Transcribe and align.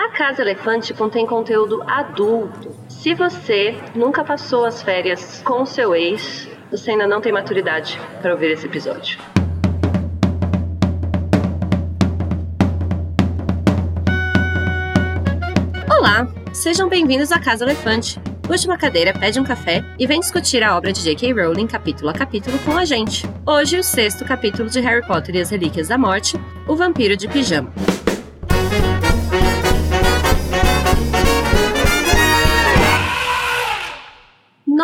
A 0.00 0.08
Casa 0.08 0.40
Elefante 0.40 0.94
contém 0.94 1.26
conteúdo 1.26 1.82
adulto. 1.86 2.74
Se 2.88 3.12
você 3.12 3.76
nunca 3.94 4.24
passou 4.24 4.64
as 4.64 4.82
férias 4.82 5.42
com 5.44 5.66
seu 5.66 5.94
ex, 5.94 6.48
você 6.70 6.92
ainda 6.92 7.06
não 7.06 7.20
tem 7.20 7.30
maturidade 7.30 8.00
para 8.22 8.32
ouvir 8.32 8.50
esse 8.50 8.64
episódio. 8.64 9.18
Olá, 15.90 16.26
sejam 16.54 16.88
bem-vindos 16.88 17.30
à 17.30 17.38
Casa 17.38 17.66
Elefante. 17.66 18.18
Puxe 18.40 18.66
uma 18.66 18.78
cadeira, 18.78 19.12
pede 19.12 19.38
um 19.38 19.44
café 19.44 19.84
e 19.98 20.06
vem 20.06 20.18
discutir 20.18 20.62
a 20.62 20.78
obra 20.78 20.94
de 20.94 21.02
J.K. 21.02 21.34
Rowling 21.34 21.66
capítulo 21.66 22.08
a 22.08 22.14
capítulo 22.14 22.58
com 22.60 22.74
a 22.74 22.86
gente. 22.86 23.28
Hoje, 23.44 23.78
o 23.78 23.84
sexto 23.84 24.24
capítulo 24.24 24.70
de 24.70 24.80
Harry 24.80 25.06
Potter 25.06 25.36
e 25.36 25.42
as 25.42 25.50
Relíquias 25.50 25.88
da 25.88 25.98
Morte, 25.98 26.40
O 26.66 26.74
Vampiro 26.74 27.18
de 27.18 27.28
Pijama. 27.28 27.70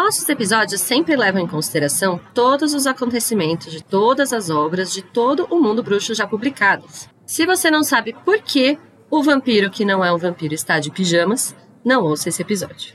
Nossos 0.06 0.28
episódios 0.28 0.80
sempre 0.83 1.16
levam 1.16 1.42
em 1.42 1.48
consideração 1.48 2.20
todos 2.33 2.74
os 2.74 2.87
acontecimentos 2.87 3.73
de 3.73 3.83
todas 3.83 4.32
as 4.32 4.48
obras 4.51 4.92
de 4.92 5.02
todo 5.02 5.48
o 5.51 5.60
mundo 5.60 5.82
bruxo 5.82 6.15
já 6.15 6.24
publicados. 6.24 7.09
Se 7.27 7.45
você 7.45 7.73
não 7.73 7.82
sabe 7.82 8.15
por 8.24 8.41
que 8.41 8.79
o 9.10 9.20
vampiro 9.20 9.69
que 9.69 9.84
não 9.84 10.05
é 10.05 10.12
um 10.12 10.16
vampiro 10.16 10.55
está 10.55 10.79
de 10.79 10.92
pijamas, 10.92 11.56
não 11.84 12.05
ouça 12.05 12.29
esse 12.29 12.41
episódio. 12.41 12.95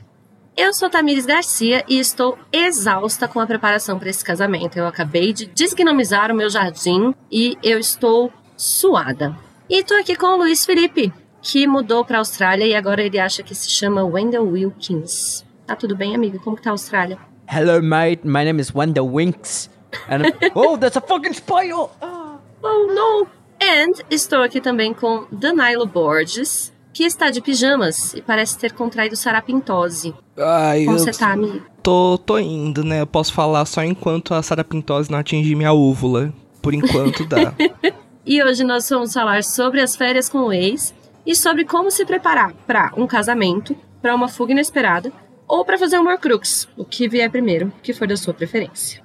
Eu 0.55 0.73
sou 0.73 0.89
Tamires 0.89 1.25
Garcia 1.25 1.83
e 1.85 1.99
estou 1.99 2.39
exausta 2.49 3.27
com 3.27 3.41
a 3.41 3.45
preparação 3.45 3.99
para 3.99 4.09
esse 4.09 4.23
casamento. 4.23 4.77
Eu 4.77 4.87
acabei 4.87 5.33
de 5.33 5.47
desgnomizar 5.47 6.31
o 6.31 6.35
meu 6.35 6.49
jardim 6.49 7.13
e 7.29 7.57
eu 7.61 7.77
estou 7.77 8.31
suada. 8.55 9.37
E 9.69 9.81
estou 9.81 9.97
aqui 9.97 10.15
com 10.15 10.27
o 10.27 10.37
Luiz 10.37 10.65
Felipe, 10.65 11.11
que 11.41 11.67
mudou 11.67 12.05
para 12.05 12.19
a 12.19 12.21
Austrália 12.21 12.65
e 12.65 12.73
agora 12.73 13.03
ele 13.03 13.19
acha 13.19 13.43
que 13.43 13.53
se 13.53 13.69
chama 13.69 14.01
Wendell 14.01 14.47
Wilkins. 14.47 15.50
Tá 15.65 15.75
tudo 15.75 15.95
bem, 15.95 16.15
amigo? 16.15 16.39
Como 16.39 16.55
que 16.55 16.63
tá 16.63 16.69
a 16.69 16.73
Austrália? 16.73 17.17
Hello, 17.47 17.81
mate. 17.81 18.21
My 18.25 18.43
name 18.43 18.61
is 18.61 18.73
Wendell 18.73 19.07
Winks. 19.07 19.69
And 20.07 20.33
oh, 20.55 20.77
that's 20.77 20.97
a 20.97 21.01
fucking 21.01 21.33
spider! 21.33 21.89
Oh. 22.01 22.39
oh, 22.63 22.87
no! 22.93 23.27
And 23.61 24.03
estou 24.09 24.41
aqui 24.41 24.59
também 24.59 24.93
com 24.93 25.25
Danilo 25.31 25.85
Borges, 25.85 26.73
que 26.93 27.03
está 27.03 27.29
de 27.29 27.41
pijamas 27.41 28.13
e 28.13 28.21
parece 28.21 28.57
ter 28.57 28.71
contraído 28.73 29.15
sarapintose. 29.15 30.13
Ai, 30.37 30.85
Como 30.85 30.97
você 30.97 31.11
tá, 31.11 31.33
amigo? 31.33 31.61
Tô, 31.83 32.17
tô 32.17 32.39
indo, 32.39 32.83
né? 32.83 33.01
Eu 33.01 33.07
posso 33.07 33.33
falar 33.33 33.65
só 33.65 33.83
enquanto 33.83 34.33
a 34.33 34.41
sarapintose 34.41 35.11
não 35.11 35.19
atingir 35.19 35.55
minha 35.55 35.73
úvula. 35.73 36.33
Por 36.61 36.73
enquanto 36.73 37.25
dá. 37.25 37.53
e 38.25 38.43
hoje 38.43 38.63
nós 38.63 38.87
vamos 38.89 39.13
falar 39.13 39.43
sobre 39.43 39.81
as 39.81 39.95
férias 39.95 40.29
com 40.29 40.39
o 40.39 40.53
ex 40.53 40.93
e 41.25 41.35
sobre 41.35 41.65
como 41.65 41.91
se 41.91 42.05
preparar 42.05 42.53
para 42.65 42.91
um 42.95 43.05
casamento, 43.05 43.75
para 44.01 44.15
uma 44.15 44.27
fuga 44.27 44.51
inesperada 44.51 45.11
ou 45.51 45.65
para 45.65 45.77
fazer 45.77 45.99
um 45.99 46.07
Horcrux, 46.07 46.65
o 46.77 46.85
que 46.85 47.09
vier 47.09 47.29
primeiro, 47.29 47.73
que 47.83 47.91
for 47.91 48.07
da 48.07 48.15
sua 48.15 48.33
preferência. 48.33 49.03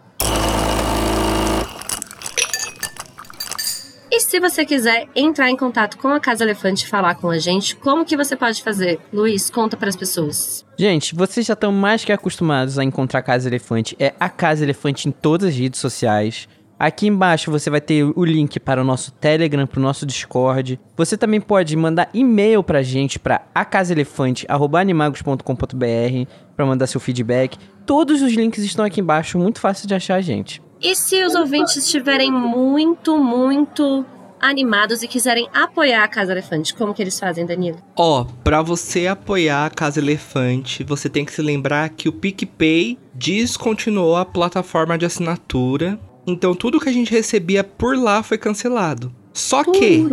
E 4.09 4.21
se 4.21 4.39
você 4.39 4.65
quiser 4.65 5.09
entrar 5.15 5.51
em 5.51 5.57
contato 5.57 5.99
com 5.99 6.07
a 6.09 6.21
Casa 6.21 6.45
Elefante 6.45 6.85
e 6.85 6.89
falar 6.89 7.17
com 7.17 7.29
a 7.29 7.39
gente, 7.39 7.75
como 7.75 8.05
que 8.05 8.17
você 8.17 8.37
pode 8.37 8.63
fazer? 8.63 9.01
Luiz, 9.13 9.51
conta 9.51 9.77
para 9.77 9.89
as 9.89 9.97
pessoas. 9.97 10.65
Gente, 10.79 11.17
vocês 11.17 11.45
já 11.45 11.55
estão 11.55 11.73
mais 11.73 12.05
que 12.05 12.13
acostumados 12.13 12.79
a 12.79 12.85
encontrar 12.85 13.19
a 13.19 13.23
Casa 13.23 13.49
Elefante. 13.49 13.97
É 13.99 14.15
a 14.21 14.29
Casa 14.29 14.65
Elefante 14.65 15.09
em 15.09 15.11
todas 15.11 15.49
as 15.49 15.57
redes 15.57 15.81
sociais. 15.81 16.49
Aqui 16.79 17.07
embaixo 17.07 17.51
você 17.51 17.71
vai 17.71 17.81
ter 17.81 18.05
o 18.05 18.23
link 18.23 18.61
para 18.61 18.83
o 18.83 18.85
nosso 18.85 19.11
Telegram, 19.13 19.67
para 19.67 19.81
o 19.81 19.83
nosso 19.83 20.05
Discord. 20.05 20.79
Você 20.95 21.17
também 21.17 21.41
pode 21.41 21.75
mandar 21.75 22.11
e-mail 22.13 22.63
para 22.63 22.81
a 22.81 22.83
gente 22.83 23.19
para 23.19 23.47
acasaelefante@animagos.com.br 23.55 26.31
para 26.55 26.67
mandar 26.67 26.87
seu 26.87 27.01
feedback. 27.01 27.57
Todos 27.87 28.21
os 28.21 28.31
links 28.33 28.63
estão 28.63 28.85
aqui 28.85 29.01
embaixo, 29.01 29.39
muito 29.39 29.59
fácil 29.59 29.89
de 29.89 29.95
achar 29.95 30.17
a 30.17 30.21
gente. 30.21 30.63
E 30.81 30.95
se 30.95 31.25
os 31.25 31.35
ouvintes 31.35 31.77
estiverem 31.77 32.31
muito, 32.31 33.17
muito 33.17 34.05
animados 34.39 35.03
e 35.03 35.09
quiserem 35.09 35.49
apoiar 35.55 36.05
a 36.05 36.09
Casa 36.09 36.33
Elefante, 36.33 36.75
como 36.75 36.93
que 36.93 37.03
eles 37.03 37.19
fazem, 37.19 37.47
Danilo? 37.47 37.79
Ó, 37.97 38.21
oh, 38.21 38.27
para 38.45 38.61
você 38.61 39.07
apoiar 39.07 39.65
a 39.65 39.71
Casa 39.71 39.99
Elefante, 39.99 40.85
você 40.85 41.09
tem 41.09 41.25
que 41.25 41.33
se 41.33 41.41
lembrar 41.41 41.89
que 41.89 42.07
o 42.09 42.13
PicPay 42.13 42.99
descontinuou 43.15 44.17
a 44.17 44.27
plataforma 44.27 44.99
de 44.99 45.07
assinatura 45.07 45.99
então 46.27 46.55
tudo 46.55 46.81
que 46.81 46.89
a 46.89 46.93
gente 46.93 47.11
recebia 47.11 47.63
por 47.63 47.97
lá 47.97 48.23
foi 48.23 48.39
cancelado. 48.39 49.15
Só 49.33 49.63
que 49.63 50.05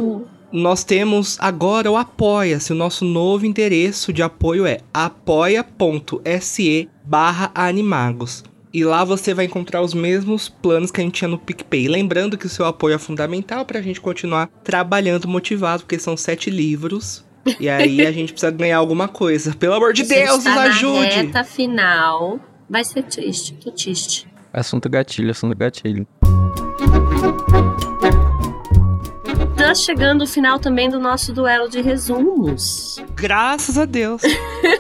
nós 0.52 0.84
temos 0.84 1.38
agora 1.40 1.90
o 1.90 1.98
Apoia-se. 1.98 2.72
O 2.72 2.76
nosso 2.76 3.04
novo 3.04 3.46
endereço 3.46 4.14
de 4.14 4.22
apoio 4.22 4.66
é 4.66 4.80
apoia.se 4.94 6.90
barra 7.04 7.52
animagos. 7.56 8.44
E 8.74 8.84
lá 8.84 9.04
você 9.04 9.34
vai 9.34 9.46
encontrar 9.46 9.82
os 9.82 9.94
mesmos 9.94 10.50
planos 10.50 10.92
que 10.92 11.00
a 11.00 11.04
gente 11.04 11.14
tinha 11.14 11.28
no 11.28 11.38
PicPay. 11.38 11.88
Lembrando 11.88 12.38
que 12.38 12.48
o 12.48 12.50
seu 12.50 12.66
apoio 12.66 12.96
é 12.96 12.98
fundamental 12.98 13.66
para 13.66 13.80
a 13.80 13.82
gente 13.82 14.02
continuar 14.02 14.48
trabalhando 14.64 15.28
motivado, 15.28 15.84
porque 15.84 16.00
são 16.00 16.18
sete 16.18 16.50
livros. 16.50 17.24
E 17.60 17.70
aí 17.70 18.06
a 18.06 18.12
gente 18.12 18.34
precisa 18.34 18.52
ganhar 18.52 18.78
alguma 18.78 19.08
coisa. 19.08 19.54
Pelo 19.56 19.76
amor 19.76 19.94
de 19.94 20.04
Deus, 20.04 20.44
tá 20.44 20.50
nos 20.50 20.60
ajude! 20.60 21.00
Na 21.00 21.22
reta 21.22 21.44
final 21.44 22.40
vai 22.70 22.84
ser 22.84 23.04
triste, 23.04 23.54
tô 23.54 23.72
triste. 23.72 24.28
Assunto 24.54 24.88
gatilho, 24.88 25.32
assunto 25.32 25.58
gatilho. 25.58 26.08
Tá 29.58 29.74
chegando 29.74 30.22
o 30.22 30.28
final 30.28 30.60
também 30.60 30.90
do 30.90 31.00
nosso 31.00 31.34
duelo 31.34 31.68
de 31.68 31.82
resumos. 31.82 33.04
Graças 33.16 33.80
a 33.80 33.86
Deus. 33.86 34.22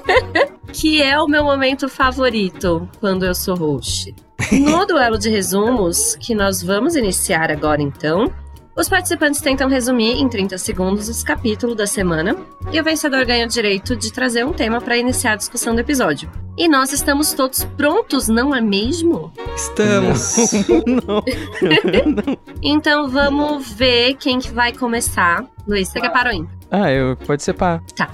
que 0.72 1.02
é 1.02 1.20
o 1.20 1.28
meu 1.28 1.44
momento 1.44 1.90
favorito 1.90 2.88
quando 3.00 3.26
eu 3.26 3.34
sou 3.34 3.56
host. 3.56 4.14
No 4.52 4.86
duelo 4.86 5.18
de 5.18 5.30
resumos, 5.30 6.16
que 6.18 6.36
nós 6.36 6.62
vamos 6.62 6.96
iniciar 6.96 7.50
agora 7.50 7.82
então, 7.82 8.32
os 8.76 8.90
participantes 8.90 9.40
tentam 9.40 9.70
resumir 9.70 10.20
em 10.20 10.28
30 10.28 10.58
segundos 10.58 11.08
esse 11.08 11.24
capítulo 11.24 11.76
da 11.76 11.86
semana 11.86 12.36
e 12.72 12.80
o 12.80 12.84
vencedor 12.84 13.24
ganha 13.24 13.46
o 13.46 13.48
direito 13.48 13.96
de 13.96 14.12
trazer 14.12 14.44
um 14.44 14.52
tema 14.52 14.82
para 14.82 14.98
iniciar 14.98 15.34
a 15.34 15.36
discussão 15.36 15.76
do 15.76 15.82
episódio. 15.82 16.30
E 16.58 16.68
nós 16.68 16.92
estamos 16.92 17.34
todos 17.34 17.64
prontos, 17.64 18.28
não 18.28 18.54
é 18.54 18.62
mesmo? 18.62 19.32
Estamos. 19.56 20.36
não. 20.88 21.06
não. 21.06 22.38
então 22.64 23.08
vamos 23.10 23.72
ver 23.72 24.16
quem 24.16 24.40
que 24.40 24.52
vai 24.52 24.74
começar. 24.74 25.46
Luiz, 25.68 25.90
você 25.90 26.02
quer 26.02 26.08
ímpar? 26.34 26.58
Ah, 26.72 26.92
eu 26.92 27.16
pode 27.18 27.44
ser 27.44 27.54
par. 27.54 27.80
Tá. 27.96 28.10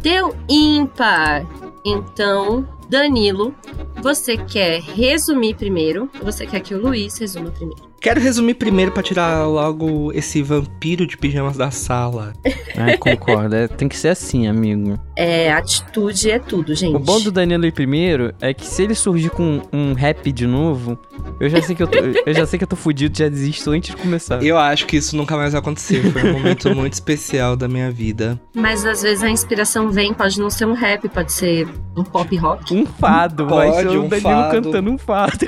Deu 0.00 0.32
ímpar. 0.48 1.44
Então, 1.84 2.68
Danilo, 2.88 3.52
você 4.00 4.36
quer 4.36 4.80
resumir 4.80 5.54
primeiro 5.54 6.08
ou 6.20 6.24
você 6.24 6.46
quer 6.46 6.60
que 6.60 6.74
o 6.74 6.80
Luiz 6.80 7.18
resuma 7.18 7.50
primeiro? 7.50 7.85
Quero 8.00 8.20
resumir 8.20 8.54
primeiro 8.54 8.92
para 8.92 9.02
tirar 9.02 9.46
logo 9.46 10.12
esse 10.12 10.42
vampiro 10.42 11.06
de 11.06 11.16
pijamas 11.16 11.56
da 11.56 11.70
sala. 11.70 12.32
Ah, 12.78 12.94
concordo. 12.98 13.56
É, 13.56 13.66
tem 13.66 13.88
que 13.88 13.96
ser 13.96 14.08
assim, 14.08 14.46
amigo. 14.46 15.00
É, 15.16 15.50
atitude 15.50 16.30
é 16.30 16.38
tudo, 16.38 16.74
gente. 16.74 16.94
O 16.94 16.98
bom 16.98 17.18
do 17.22 17.32
Danilo 17.32 17.64
ir 17.64 17.72
primeiro 17.72 18.34
é 18.38 18.52
que 18.52 18.66
se 18.66 18.82
ele 18.82 18.94
surgir 18.94 19.30
com 19.30 19.62
um 19.72 19.94
rap 19.94 20.30
de 20.30 20.46
novo, 20.46 20.98
eu 21.40 21.48
já 21.48 21.62
sei 21.62 21.74
que 21.74 21.82
eu, 21.82 21.86
tô, 21.86 21.96
eu 21.98 22.34
já 22.34 22.44
sei 22.44 22.58
que 22.58 22.64
eu 22.64 22.68
tô 22.68 22.76
fudido, 22.76 23.16
já 23.16 23.30
desisto 23.30 23.70
antes 23.70 23.94
de 23.94 24.02
começar. 24.02 24.42
Eu 24.44 24.58
acho 24.58 24.84
que 24.84 24.98
isso 24.98 25.16
nunca 25.16 25.38
mais 25.38 25.52
vai 25.52 25.60
acontecer. 25.62 26.02
Foi 26.12 26.22
um 26.22 26.34
momento 26.34 26.74
muito 26.74 26.92
especial 26.92 27.56
da 27.56 27.66
minha 27.66 27.90
vida. 27.90 28.38
Mas 28.54 28.84
às 28.84 29.00
vezes 29.00 29.24
a 29.24 29.30
inspiração 29.30 29.90
vem, 29.90 30.12
pode 30.12 30.38
não 30.38 30.50
ser 30.50 30.66
um 30.66 30.74
rap, 30.74 31.08
pode 31.08 31.32
ser 31.32 31.66
um 31.96 32.04
pop 32.04 32.36
rock. 32.36 32.74
Um 32.74 32.84
fado, 32.84 33.46
pode, 33.46 33.70
vai 33.72 33.82
ser 33.84 33.98
um 33.98 34.04
o 34.04 34.08
Danilo 34.08 34.20
fado. 34.20 34.62
cantando 34.62 34.90
um 34.90 34.98
fado. 34.98 35.46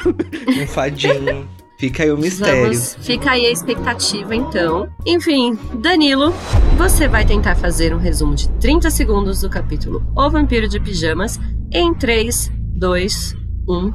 Um 0.63 0.67
fadinho. 0.67 1.47
Fica 1.79 2.03
aí 2.03 2.11
o 2.11 2.19
mistério. 2.19 2.63
Vamos, 2.65 2.97
fica 3.01 3.31
aí 3.31 3.47
a 3.47 3.53
expectativa, 3.53 4.35
então. 4.35 4.89
Enfim, 5.07 5.57
Danilo, 5.75 6.33
você 6.77 7.07
vai 7.07 7.25
tentar 7.25 7.55
fazer 7.55 7.95
um 7.95 7.99
resumo 7.99 8.35
de 8.35 8.49
30 8.59 8.91
segundos 8.91 9.43
do 9.43 9.49
capítulo 9.49 10.05
O 10.17 10.29
Vampiro 10.29 10.67
de 10.67 10.81
Pijamas 10.81 11.39
em 11.73 11.95
3, 11.95 12.51
2, 12.75 13.37
1, 13.69 13.93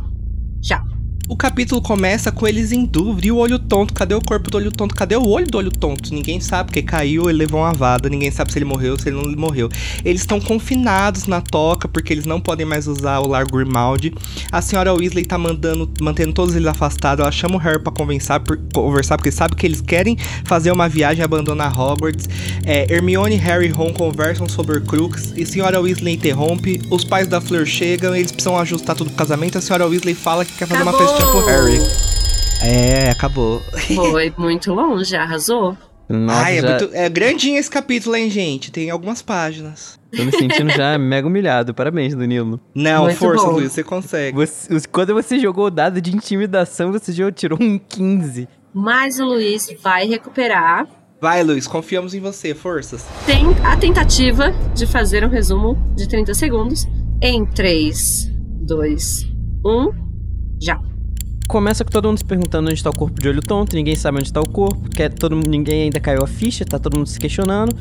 já. 0.62 0.92
O 1.25 1.37
capítulo 1.37 1.81
começa 1.81 2.33
com 2.33 2.45
eles 2.45 2.73
em 2.73 2.83
dúvida. 2.83 3.27
E 3.27 3.31
o 3.31 3.37
olho 3.37 3.57
tonto? 3.57 3.93
Cadê 3.93 4.13
o 4.13 4.21
corpo 4.21 4.51
do 4.51 4.57
olho 4.57 4.71
tonto? 4.73 4.93
Cadê 4.93 5.15
o 5.15 5.25
olho 5.25 5.47
do 5.49 5.57
olho 5.57 5.71
tonto? 5.71 6.13
Ninguém 6.13 6.41
sabe, 6.41 6.67
porque 6.67 6.81
caiu, 6.81 7.29
ele 7.29 7.39
levou 7.39 7.61
uma 7.61 7.71
vada. 7.71 8.09
Ninguém 8.09 8.29
sabe 8.29 8.51
se 8.51 8.57
ele 8.57 8.65
morreu, 8.65 8.99
se 8.99 9.07
ele 9.07 9.15
não 9.15 9.31
morreu. 9.37 9.69
Eles 10.03 10.19
estão 10.21 10.41
confinados 10.41 11.25
na 11.25 11.39
toca, 11.39 11.87
porque 11.87 12.11
eles 12.11 12.25
não 12.25 12.41
podem 12.41 12.65
mais 12.65 12.87
usar 12.87 13.19
o 13.19 13.27
Largo 13.27 13.57
Grimaldi. 13.57 14.13
A 14.51 14.61
senhora 14.61 14.93
Weasley 14.93 15.23
tá 15.23 15.37
mandando, 15.37 15.89
mantendo 16.01 16.33
todos 16.33 16.55
eles 16.55 16.67
afastados. 16.67 17.23
Ela 17.23 17.31
chama 17.31 17.55
o 17.55 17.57
Harry 17.57 17.81
pra 17.81 17.91
conversar, 17.91 18.41
por, 18.41 18.59
conversar 18.73 19.15
porque 19.17 19.31
sabe 19.31 19.55
que 19.55 19.65
eles 19.65 19.79
querem 19.79 20.17
fazer 20.43 20.71
uma 20.71 20.89
viagem 20.89 21.21
e 21.21 21.23
abandonar 21.23 21.71
Hogwarts. 21.79 22.27
É, 22.65 22.93
Hermione, 22.93 23.35
Harry 23.35 23.67
e 23.67 23.69
Ron 23.69 23.93
conversam 23.93 24.49
sobre 24.49 24.81
Crux. 24.81 25.33
E 25.37 25.43
a 25.43 25.45
senhora 25.45 25.79
Weasley 25.79 26.15
interrompe. 26.15 26.81
Os 26.89 27.05
pais 27.05 27.27
da 27.29 27.39
Fleur 27.39 27.65
chegam, 27.65 28.13
eles 28.13 28.31
precisam 28.31 28.59
ajustar 28.59 28.93
tudo 28.93 29.07
pro 29.07 29.17
casamento. 29.17 29.57
A 29.57 29.61
senhora 29.61 29.87
Weasley 29.87 30.13
fala 30.13 30.43
que 30.43 30.51
quer 30.51 30.67
fazer 30.67 30.81
Acabou. 30.81 30.99
uma 30.99 31.12
pro 31.18 31.45
Harry. 31.45 31.80
É, 32.62 33.10
acabou. 33.10 33.62
Foi 33.95 34.33
muito 34.38 34.74
longe, 34.74 35.15
arrasou. 35.15 35.77
Nossa, 36.10 36.39
Ai, 36.42 36.57
é, 36.57 36.62
já 36.62 36.69
muito, 36.80 36.89
é 36.95 37.10
grandinho 37.10 37.57
esse 37.57 37.69
capítulo, 37.69 38.15
hein, 38.15 38.30
gente? 38.30 38.71
Tem 38.71 38.89
algumas 38.89 39.21
páginas. 39.21 40.00
tô 40.15 40.24
me 40.24 40.31
sentindo 40.31 40.69
já 40.71 40.98
mega 41.00 41.27
humilhado. 41.27 41.74
Parabéns, 41.74 42.13
Danilo. 42.15 42.60
Não, 42.75 43.04
Muito 43.04 43.18
força, 43.18 43.45
bom. 43.45 43.54
Luiz, 43.54 43.71
você 43.71 43.83
consegue. 43.83 44.36
Você- 44.36 44.81
quando 44.92 45.13
você 45.13 45.39
jogou 45.39 45.68
o 45.68 45.71
dado 45.71 46.01
de 46.01 46.15
intimidação, 46.15 46.92
você 46.92 47.12
já 47.12 47.31
tirou 47.31 47.57
um 47.62 47.77
15. 47.80 48.48
Mas 48.74 49.19
o 49.19 49.25
Luiz 49.25 49.69
vai 49.81 50.06
recuperar. 50.07 50.88
Vai, 51.21 51.42
Luiz, 51.44 51.68
confiamos 51.68 52.13
em 52.13 52.19
você, 52.19 52.54
forças. 52.54 53.06
Tem 53.25 53.45
a 53.63 53.77
tentativa 53.77 54.51
de 54.75 54.86
fazer 54.86 55.24
um 55.24 55.30
resumo 55.30 55.77
de 55.95 56.07
30 56.07 56.33
segundos. 56.33 56.86
Em 57.21 57.45
3, 57.45 58.30
2, 58.62 59.25
1. 59.65 59.89
Já. 60.62 60.77
Começa 61.47 61.83
com 61.83 61.91
todo 61.91 62.07
mundo 62.07 62.17
se 62.17 62.25
perguntando 62.25 62.69
onde 62.69 62.81
tá 62.81 62.89
o 62.89 62.95
corpo 62.95 63.21
de 63.21 63.27
olho 63.27 63.41
tonto, 63.41 63.75
ninguém 63.75 63.95
sabe 63.95 64.19
onde 64.19 64.31
tá 64.31 64.41
o 64.41 64.47
corpo, 64.47 64.89
que 64.89 65.03
é 65.03 65.09
todo, 65.09 65.35
ninguém 65.35 65.83
ainda 65.83 65.99
caiu 65.99 66.23
a 66.23 66.27
ficha, 66.27 66.65
tá 66.65 66.79
todo 66.79 66.97
mundo 66.97 67.07
se 67.07 67.19
questionando. 67.19 67.75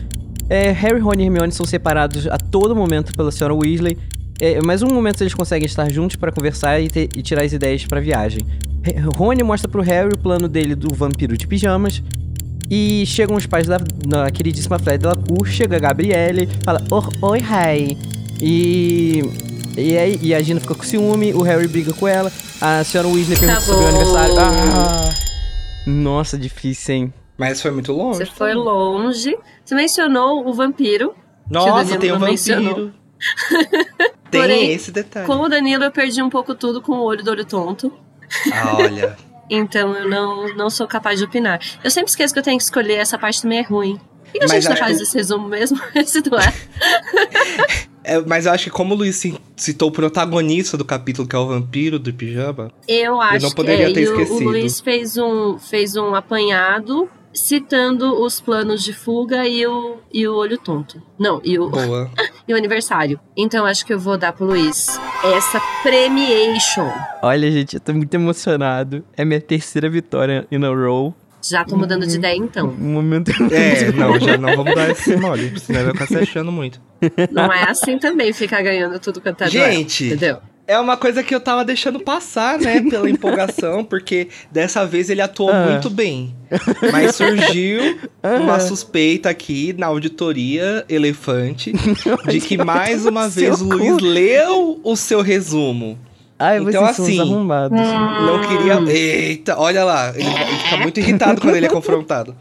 É, 0.49 0.71
Harry, 0.73 0.99
Ron 1.01 1.15
e 1.15 1.23
Hermione 1.23 1.53
são 1.53 1.65
separados 1.65 2.27
a 2.27 2.37
todo 2.37 2.75
momento 2.77 3.15
pela 3.15 3.31
senhora 3.33 3.55
Weasley, 3.55 3.97
é, 4.41 4.61
mas 4.61 4.83
um 4.83 4.89
momento 4.93 5.23
eles 5.23 5.33
conseguem 5.33 5.65
estar 5.67 5.91
juntos 5.91 6.17
para 6.17 6.31
conversar 6.33 6.81
e, 6.81 6.89
ter- 6.89 7.09
e 7.17 7.23
tirar 7.23 7.45
as 7.45 7.53
ideias 7.53 7.85
pra 7.87 8.01
viagem. 8.01 8.41
He- 8.85 8.99
Rony 9.17 9.43
mostra 9.43 9.71
pro 9.71 9.81
Harry 9.81 10.13
o 10.13 10.19
plano 10.19 10.49
dele 10.49 10.75
do 10.75 10.93
vampiro 10.95 11.37
de 11.39 11.47
pijamas, 11.47 12.03
e 12.71 13.05
chegam 13.07 13.37
os 13.37 13.47
pais 13.47 13.67
da, 13.67 13.77
da 13.79 14.31
queridíssima 14.31 14.79
Fred 14.79 14.99
Delacour, 15.03 15.47
chega 15.47 15.77
a 15.77 15.79
Gabriele, 15.79 16.49
fala, 16.65 16.83
"Oh, 16.91 17.27
oi, 17.29 17.39
Rai. 17.39 17.97
E, 18.41 19.23
e, 19.77 19.97
aí, 19.97 20.19
e 20.23 20.35
a 20.35 20.43
Gina 20.43 20.61
fica 20.61 20.75
com 20.75 20.83
ciúme, 20.83 21.33
o 21.35 21.43
Harry 21.43 21.67
briga 21.69 21.93
com 21.93 22.07
ela, 22.09 22.31
a 22.61 22.83
senhora 22.85 23.09
Weasley 23.09 23.39
pergunta 23.39 23.61
sobre 23.61 23.85
o 23.85 23.89
Acabou. 23.89 24.07
aniversário. 24.39 24.41
Ah, 24.41 25.11
nossa, 25.87 26.39
difícil, 26.39 26.95
hein? 26.95 27.15
Mas 27.39 27.61
foi 27.61 27.71
muito 27.71 27.93
longe. 27.93 28.19
Você 28.19 28.27
foi 28.27 28.55
longe. 28.55 29.37
Você 29.65 29.75
mencionou 29.75 30.47
o 30.47 30.53
vampiro. 30.53 31.15
Nossa, 31.51 31.71
Danilo 31.97 31.99
tem 31.99 32.13
um 32.13 32.19
mencionou. 32.19 32.75
vampiro. 32.75 32.95
tem 34.31 34.41
Porém, 34.41 34.73
esse 34.73 34.91
detalhe. 34.93 35.27
Com 35.27 35.35
o 35.41 35.49
Danilo, 35.49 35.85
eu 35.85 35.91
perdi 35.91 36.23
um 36.23 36.31
pouco 36.31 36.55
tudo 36.55 36.81
com 36.81 36.93
o 36.93 37.03
olho 37.03 37.25
do 37.25 37.31
olho 37.31 37.45
tonto. 37.45 37.93
Ah, 38.53 38.77
olha. 38.79 39.17
Então 39.51 39.93
eu 39.95 40.09
não, 40.09 40.55
não 40.57 40.71
sou 40.71 40.87
capaz 40.87 41.19
de 41.19 41.27
opinar. 41.27 41.61
Eu 41.85 41.91
sempre 41.91 42.09
esqueço 42.09 42.33
que 42.33 42.39
eu 42.41 42.43
tenho 42.43 42.57
que 42.57 42.65
escolher, 42.65 42.95
essa 42.95 43.19
parte 43.19 43.43
também 43.43 43.59
é 43.59 43.63
ruim. 43.63 43.97
Por 44.25 44.33
que 44.33 44.39
que 44.39 44.45
a 44.45 44.49
Mas 44.49 44.65
gente 44.65 44.71
não 44.71 44.77
faz 44.79 44.97
que- 44.97 45.03
esse 45.03 45.15
resumo 45.19 45.47
mesmo? 45.47 45.79
Esse 45.95 46.23
não 46.31 46.39
é. 46.39 46.55
É, 48.05 48.21
mas 48.21 48.47
eu 48.47 48.53
acho 48.53 48.65
que 48.65 48.71
como 48.71 48.95
o 48.95 48.97
Luiz 48.99 49.17
ci- 49.17 49.39
citou 49.57 49.89
o 49.89 49.93
protagonista 49.93 50.77
do 50.77 50.85
capítulo, 50.85 51.27
que 51.29 51.37
é 51.37 51.39
o 51.39 51.47
vampiro 51.47 51.99
do 51.99 52.13
pijama, 52.13 52.71
Eu 52.89 53.21
acho 53.21 53.45
não 53.47 53.53
poderia 53.53 53.87
que 53.89 53.95
ter 53.95 54.01
é. 54.01 54.05
E 54.05 54.09
o- 54.09 54.17
o, 54.17 54.21
esquecido. 54.23 54.45
Luiz 54.51 54.81
fez 54.81 55.17
um, 55.17 55.59
fez 55.59 55.97
um 55.97 56.15
apanhado 56.15 57.09
citando 57.35 58.21
os 58.23 58.41
planos 58.43 58.83
de 58.85 58.93
fuga 58.93 59.47
e 59.49 59.67
o, 59.67 59.97
e 60.13 60.29
o 60.29 60.35
olho 60.35 60.59
tonto. 60.59 61.01
Não, 61.19 61.41
e 61.43 61.59
o, 61.59 61.71
boa. 61.71 62.11
e 62.47 62.53
o 62.53 62.57
aniversário. 62.57 63.19
Então 63.37 63.65
acho 63.65 63.87
que 63.87 63.95
eu 63.95 63.99
vou 63.99 64.19
dar 64.19 64.33
pro 64.35 64.45
Luiz 64.47 65.01
essa 65.25 65.59
premiation. 65.83 66.91
Olha, 67.23 67.51
gente, 67.51 67.75
eu 67.77 67.81
tô 67.81 67.93
muito 67.95 68.13
emocionado. 68.13 69.03
É 69.17 69.25
minha 69.25 69.41
terceira 69.41 69.89
vitória 69.89 70.47
in 70.53 70.63
a 70.65 70.69
row. 70.69 71.15
Já 71.43 71.65
tô 71.65 71.77
mudando 71.77 72.07
de 72.07 72.17
ideia 72.17 72.37
então. 72.37 72.69
Um 72.69 72.93
momento. 72.93 73.31
É, 73.53 73.91
não, 73.93 74.19
já 74.21 74.37
não 74.39 74.57
vamos 74.57 74.75
dar 74.75 74.91
esse 74.91 75.17
mole, 75.17 75.53
senão 75.59 75.83
vai 75.85 75.93
ficar 75.93 76.07
se 76.07 76.17
achando 76.17 76.53
muito. 76.53 76.81
Não 77.31 77.53
é 77.53 77.65
assim 77.69 77.99
também 77.99 78.33
ficar 78.33 78.63
ganhando 78.63 78.99
tudo 79.01 79.21
quanto 79.21 79.43
é 79.45 79.51
duelo, 79.51 79.73
Gente, 79.73 80.05
Entendeu? 80.07 80.39
É 80.65 80.79
uma 80.79 80.97
coisa 80.97 81.25
que 81.25 81.35
eu 81.35 81.41
tava 81.41 81.65
deixando 81.65 81.99
passar, 81.99 82.57
né, 82.59 82.81
pela 82.89 83.11
empolgação, 83.11 83.85
porque 83.85 84.29
dessa 84.51 84.87
vez 84.87 85.11
ele 85.11 85.21
atuou 85.21 85.51
Ah. 85.53 85.67
muito 85.71 85.91
bem. 85.91 86.35
Mas 86.93 87.17
surgiu 87.17 87.99
Ah. 88.23 88.37
uma 88.37 88.61
suspeita 88.61 89.29
aqui 89.29 89.75
na 89.77 89.89
auditoria 89.89 90.85
Elefante 90.89 91.73
de 92.31 92.41
que 92.41 92.57
mais 92.57 93.05
uma 93.05 93.29
vez 93.29 93.61
o. 93.61 93.65
Luiz 93.65 93.99
leu 94.01 94.81
o 94.85 94.95
seu 94.97 95.21
resumo. 95.21 95.99
Ai, 96.43 96.59
Então, 96.59 96.85
assim, 96.85 97.21
uns 97.21 97.21
arrombados. 97.21 97.79
Não 97.79 98.41
queria. 98.41 98.93
Eita, 98.93 99.57
olha 99.59 99.85
lá, 99.85 100.13
ele, 100.15 100.27
ele 100.29 100.59
fica 100.59 100.77
muito 100.79 100.99
irritado 100.99 101.41
quando 101.41 101.55
ele 101.55 101.67
é 101.67 101.69
confrontado. 101.69 102.37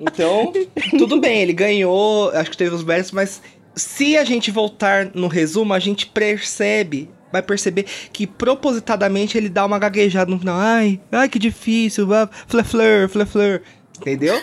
Então, 0.00 0.50
tudo 0.98 1.20
bem, 1.20 1.42
ele 1.42 1.52
ganhou, 1.52 2.30
acho 2.30 2.50
que 2.50 2.56
teve 2.56 2.74
os 2.74 2.82
méritos, 2.82 3.12
mas 3.12 3.42
se 3.74 4.16
a 4.16 4.24
gente 4.24 4.50
voltar 4.50 5.10
no 5.14 5.26
resumo, 5.26 5.74
a 5.74 5.78
gente 5.78 6.06
percebe, 6.06 7.10
vai 7.30 7.42
perceber 7.42 7.84
que 8.12 8.26
propositadamente 8.26 9.36
ele 9.36 9.50
dá 9.50 9.66
uma 9.66 9.78
gaguejada 9.78 10.30
no 10.30 10.38
final. 10.38 10.58
Ai, 10.58 11.00
ai, 11.12 11.28
que 11.28 11.38
difícil, 11.38 12.06
fleur, 12.46 13.08
fleur, 13.08 13.26
fleur. 13.26 13.62
Entendeu? 14.00 14.40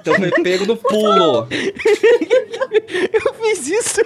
Então 0.00 0.14
foi 0.16 0.30
pego 0.42 0.66
no 0.66 0.76
pulo. 0.76 1.48
Eu 3.12 3.34
fiz 3.34 3.66
isso. 3.68 4.00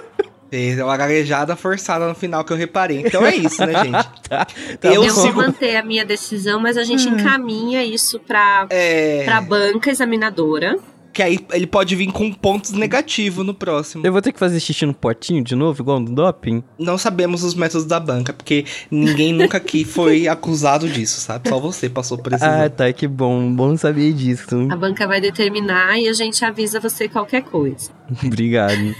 Fez 0.49 0.79
uma 0.79 0.97
gaguejada 0.97 1.55
forçada 1.55 2.07
no 2.07 2.15
final 2.15 2.43
que 2.43 2.51
eu 2.51 2.57
reparei. 2.57 3.01
Então 3.05 3.25
é 3.25 3.35
isso, 3.35 3.63
né, 3.65 3.73
gente? 3.83 4.09
Tá, 4.29 4.45
Eu 4.83 5.03
Eu, 5.03 5.13
bom. 5.15 5.21
vou 5.21 5.33
manter 5.33 5.75
a 5.75 5.83
minha 5.83 6.05
decisão, 6.05 6.59
mas 6.59 6.77
a 6.77 6.83
gente 6.83 7.07
encaminha 7.07 7.83
isso 7.83 8.19
pra, 8.19 8.67
É. 8.69 9.23
pra 9.25 9.41
banca 9.41 9.89
examinadora. 9.89 10.77
Que 11.11 11.23
aí 11.23 11.39
ele 11.51 11.65
pode 11.65 11.95
vir 11.95 12.11
com 12.11 12.31
pontos 12.31 12.71
negativos 12.71 13.43
no 13.43 13.53
próximo. 13.53 14.05
Eu 14.05 14.11
vou 14.11 14.21
ter 14.21 14.31
que 14.31 14.37
fazer 14.37 14.59
xixi 14.59 14.85
no 14.85 14.93
potinho 14.93 15.43
de 15.43 15.55
novo, 15.55 15.81
igual 15.81 15.99
no 15.99 16.13
doping? 16.13 16.63
Não 16.77 16.99
sabemos 16.99 17.43
os 17.43 17.55
métodos 17.55 17.85
da 17.87 17.99
banca, 17.99 18.31
porque 18.31 18.63
ninguém 18.91 19.33
nunca 19.33 19.57
aqui 19.57 19.83
foi 19.83 20.27
acusado 20.29 20.87
disso, 20.87 21.19
sabe? 21.19 21.49
Só 21.49 21.59
você 21.59 21.89
passou 21.89 22.15
por 22.19 22.31
esse 22.33 22.45
Ah, 22.45 22.69
tá, 22.69 22.93
que 22.93 23.07
bom. 23.07 23.51
Bom 23.51 23.75
saber 23.75 24.13
disso. 24.13 24.67
A 24.71 24.75
banca 24.75 25.07
vai 25.07 25.19
determinar 25.19 25.97
e 25.99 26.07
a 26.07 26.13
gente 26.13 26.45
avisa 26.45 26.79
você 26.79 27.09
qualquer 27.09 27.41
coisa. 27.41 27.89
Obrigado. 28.23 28.95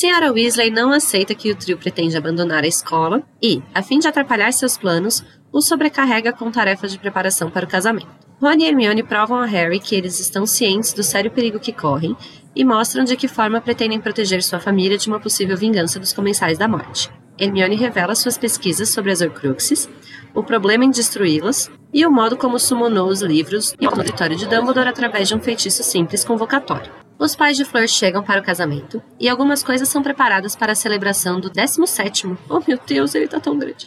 Senhora 0.00 0.32
Weasley 0.32 0.70
não 0.70 0.92
aceita 0.92 1.34
que 1.34 1.52
o 1.52 1.54
trio 1.54 1.76
pretende 1.76 2.16
abandonar 2.16 2.64
a 2.64 2.66
escola 2.66 3.22
e, 3.42 3.62
a 3.74 3.82
fim 3.82 3.98
de 3.98 4.08
atrapalhar 4.08 4.50
seus 4.50 4.78
planos, 4.78 5.22
o 5.52 5.60
sobrecarrega 5.60 6.32
com 6.32 6.50
tarefas 6.50 6.90
de 6.90 6.98
preparação 6.98 7.50
para 7.50 7.66
o 7.66 7.68
casamento. 7.68 8.08
Ron 8.40 8.54
e 8.54 8.64
Hermione 8.64 9.02
provam 9.02 9.38
a 9.38 9.44
Harry 9.44 9.78
que 9.78 9.94
eles 9.94 10.18
estão 10.18 10.46
cientes 10.46 10.94
do 10.94 11.02
sério 11.02 11.30
perigo 11.30 11.60
que 11.60 11.70
correm 11.70 12.16
e 12.56 12.64
mostram 12.64 13.04
de 13.04 13.14
que 13.14 13.28
forma 13.28 13.60
pretendem 13.60 14.00
proteger 14.00 14.42
sua 14.42 14.58
família 14.58 14.96
de 14.96 15.06
uma 15.06 15.20
possível 15.20 15.54
vingança 15.54 16.00
dos 16.00 16.14
comensais 16.14 16.56
da 16.56 16.66
morte. 16.66 17.10
Hermione 17.38 17.76
revela 17.76 18.14
suas 18.14 18.38
pesquisas 18.38 18.88
sobre 18.88 19.12
as 19.12 19.20
Horcruxes, 19.20 19.86
o 20.34 20.42
problema 20.42 20.82
em 20.82 20.90
destruí-las 20.90 21.70
e 21.92 22.06
o 22.06 22.10
modo 22.10 22.38
como 22.38 22.58
summonou 22.58 23.10
os 23.10 23.20
livros 23.20 23.74
e 23.78 23.86
o 23.86 23.90
auditório 23.90 24.34
de 24.34 24.46
Dumbledore 24.46 24.88
através 24.88 25.28
de 25.28 25.34
um 25.34 25.40
feitiço 25.40 25.82
simples 25.82 26.24
convocatório. 26.24 27.09
Os 27.20 27.36
pais 27.36 27.56
de 27.56 27.66
Fleur 27.66 27.86
chegam 27.86 28.22
para 28.22 28.40
o 28.40 28.42
casamento 28.42 29.02
e 29.20 29.28
algumas 29.28 29.62
coisas 29.62 29.88
são 29.90 30.02
preparadas 30.02 30.56
para 30.56 30.72
a 30.72 30.74
celebração 30.74 31.38
do 31.38 31.50
17º. 31.50 32.36
Oh 32.48 32.60
meu 32.66 32.78
Deus, 32.86 33.14
ele 33.14 33.28
tá 33.28 33.38
tão 33.38 33.58
grande. 33.58 33.86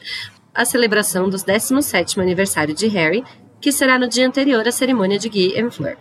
A 0.54 0.63
celebração 0.66 1.28
do 1.28 1.36
17º 1.36 2.22
aniversário 2.22 2.75
de 2.75 2.86
Harry, 2.88 3.24
que 3.60 3.72
será 3.72 3.98
no 3.98 4.08
dia 4.08 4.28
anterior 4.28 4.68
à 4.68 4.72
cerimônia 4.72 5.18
de 5.18 5.30
Guy 5.30 5.54
e 5.58 5.72
Fleur. 5.72 5.98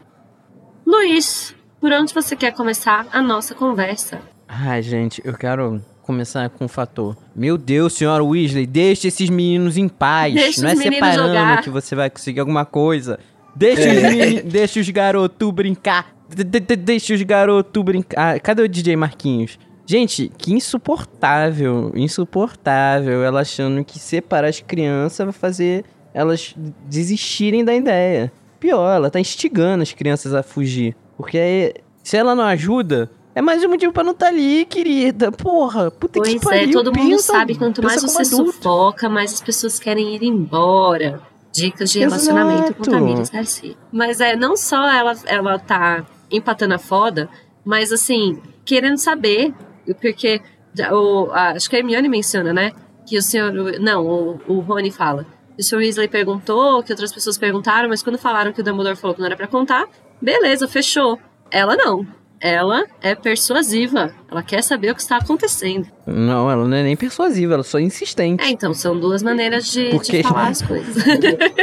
Luiz, 0.86 1.54
por 1.80 1.90
onde 1.92 2.12
você 2.12 2.36
quer 2.36 2.52
começar 2.52 3.06
a 3.10 3.22
nossa 3.22 3.54
conversa? 3.54 4.20
Ai, 4.46 4.82
gente, 4.82 5.22
eu 5.24 5.32
quero 5.32 5.80
começar 6.02 6.50
com 6.50 6.66
o 6.66 6.68
fator. 6.68 7.16
Meu 7.34 7.56
Deus, 7.56 7.94
senhora 7.94 8.22
Weasley, 8.22 8.66
deixe 8.66 9.08
esses 9.08 9.30
meninos 9.30 9.78
em 9.78 9.88
paz. 9.88 10.34
Deixa 10.34 10.60
Não 10.60 10.68
é 10.68 10.72
os 10.74 10.78
meninos 10.78 10.96
separando 11.08 11.28
jogar. 11.28 11.62
que 11.62 11.70
você 11.70 11.94
vai 11.94 12.10
conseguir 12.10 12.40
alguma 12.40 12.66
coisa. 12.66 13.18
Deixa, 13.56 13.88
os, 13.88 14.02
meni- 14.02 14.42
deixa 14.42 14.80
os 14.80 14.88
garotos 14.90 15.50
brincar. 15.50 16.12
De- 16.34 16.44
de- 16.44 16.60
de- 16.60 16.76
Deixa 16.76 17.14
os 17.14 17.22
garotos 17.22 17.82
brincar. 17.82 18.36
Ah, 18.36 18.40
Cadê 18.40 18.62
o 18.62 18.68
DJ 18.68 18.96
Marquinhos? 18.96 19.58
Gente, 19.84 20.30
que 20.38 20.52
insuportável, 20.54 21.92
insuportável. 21.94 23.22
Ela 23.22 23.40
achando 23.40 23.84
que 23.84 23.98
separar 23.98 24.48
as 24.48 24.60
crianças 24.60 25.24
vai 25.24 25.32
fazer 25.32 25.84
elas 26.14 26.54
desistirem 26.88 27.64
da 27.64 27.74
ideia. 27.74 28.32
Pior, 28.60 28.94
ela 28.94 29.10
tá 29.10 29.18
instigando 29.18 29.82
as 29.82 29.92
crianças 29.92 30.34
a 30.34 30.42
fugir. 30.42 30.94
Porque 31.16 31.36
aí, 31.38 31.74
se 32.02 32.16
ela 32.16 32.34
não 32.34 32.44
ajuda, 32.44 33.10
é 33.34 33.42
mais 33.42 33.64
um 33.64 33.68
motivo 33.68 33.92
pra 33.92 34.04
não 34.04 34.12
estar 34.12 34.28
ali, 34.28 34.64
querida. 34.64 35.32
Porra, 35.32 35.90
puta 35.90 36.20
que 36.20 36.30
Pois 36.38 36.42
pariu. 36.42 36.68
é, 36.68 36.72
todo 36.72 36.92
mundo 36.96 37.10
pensa- 37.10 37.32
sabe, 37.32 37.56
quanto 37.56 37.82
mais 37.82 38.00
você 38.02 38.22
adulto. 38.22 38.52
sufoca, 38.52 39.08
mais 39.08 39.34
as 39.34 39.40
pessoas 39.40 39.78
querem 39.78 40.14
ir 40.14 40.22
embora. 40.22 41.20
Dicas 41.52 41.90
de 41.90 41.98
relacionamento 41.98 42.72
com 42.74 42.82
Exato. 42.82 42.90
Tamires 42.90 43.28
Garcia. 43.30 43.74
Mas 43.92 44.20
é, 44.20 44.34
não 44.36 44.56
só 44.56 44.88
ela, 44.90 45.12
ela 45.26 45.58
tá 45.58 46.02
empatando 46.32 46.74
a 46.74 46.78
foda, 46.78 47.28
mas 47.64 47.92
assim, 47.92 48.40
querendo 48.64 48.96
saber, 48.98 49.52
porque 50.00 50.40
o, 50.90 51.30
acho 51.32 51.68
que 51.68 51.76
a 51.76 51.78
Hermione 51.78 52.08
menciona, 52.08 52.52
né? 52.52 52.72
Que 53.06 53.18
o 53.18 53.22
senhor. 53.22 53.52
Não, 53.80 54.06
o, 54.06 54.40
o 54.48 54.60
Rony 54.60 54.90
fala. 54.90 55.26
O 55.58 55.62
senhor 55.62 55.80
Weasley 55.82 56.08
perguntou, 56.08 56.82
que 56.82 56.92
outras 56.92 57.12
pessoas 57.12 57.36
perguntaram, 57.36 57.88
mas 57.88 58.02
quando 58.02 58.16
falaram 58.18 58.52
que 58.52 58.60
o 58.60 58.64
Dumbledore 58.64 58.96
falou 58.96 59.14
que 59.14 59.20
não 59.20 59.26
era 59.26 59.36
pra 59.36 59.46
contar, 59.46 59.86
beleza, 60.20 60.66
fechou. 60.66 61.18
Ela 61.50 61.76
não. 61.76 62.06
Ela 62.40 62.84
é 63.00 63.14
persuasiva. 63.14 64.12
Ela 64.28 64.42
quer 64.42 64.62
saber 64.62 64.90
o 64.90 64.94
que 64.94 65.00
está 65.02 65.18
acontecendo. 65.18 65.86
Não, 66.06 66.50
ela 66.50 66.66
não 66.66 66.76
é 66.76 66.82
nem 66.82 66.96
persuasiva, 66.96 67.54
ela 67.54 67.62
só 67.62 67.78
é 67.78 67.82
insistente. 67.82 68.42
É, 68.42 68.48
então, 68.50 68.72
são 68.74 68.98
duas 68.98 69.22
maneiras 69.22 69.66
de, 69.70 69.84
de 69.84 69.90
Porque- 69.90 70.22
falar 70.24 70.48
as 70.50 70.62
coisas. 70.62 70.96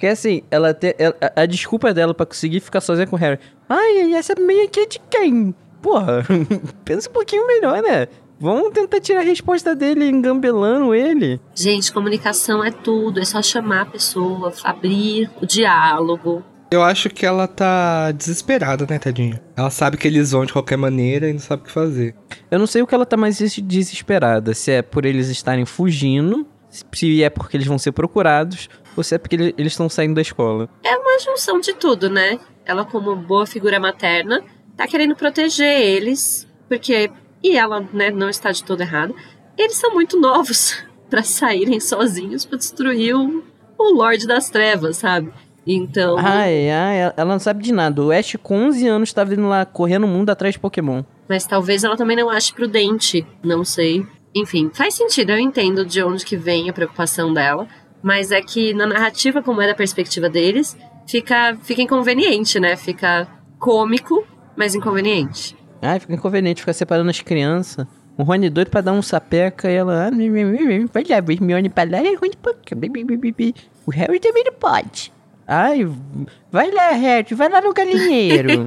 Porque 0.00 0.06
assim, 0.06 0.40
ela 0.50 0.72
tem. 0.72 0.94
ela- 0.98 1.14
a, 1.20 1.42
a 1.42 1.46
desculpa 1.46 1.92
dela 1.92 2.14
pra 2.14 2.24
conseguir 2.24 2.60
ficar 2.60 2.80
sozinha 2.80 3.06
com 3.06 3.16
o 3.16 3.18
Harry. 3.18 3.38
Ai, 3.68 4.14
essa 4.14 4.34
meia 4.40 4.64
aqui 4.64 4.80
é 4.80 4.86
de 4.86 4.98
quem? 5.10 5.54
Porra, 5.82 6.24
pensa 6.86 7.10
um 7.10 7.12
pouquinho 7.12 7.46
melhor, 7.46 7.82
né? 7.82 8.08
Vamos 8.40 8.72
tentar 8.72 8.98
tirar 9.00 9.20
a 9.20 9.24
resposta 9.24 9.74
dele 9.76 10.06
engambelando 10.08 10.94
ele. 10.94 11.38
Gente, 11.54 11.92
comunicação 11.92 12.64
é 12.64 12.70
tudo. 12.70 13.20
É 13.20 13.24
só 13.26 13.42
chamar 13.42 13.82
a 13.82 13.86
pessoa, 13.86 14.50
abrir 14.64 15.30
o 15.42 15.44
diálogo. 15.44 16.42
Eu 16.70 16.82
acho 16.82 17.10
que 17.10 17.26
ela 17.26 17.46
tá 17.46 18.10
desesperada, 18.12 18.86
né, 18.88 18.98
tadinha? 18.98 19.42
Ela 19.54 19.68
sabe 19.68 19.98
que 19.98 20.08
eles 20.08 20.30
vão 20.30 20.46
de 20.46 20.52
qualquer 20.54 20.78
maneira 20.78 21.28
e 21.28 21.32
não 21.34 21.40
sabe 21.40 21.62
o 21.62 21.66
que 21.66 21.70
fazer. 21.72 22.14
Eu 22.50 22.58
não 22.58 22.66
sei 22.66 22.80
o 22.80 22.86
que 22.86 22.94
ela 22.94 23.04
tá 23.04 23.18
mais 23.18 23.36
des- 23.36 23.58
desesperada. 23.62 24.54
Se 24.54 24.70
é 24.70 24.80
por 24.80 25.04
eles 25.04 25.28
estarem 25.28 25.66
fugindo, 25.66 26.46
se 26.70 27.22
é 27.22 27.28
porque 27.28 27.56
eles 27.56 27.66
vão 27.66 27.76
ser 27.78 27.90
procurados, 27.92 28.68
ou 28.96 29.02
se 29.02 29.14
é 29.14 29.18
porque 29.18 29.36
ele- 29.36 29.54
eles 29.58 29.72
estão 29.72 29.88
saindo 29.88 30.14
da 30.14 30.22
escola. 30.22 30.68
É 30.82 30.96
uma 30.96 31.18
junção 31.20 31.60
de 31.60 31.72
tudo, 31.74 32.08
né? 32.10 32.38
Ela, 32.64 32.84
como 32.84 33.14
boa 33.16 33.46
figura 33.46 33.80
materna, 33.80 34.42
tá 34.76 34.86
querendo 34.86 35.14
proteger 35.16 35.80
eles, 35.80 36.46
porque. 36.68 37.10
E 37.42 37.56
ela, 37.56 37.80
né, 37.92 38.10
não 38.10 38.28
está 38.28 38.52
de 38.52 38.62
todo 38.62 38.82
errada. 38.82 39.14
Eles 39.56 39.76
são 39.76 39.94
muito 39.94 40.20
novos 40.20 40.76
pra 41.08 41.22
saírem 41.22 41.80
sozinhos 41.80 42.44
pra 42.44 42.58
destruir 42.58 43.14
o, 43.16 43.42
o 43.78 43.94
Lorde 43.94 44.26
das 44.26 44.50
Trevas, 44.50 44.98
sabe? 44.98 45.32
Então. 45.66 46.16
Ai, 46.18 46.70
ai, 46.70 47.12
ela 47.16 47.32
não 47.32 47.38
sabe 47.38 47.62
de 47.62 47.72
nada. 47.72 48.02
O 48.02 48.10
Ash 48.10 48.36
com 48.42 48.66
11 48.68 48.86
anos 48.88 49.12
tava 49.12 49.32
indo 49.34 49.46
lá 49.48 49.64
correndo 49.64 50.04
o 50.04 50.08
mundo 50.08 50.30
atrás 50.30 50.54
de 50.54 50.58
Pokémon. 50.58 51.02
Mas 51.28 51.46
talvez 51.46 51.84
ela 51.84 51.96
também 51.96 52.16
não 52.16 52.28
ache 52.30 52.52
prudente, 52.52 53.26
não 53.42 53.64
sei. 53.64 54.04
Enfim, 54.34 54.70
faz 54.72 54.94
sentido, 54.94 55.30
eu 55.30 55.38
entendo 55.38 55.84
de 55.84 56.02
onde 56.02 56.24
que 56.24 56.36
vem 56.36 56.68
a 56.70 56.72
preocupação 56.72 57.32
dela, 57.34 57.66
mas 58.02 58.30
é 58.32 58.40
que 58.40 58.72
na 58.74 58.86
narrativa, 58.86 59.42
como 59.42 59.60
é 59.60 59.66
da 59.66 59.74
perspectiva 59.74 60.28
deles, 60.28 60.76
fica, 61.06 61.56
fica 61.62 61.82
inconveniente, 61.82 62.58
né? 62.60 62.76
Fica 62.76 63.28
cômico, 63.58 64.24
mas 64.56 64.74
inconveniente. 64.74 65.56
Ai, 65.82 65.98
fica 66.00 66.14
inconveniente 66.14 66.60
ficar 66.62 66.72
separando 66.72 67.10
as 67.10 67.20
crianças. 67.20 67.86
O 68.16 68.22
Rony 68.22 68.50
doido 68.50 68.68
pra 68.70 68.80
dar 68.82 68.92
um 68.92 69.00
sapeca 69.00 69.70
e 69.70 69.74
ela. 69.74 70.08
ah, 70.08 70.10
Vai 70.92 71.04
lá, 71.04 71.24
o 71.26 71.32
Hermione 71.32 71.68
pra 71.70 71.84
lá 71.84 72.02
e 72.02 72.16
bi, 72.76 72.88
bi, 72.88 73.16
bi, 73.16 73.32
bi. 73.32 73.54
O 73.86 73.90
Harry 73.90 74.20
também 74.20 74.44
não 74.44 74.52
pode. 74.52 75.10
Ai, 75.46 75.88
vai 76.52 76.70
lá, 76.70 76.90
Harry, 76.90 77.34
vai 77.34 77.48
lá 77.48 77.60
no 77.60 77.72
galinheiro. 77.72 78.66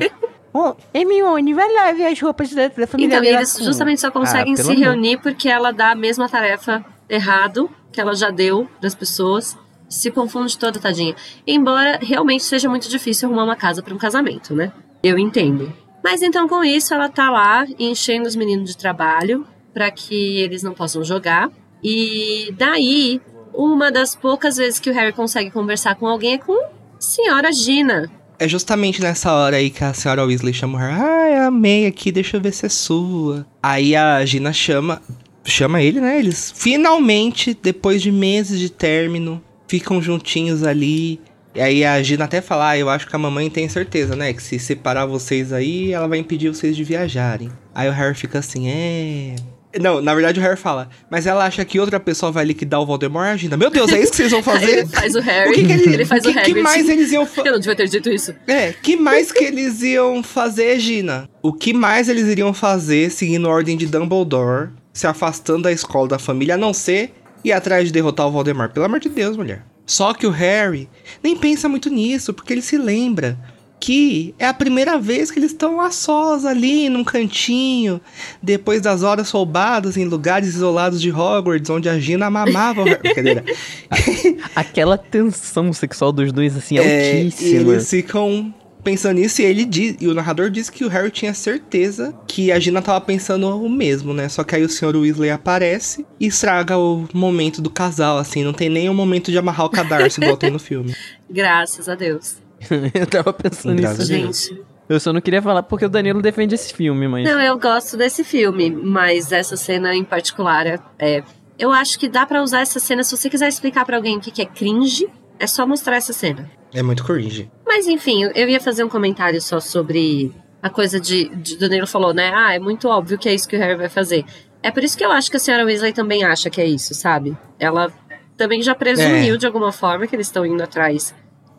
Ô, 0.53 0.75
Hermione, 0.93 1.53
vai 1.53 1.71
lá 1.71 1.91
ver 1.91 2.07
as 2.07 2.19
roupas 2.19 2.53
da, 2.53 2.67
da 2.67 2.85
família 2.87 3.17
Então, 3.17 3.23
eles 3.23 3.57
justamente 3.59 4.01
só 4.01 4.11
conseguem 4.11 4.53
Ah, 4.53 4.57
se 4.57 4.61
amor. 4.63 4.75
reunir 4.75 5.17
porque 5.17 5.47
ela 5.49 5.71
dá 5.71 5.91
a 5.91 5.95
mesma 5.95 6.27
tarefa 6.29 6.83
errado 7.09 7.69
que 7.93 8.01
ela 8.01 8.13
já 8.13 8.29
deu 8.29 8.67
das 8.81 8.93
pessoas. 8.93 9.57
Se 9.87 10.09
confunde 10.11 10.57
toda, 10.57 10.79
tadinha. 10.79 11.15
Embora 11.45 11.99
realmente 12.01 12.43
seja 12.43 12.67
muito 12.67 12.89
difícil 12.89 13.29
arrumar 13.29 13.43
uma 13.43 13.55
casa 13.55 13.81
para 13.81 13.93
um 13.93 13.97
casamento, 13.97 14.55
né? 14.55 14.73
Eu 15.03 15.19
entendo. 15.19 15.71
Mas 16.03 16.21
então, 16.21 16.47
com 16.49 16.63
isso, 16.63 16.93
ela 16.93 17.07
tá 17.07 17.29
lá 17.29 17.65
enchendo 17.79 18.27
os 18.27 18.35
meninos 18.35 18.71
de 18.71 18.77
trabalho 18.77 19.45
para 19.73 19.89
que 19.91 20.39
eles 20.39 20.63
não 20.63 20.73
possam 20.73 21.03
jogar. 21.03 21.49
E 21.83 22.53
daí, 22.57 23.21
uma 23.53 23.91
das 23.91 24.15
poucas 24.15 24.57
vezes 24.57 24.79
que 24.79 24.89
o 24.89 24.93
Harry 24.93 25.13
consegue 25.13 25.51
conversar 25.51 25.95
com 25.95 26.07
alguém 26.07 26.33
é 26.33 26.37
com 26.37 26.53
a 26.53 26.69
senhora 26.99 27.51
Gina. 27.51 28.11
É 28.39 28.47
justamente 28.47 29.01
nessa 29.01 29.31
hora 29.31 29.57
aí 29.57 29.69
que 29.69 29.83
a 29.83 29.93
senhora 29.93 30.25
Weasley 30.25 30.53
chama 30.53 30.77
o 30.77 30.81
Harry. 30.81 31.35
Ah, 31.35 31.47
amei 31.47 31.85
aqui, 31.85 32.11
deixa 32.11 32.37
eu 32.37 32.41
ver 32.41 32.51
se 32.51 32.65
é 32.65 32.69
sua. 32.69 33.45
Aí 33.61 33.95
a 33.95 34.25
Gina 34.25 34.51
chama. 34.51 35.01
Chama 35.43 35.81
ele, 35.81 35.99
né? 35.99 36.19
Eles 36.19 36.53
finalmente, 36.55 37.57
depois 37.61 38.01
de 38.01 38.11
meses 38.11 38.59
de 38.59 38.69
término, 38.69 39.41
ficam 39.67 40.01
juntinhos 40.01 40.63
ali. 40.63 41.19
E 41.55 41.61
aí 41.61 41.85
a 41.85 42.01
Gina 42.01 42.25
até 42.25 42.41
fala, 42.41 42.69
ah, 42.69 42.77
eu 42.77 42.89
acho 42.89 43.07
que 43.07 43.15
a 43.15 43.19
mamãe 43.19 43.49
tem 43.49 43.69
certeza, 43.69 44.15
né? 44.15 44.33
Que 44.33 44.41
se 44.41 44.57
separar 44.57 45.05
vocês 45.05 45.53
aí, 45.53 45.91
ela 45.91 46.07
vai 46.07 46.17
impedir 46.17 46.49
vocês 46.49 46.75
de 46.75 46.83
viajarem. 46.83 47.51
Aí 47.75 47.87
o 47.87 47.91
Harry 47.91 48.15
fica 48.15 48.39
assim, 48.39 48.67
é. 48.69 49.35
Não, 49.79 50.01
na 50.01 50.13
verdade 50.13 50.39
o 50.39 50.43
Harry 50.43 50.55
fala, 50.55 50.87
mas 51.09 51.25
ela 51.25 51.45
acha 51.45 51.65
que 51.65 51.79
outra 51.79 51.99
pessoa 51.99 52.31
vai 52.31 52.45
liquidar 52.45 52.79
o 52.79 52.85
Voldemort, 52.85 53.27
a 53.27 53.37
Gina. 53.37 53.57
Meu 53.57 53.71
Deus, 53.71 53.91
é 53.91 53.99
isso 53.99 54.11
que 54.11 54.17
vocês 54.17 54.31
vão 54.31 54.41
fazer? 54.43 54.79
ele 54.79 54.87
faz 54.87 55.15
o 55.15 55.19
Harry, 55.19 55.49
O 55.49 55.53
que, 55.53 55.65
que 55.65 55.71
ele, 55.71 55.93
ele 55.93 56.05
faz 56.05 56.25
o 56.25 56.29
o 56.29 56.33
que, 56.33 56.61
mais 56.61 56.87
eles 56.87 57.11
iam 57.11 57.25
fazer? 57.25 57.49
Eu 57.49 57.53
não 57.53 57.59
devia 57.59 57.75
ter 57.75 57.87
dito 57.87 58.09
isso. 58.09 58.35
É, 58.47 58.71
que 58.71 58.95
mais 58.95 59.31
que 59.31 59.43
eles 59.43 59.81
iam 59.81 60.21
fazer, 60.21 60.79
Gina? 60.79 61.27
O 61.41 61.51
que 61.51 61.73
mais 61.73 62.07
eles 62.07 62.27
iriam 62.27 62.53
fazer 62.53 63.09
seguindo 63.09 63.47
a 63.47 63.51
ordem 63.51 63.75
de 63.75 63.87
Dumbledore, 63.87 64.69
se 64.93 65.07
afastando 65.07 65.63
da 65.63 65.71
escola 65.71 66.07
da 66.07 66.19
família, 66.19 66.53
a 66.55 66.57
não 66.57 66.73
ser 66.73 67.13
ir 67.43 67.51
atrás 67.51 67.87
de 67.87 67.91
derrotar 67.91 68.27
o 68.27 68.31
Voldemort? 68.31 68.71
Pelo 68.71 68.85
amor 68.85 68.99
de 68.99 69.09
Deus, 69.09 69.35
mulher. 69.35 69.65
Só 69.85 70.13
que 70.13 70.25
o 70.25 70.29
Harry 70.29 70.87
nem 71.21 71.35
pensa 71.35 71.67
muito 71.67 71.89
nisso, 71.89 72.33
porque 72.33 72.53
ele 72.53 72.61
se 72.61 72.77
lembra 72.77 73.37
que 73.79 74.33
é 74.39 74.47
a 74.47 74.53
primeira 74.53 74.97
vez 74.97 75.29
que 75.29 75.37
eles 75.39 75.51
estão 75.51 75.81
a 75.81 75.91
sós 75.91 76.45
ali, 76.45 76.87
num 76.87 77.03
cantinho, 77.03 77.99
depois 78.41 78.79
das 78.79 79.03
horas 79.03 79.29
roubadas 79.29 79.97
em 79.97 80.05
lugares 80.05 80.47
isolados 80.55 81.01
de 81.01 81.11
Hogwarts, 81.11 81.69
onde 81.69 81.89
a 81.89 81.99
Gina 81.99 82.29
mamava 82.29 82.81
o 82.81 82.85
Harry. 82.85 83.43
Aquela 84.55 84.97
tensão 84.97 85.73
sexual 85.73 86.13
dos 86.13 86.31
dois, 86.31 86.55
assim, 86.55 86.77
É, 86.77 87.23
altíssima. 87.23 87.73
eles 87.73 87.89
ficam 87.89 88.53
pensando 88.83 89.17
nisso 89.19 89.41
e 89.41 89.45
ele 89.45 89.65
diz, 89.65 89.95
e 89.99 90.07
o 90.07 90.13
narrador 90.13 90.49
diz 90.49 90.69
que 90.69 90.83
o 90.83 90.89
Harry 90.89 91.09
tinha 91.09 91.33
certeza 91.33 92.13
que 92.27 92.51
a 92.51 92.59
Gina 92.59 92.81
tava 92.81 92.99
pensando 93.01 93.47
o 93.47 93.69
mesmo, 93.69 94.13
né? 94.13 94.27
Só 94.29 94.43
que 94.43 94.55
aí 94.55 94.63
o 94.63 94.69
Sr. 94.69 94.95
Weasley 94.95 95.31
aparece 95.31 96.05
e 96.19 96.27
estraga 96.27 96.77
o 96.77 97.07
momento 97.13 97.61
do 97.61 97.69
casal, 97.69 98.17
assim, 98.17 98.43
não 98.43 98.53
tem 98.53 98.69
nem 98.69 98.89
o 98.89 98.93
momento 98.93 99.31
de 99.31 99.37
amarrar 99.37 99.65
o 99.65 99.69
cadarço 99.69 100.21
igual 100.21 100.37
tem 100.37 100.51
no 100.51 100.59
filme. 100.59 100.93
Graças 101.29 101.87
a 101.87 101.95
Deus. 101.95 102.37
eu 102.93 103.07
tava 103.07 103.33
pensando 103.33 103.81
Graças 103.81 104.09
nisso. 104.09 104.49
Gente. 104.49 104.73
Eu 104.87 104.99
só 104.99 105.13
não 105.13 105.21
queria 105.21 105.41
falar 105.41 105.63
porque 105.63 105.85
o 105.85 105.89
Danilo 105.89 106.21
defende 106.21 106.55
esse 106.55 106.73
filme, 106.73 107.07
mas. 107.07 107.25
Não, 107.25 107.39
eu 107.41 107.57
gosto 107.57 107.95
desse 107.95 108.23
filme, 108.23 108.69
mas 108.69 109.31
essa 109.31 109.55
cena 109.55 109.95
em 109.95 110.03
particular 110.03 110.67
é. 110.67 110.79
é- 110.99 111.23
eu 111.57 111.71
acho 111.71 111.99
que 111.99 112.09
dá 112.09 112.25
pra 112.25 112.41
usar 112.41 112.61
essa 112.61 112.79
cena 112.79 113.03
se 113.03 113.15
você 113.15 113.29
quiser 113.29 113.47
explicar 113.47 113.85
pra 113.85 113.95
alguém 113.95 114.17
o 114.17 114.19
que 114.19 114.31
que 114.31 114.41
é 114.41 114.45
cringe, 114.45 115.07
é 115.43 115.47
só 115.47 115.65
mostrar 115.67 115.97
essa 115.97 116.13
cena. 116.13 116.49
É 116.73 116.81
muito 116.81 117.03
cringe. 117.03 117.51
Mas 117.65 117.87
enfim, 117.87 118.23
eu- 118.35 118.49
ia 118.49 118.59
fazer 118.59 118.83
um 118.83 118.89
comentário 118.89 119.39
só 119.41 119.59
sobre 119.59 120.31
a 120.61 120.69
coisa 120.69 120.99
de, 120.99 121.29
de. 121.35 121.55
O 121.55 121.59
Danilo 121.59 121.85
falou, 121.87 122.13
né? 122.13 122.31
Ah, 122.33 122.53
é 122.55 122.59
muito 122.59 122.87
óbvio 122.87 123.17
que 123.17 123.27
é 123.29 123.33
isso 123.33 123.47
que 123.47 123.55
o 123.55 123.59
Harry 123.59 123.75
vai 123.75 123.89
fazer. 123.89 124.25
É 124.61 124.71
por 124.71 124.83
isso 124.83 124.97
que 124.97 125.03
eu 125.05 125.11
acho 125.11 125.29
que 125.29 125.37
a 125.37 125.39
senhora 125.39 125.65
Weasley 125.65 125.91
também 125.93 126.23
acha 126.23 126.49
que 126.49 126.61
é 126.61 126.65
isso, 126.65 126.93
sabe? 126.93 127.37
Ela 127.59 127.91
também 128.37 128.61
já 128.61 128.73
presumiu 128.73 129.35
É. 129.35 129.37
de 129.37 129.45
alguma 129.45 129.71
forma 129.71 130.07
que 130.07 130.15
eles 130.15 130.27
estão 130.27 130.45
indo 130.45 130.63
atrás 130.63 131.13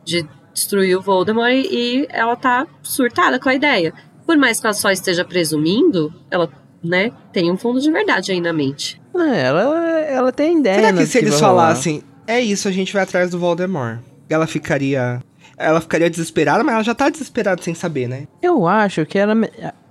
de 0.05 0.27
destruir 0.55 0.97
o 0.97 1.03
Voldemort 1.03 1.53
e, 1.53 2.07
ela 2.11 2.35
tá 2.37 2.67
surtada 2.83 3.39
com 3.39 3.49
a 3.49 3.55
ideia. 3.55 3.93
Por 4.27 4.37
mais 4.39 4.59
que 4.59 4.67
ela 4.67 4.73
só 4.75 4.91
esteja 4.91 5.25
presumindo, 5.25 6.13
ela, 6.31 6.49
né, 6.83 7.11
tem 7.33 7.51
um 7.53 7.57
fundo 7.59 7.81
de 7.81 7.91
verdade 7.91 8.33
aí 8.33 8.41
na 8.41 8.53
mente. 8.53 9.01
É, 9.15 9.43
ela, 9.43 9.79
ela 10.01 10.33
tem 10.33 10.59
ideia. 10.61 10.77
Será 10.77 10.93
que 10.93 10.99
do 11.01 11.07
se 11.07 11.19
eles 11.19 11.39
falassem, 11.39 12.03
é 12.27 12.41
isso, 12.41 12.69
a 12.69 12.73
gente 12.73 12.93
vai 12.93 13.03
atrás 13.03 13.31
do 13.31 13.39
Voldemort? 13.39 13.99
Ela 14.29 14.47
ficaria. 14.47 15.23
Ela 15.57 15.81
ficaria 15.81 16.11
desesperada, 16.11 16.65
mas 16.65 16.75
ela 16.75 16.83
já 16.85 16.95
tá 16.95 17.09
desesperada 17.09 17.63
sem 17.63 17.75
saber, 17.75 18.09
né? 18.09 18.27
Eu 18.43 18.67
acho 18.67 19.05
que 19.07 19.19
era. 19.19 19.35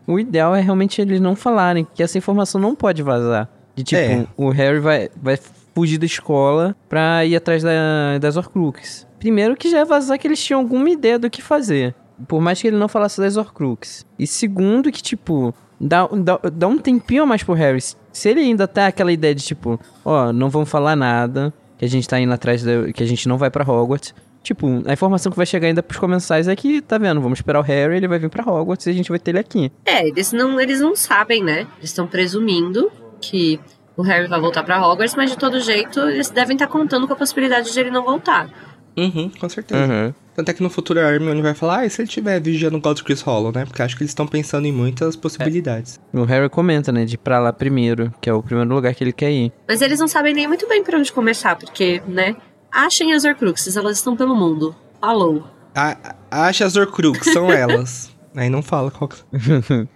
O 0.06 0.20
ideal 0.20 0.54
é 0.54 0.60
realmente 0.60 1.00
eles 1.02 1.22
não 1.22 1.36
falarem, 1.36 1.88
que 1.96 2.04
essa 2.04 2.18
informação 2.18 2.60
não 2.60 2.76
pode 2.76 3.02
vazar. 3.02 3.48
De 3.76 3.84
tipo, 3.84 4.02
É. 4.02 4.28
o 4.36 4.50
Harry 4.50 4.80
vai, 4.80 5.10
vai 5.22 5.40
fugir 5.74 5.98
da 5.98 6.06
escola 6.06 6.76
pra 6.90 7.24
ir 7.26 7.36
atrás 7.36 7.64
da, 7.64 8.18
das 8.20 8.36
Horcruxes. 8.36 9.08
Primeiro 9.18 9.56
que 9.56 9.70
já 9.72 9.80
é 9.80 9.86
vazar 9.86 10.20
que 10.20 10.28
eles 10.28 10.44
tinham 10.44 10.60
alguma 10.60 10.90
ideia 10.90 11.18
do 11.18 11.30
que 11.30 11.42
fazer. 11.42 11.96
Por 12.28 12.42
mais 12.42 12.62
que 12.62 12.68
ele 12.68 12.78
não 12.78 12.88
falasse 12.90 13.20
das 13.22 13.38
Horcruxes. 13.38 14.06
E 14.20 14.28
segundo 14.28 14.92
que, 14.92 15.02
tipo, 15.02 15.54
dá, 15.80 16.06
dá, 16.08 16.40
dá 16.52 16.68
um 16.68 16.78
tempinho 16.78 17.24
a 17.24 17.26
mais 17.26 17.42
pro 17.42 17.54
Harry. 17.54 17.80
Se 18.12 18.30
ele 18.30 18.42
ainda 18.42 18.68
tá 18.68 18.88
aquela 18.88 19.12
ideia 19.12 19.34
de, 19.34 19.44
tipo, 19.44 19.80
ó, 20.04 20.32
não 20.34 20.50
vamos 20.50 20.70
falar 20.70 20.96
nada, 20.96 21.52
que 21.78 21.86
a 21.86 21.90
gente 21.90 22.08
tá 22.08 22.20
indo 22.20 22.34
atrás, 22.34 22.64
da, 22.64 22.92
que 22.92 23.04
a 23.04 23.06
gente 23.06 23.28
não 23.28 23.38
vai 23.38 23.50
pra 23.50 23.64
Hogwarts. 23.64 24.14
Tipo, 24.42 24.68
a 24.86 24.92
informação 24.92 25.32
que 25.32 25.38
vai 25.38 25.46
chegar 25.46 25.68
ainda 25.68 25.82
pros 25.82 26.00
comensais 26.00 26.50
é 26.50 26.56
que, 26.56 26.82
tá 26.82 26.98
vendo, 26.98 27.22
vamos 27.22 27.40
esperar 27.40 27.60
o 27.60 27.64
Harry, 27.64 27.96
ele 27.96 28.08
vai 28.10 28.20
vir 28.20 28.30
pra 28.30 28.44
Hogwarts 28.44 28.86
e 28.88 28.90
a 28.90 28.94
gente 28.94 29.10
vai 29.10 29.18
ter 29.18 29.32
ele 29.32 29.40
aqui. 29.40 29.72
É, 29.86 30.06
eles 30.08 30.34
não, 30.34 30.60
eles 30.60 30.82
não 30.82 30.96
sabem, 30.96 31.42
né? 31.42 31.62
Eles 31.78 31.90
estão 31.92 32.06
presumindo 32.06 32.92
que 33.22 33.58
o 33.96 34.02
Harry 34.02 34.28
vai 34.28 34.42
voltar 34.42 34.64
pra 34.64 34.86
Hogwarts, 34.86 35.16
mas 35.16 35.32
de 35.32 35.38
todo 35.38 35.60
jeito 35.62 36.00
eles 36.02 36.30
devem 36.30 36.56
estar 36.56 36.68
contando 36.68 37.08
com 37.08 37.14
a 37.14 37.16
possibilidade 37.16 37.72
de 37.72 37.80
ele 37.80 37.90
não 37.92 38.04
voltar. 38.04 38.50
Uhum, 38.98 39.30
com 39.30 39.50
certeza. 39.50 40.16
Tanto 40.36 40.50
é 40.50 40.54
que 40.54 40.64
no 40.64 40.70
futuro 40.70 41.00
a 41.00 41.04
Hermione 41.04 41.42
vai 41.42 41.54
falar, 41.54 41.80
ah, 41.80 41.86
e 41.86 41.90
se 41.90 42.02
ele 42.02 42.08
estiver 42.08 42.40
vigiando 42.42 42.78
o 42.78 42.82
Godric's 42.82 43.22
Hollow, 43.22 43.52
né? 43.52 43.66
Porque 43.66 43.82
acho 43.82 43.96
que 43.96 44.04
eles 44.04 44.12
estão 44.12 44.26
pensando 44.26 44.66
em 44.66 44.72
muitas 44.72 45.16
possibilidades. 45.16 46.00
O 46.12 46.24
Harry 46.24 46.50
comenta, 46.50 46.92
né, 46.92 47.06
de 47.06 47.16
ir 47.16 47.18
pra 47.18 47.40
lá 47.40 47.54
primeiro, 47.54 48.14
que 48.20 48.30
é 48.30 48.34
o 48.34 48.42
primeiro 48.42 48.74
lugar 48.74 48.94
que 48.96 49.04
ele 49.04 49.14
quer 49.14 49.32
ir. 49.32 49.52
Mas 49.68 49.82
eles 49.82 50.00
não 50.00 50.08
sabem 50.08 50.34
nem 50.34 50.48
muito 50.48 50.68
bem 50.68 50.84
por 50.84 50.96
onde 50.96 51.12
começar, 51.12 51.56
porque, 51.56 52.02
né? 52.08 52.36
Achem 52.72 53.14
as 53.14 53.24
Horcruxes, 53.24 53.78
elas 53.78 53.98
estão 53.98 54.16
pelo 54.16 54.36
mundo. 54.36 54.76
Falou. 55.00 55.44
A, 55.76 56.16
acha 56.32 56.66
as 56.66 56.76
Horcrux, 56.76 57.32
são 57.32 57.50
elas. 57.54 58.12
Aí 58.36 58.50
não 58.50 58.64
fala 58.64 58.90
qual 58.90 59.08
que... 59.08 59.18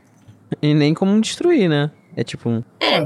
E 0.62 0.74
nem 0.74 0.94
como 0.94 1.20
destruir, 1.20 1.68
né? 1.68 1.92
É 2.16 2.24
tipo, 2.24 2.64
É, 2.80 3.06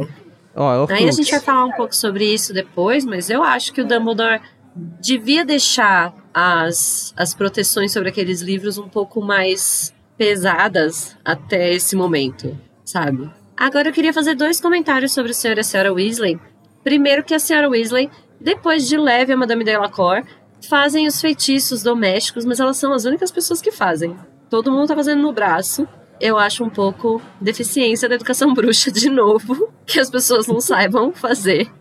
ó, 0.55 0.88
é 0.88 0.93
aí 0.93 1.10
a 1.10 1.12
gente 1.12 1.31
vai 1.31 1.39
falar 1.39 1.65
um 1.65 1.71
pouco 1.71 1.95
sobre 1.95 2.24
isso 2.24 2.53
depois, 2.53 3.03
mas 3.03 3.29
eu 3.29 3.43
acho 3.43 3.74
que 3.74 3.81
o 3.81 3.88
Dumbledore 3.88 4.39
devia 4.75 5.45
deixar 5.45 6.13
as, 6.33 7.13
as 7.17 7.33
proteções 7.33 7.91
sobre 7.91 8.09
aqueles 8.09 8.41
livros 8.41 8.77
um 8.77 8.87
pouco 8.87 9.21
mais 9.21 9.93
pesadas 10.17 11.17
até 11.25 11.73
esse 11.73 11.95
momento, 11.95 12.57
sabe? 12.85 13.29
Agora 13.57 13.89
eu 13.89 13.93
queria 13.93 14.13
fazer 14.13 14.35
dois 14.35 14.59
comentários 14.61 15.13
sobre 15.13 15.31
o 15.31 15.35
Sr. 15.35 15.57
e 15.57 15.59
a 15.59 15.63
Senhora 15.63 15.93
Weasley. 15.93 16.39
Primeiro 16.83 17.23
que 17.23 17.33
a 17.33 17.39
Senhora 17.39 17.69
Weasley, 17.69 18.09
depois 18.39 18.87
de 18.87 18.97
leve 18.97 19.33
a 19.33 19.37
Madame 19.37 19.63
Delacour, 19.63 20.23
fazem 20.67 21.07
os 21.07 21.19
feitiços 21.19 21.83
domésticos, 21.83 22.45
mas 22.45 22.59
elas 22.59 22.77
são 22.77 22.93
as 22.93 23.05
únicas 23.05 23.31
pessoas 23.31 23.61
que 23.61 23.71
fazem. 23.71 24.15
Todo 24.49 24.71
mundo 24.71 24.87
tá 24.87 24.95
fazendo 24.95 25.21
no 25.21 25.33
braço. 25.33 25.87
Eu 26.19 26.37
acho 26.37 26.63
um 26.63 26.69
pouco 26.69 27.21
deficiência 27.39 28.07
da 28.07 28.15
educação 28.15 28.53
bruxa 28.53 28.91
de 28.91 29.09
novo, 29.09 29.71
que 29.85 29.99
as 29.99 30.09
pessoas 30.09 30.47
não 30.47 30.59
saibam 30.59 31.11
fazer 31.11 31.71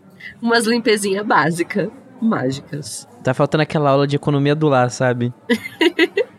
umas 0.40 0.66
limpezinhas 0.66 1.26
básicas, 1.26 1.90
mágicas. 2.20 3.08
Tá 3.24 3.32
faltando 3.34 3.62
aquela 3.62 3.90
aula 3.90 4.06
de 4.06 4.16
economia 4.16 4.54
do 4.54 4.68
lar, 4.68 4.90
sabe? 4.90 5.32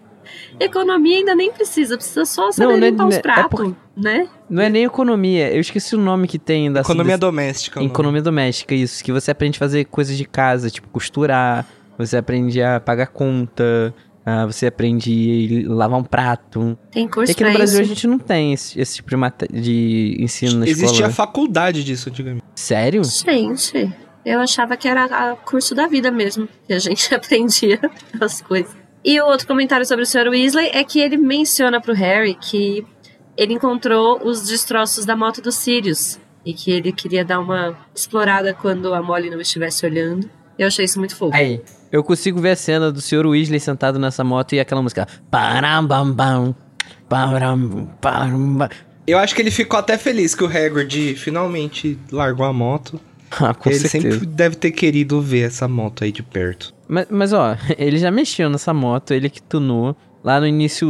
Economia 0.60 1.18
ainda 1.18 1.34
nem 1.34 1.52
precisa, 1.52 1.98
precisa 1.98 2.24
só 2.26 2.52
saber 2.52 2.72
Não, 2.74 2.78
não 2.78 2.88
é- 2.88 2.90
limpar 2.92 3.08
os 3.08 3.16
é 3.16 3.20
pratos, 3.20 3.60
por- 3.60 3.76
né? 3.98 4.28
Não 4.50 4.62
é 4.62 4.70
nem 4.70 4.84
economia, 4.84 5.52
eu 5.52 5.60
esqueci 5.60 5.96
o 5.96 6.00
nome 6.00 6.28
que 6.28 6.38
tem 6.38 6.72
da 6.72 6.82
Economia 6.82 7.14
desse- 7.14 7.20
doméstica. 7.20 7.80
é. 7.80 7.84
Economia 7.84 8.22
doméstica, 8.22 8.76
isso. 8.76 9.04
Que 9.04 9.12
você 9.12 9.32
aprende 9.32 9.58
a 9.58 9.60
fazer 9.60 9.86
coisas 9.86 10.16
de 10.16 10.26
casa, 10.26 10.70
tipo 10.70 10.88
costurar, 10.90 11.66
você 11.98 12.18
aprende 12.18 12.62
a 12.62 12.80
pagar 12.80 13.08
conta, 13.08 13.94
ah, 14.26 14.46
você 14.46 14.68
aprende 14.68 15.66
a 15.68 15.74
lavar 15.74 16.00
um 16.00 16.04
prato. 16.04 16.78
Tem 16.92 17.08
curso 17.08 17.32
E 17.32 17.34
aqui 17.34 17.44
no 17.44 17.54
Brasil 17.54 17.82
isso. 17.82 17.92
a 17.92 17.96
gente 17.96 18.08
não 18.08 18.20
tem 18.20 18.54
esse, 18.54 18.80
esse 18.80 18.96
tipo 18.98 19.10
de, 19.10 19.16
mate- 19.16 19.48
de 19.52 20.16
ensino 20.20 20.60
na 20.60 20.66
Existia 20.68 20.86
escola. 21.08 21.10
faculdade 21.12 21.84
disso 21.84 22.10
antigamente. 22.10 22.44
Sério? 22.56 23.02
Gente, 23.04 23.92
eu 24.26 24.40
achava 24.40 24.78
que 24.78 24.88
era 24.88 25.06
a 25.06 25.36
curso 25.36 25.74
da 25.74 25.88
vida 25.88 26.12
mesmo, 26.12 26.48
que 26.68 26.74
a 26.74 26.80
gente 26.80 27.14
aprendia 27.16 27.80
as 28.20 28.42
coisas. 28.42 28.76
E 29.04 29.20
o 29.20 29.26
outro 29.26 29.48
comentário 29.48 29.86
sobre 29.86 30.04
o 30.04 30.06
Sr. 30.06 30.30
Weasley 30.30 30.70
é 30.74 30.84
que 30.84 31.00
ele 31.00 31.18
menciona 31.18 31.82
pro 31.82 31.94
Harry 31.94 32.36
que 32.36 32.86
ele 33.36 33.54
encontrou 33.54 34.22
os 34.24 34.48
destroços 34.48 35.06
da 35.06 35.16
moto 35.16 35.42
do 35.42 35.52
Sirius 35.52 36.20
e 36.46 36.54
que 36.54 36.72
ele 36.72 36.92
queria 36.92 37.26
dar 37.26 37.40
uma 37.40 37.76
explorada 37.96 38.54
quando 38.54 38.94
a 38.94 39.02
Molly 39.02 39.30
não 39.30 39.42
estivesse 39.42 39.86
olhando. 39.86 40.30
Eu 40.58 40.68
achei 40.68 40.86
isso 40.86 41.00
muito 41.00 41.16
fofo. 41.16 41.36
Aí, 41.36 41.62
eu 41.92 42.04
consigo 42.04 42.40
ver 42.40 42.52
a 42.52 42.56
cena 42.56 42.92
do 42.92 43.02
Sr. 43.02 43.26
Weasley 43.26 43.60
sentado 43.60 43.98
nessa 43.98 44.24
moto 44.24 44.54
e 44.54 44.60
aquela 44.60 44.82
música. 44.82 45.08
Parambambam, 45.30 46.56
param, 47.10 47.90
param, 48.00 48.70
Eu 49.08 49.18
acho 49.18 49.34
que 49.34 49.42
ele 49.42 49.52
ficou 49.52 49.80
até 49.80 49.98
feliz 49.98 50.36
que 50.36 50.44
o 50.44 50.48
Hagrid 50.48 51.16
finalmente 51.16 51.98
largou 52.12 52.46
a 52.46 52.54
moto. 52.54 53.00
Ah, 53.40 53.54
com 53.54 53.70
ele 53.70 53.80
certeza. 53.80 54.12
sempre 54.12 54.28
deve 54.28 54.56
ter 54.56 54.72
querido 54.72 55.22
ver 55.22 55.48
essa 55.48 55.68
moto 55.68 56.04
aí 56.04 56.12
de 56.12 56.22
perto. 56.22 56.74
Mas, 56.88 57.08
mas 57.10 57.34
ó, 57.34 57.56
ele 57.78 57.98
já 57.98 58.12
mexeu 58.12 58.50
nessa 58.50 58.74
moto, 58.74 59.12
ele 59.12 59.30
que 59.30 59.42
tunou. 59.42 59.96
Lá 60.24 60.40
no 60.40 60.46
início 60.46 60.88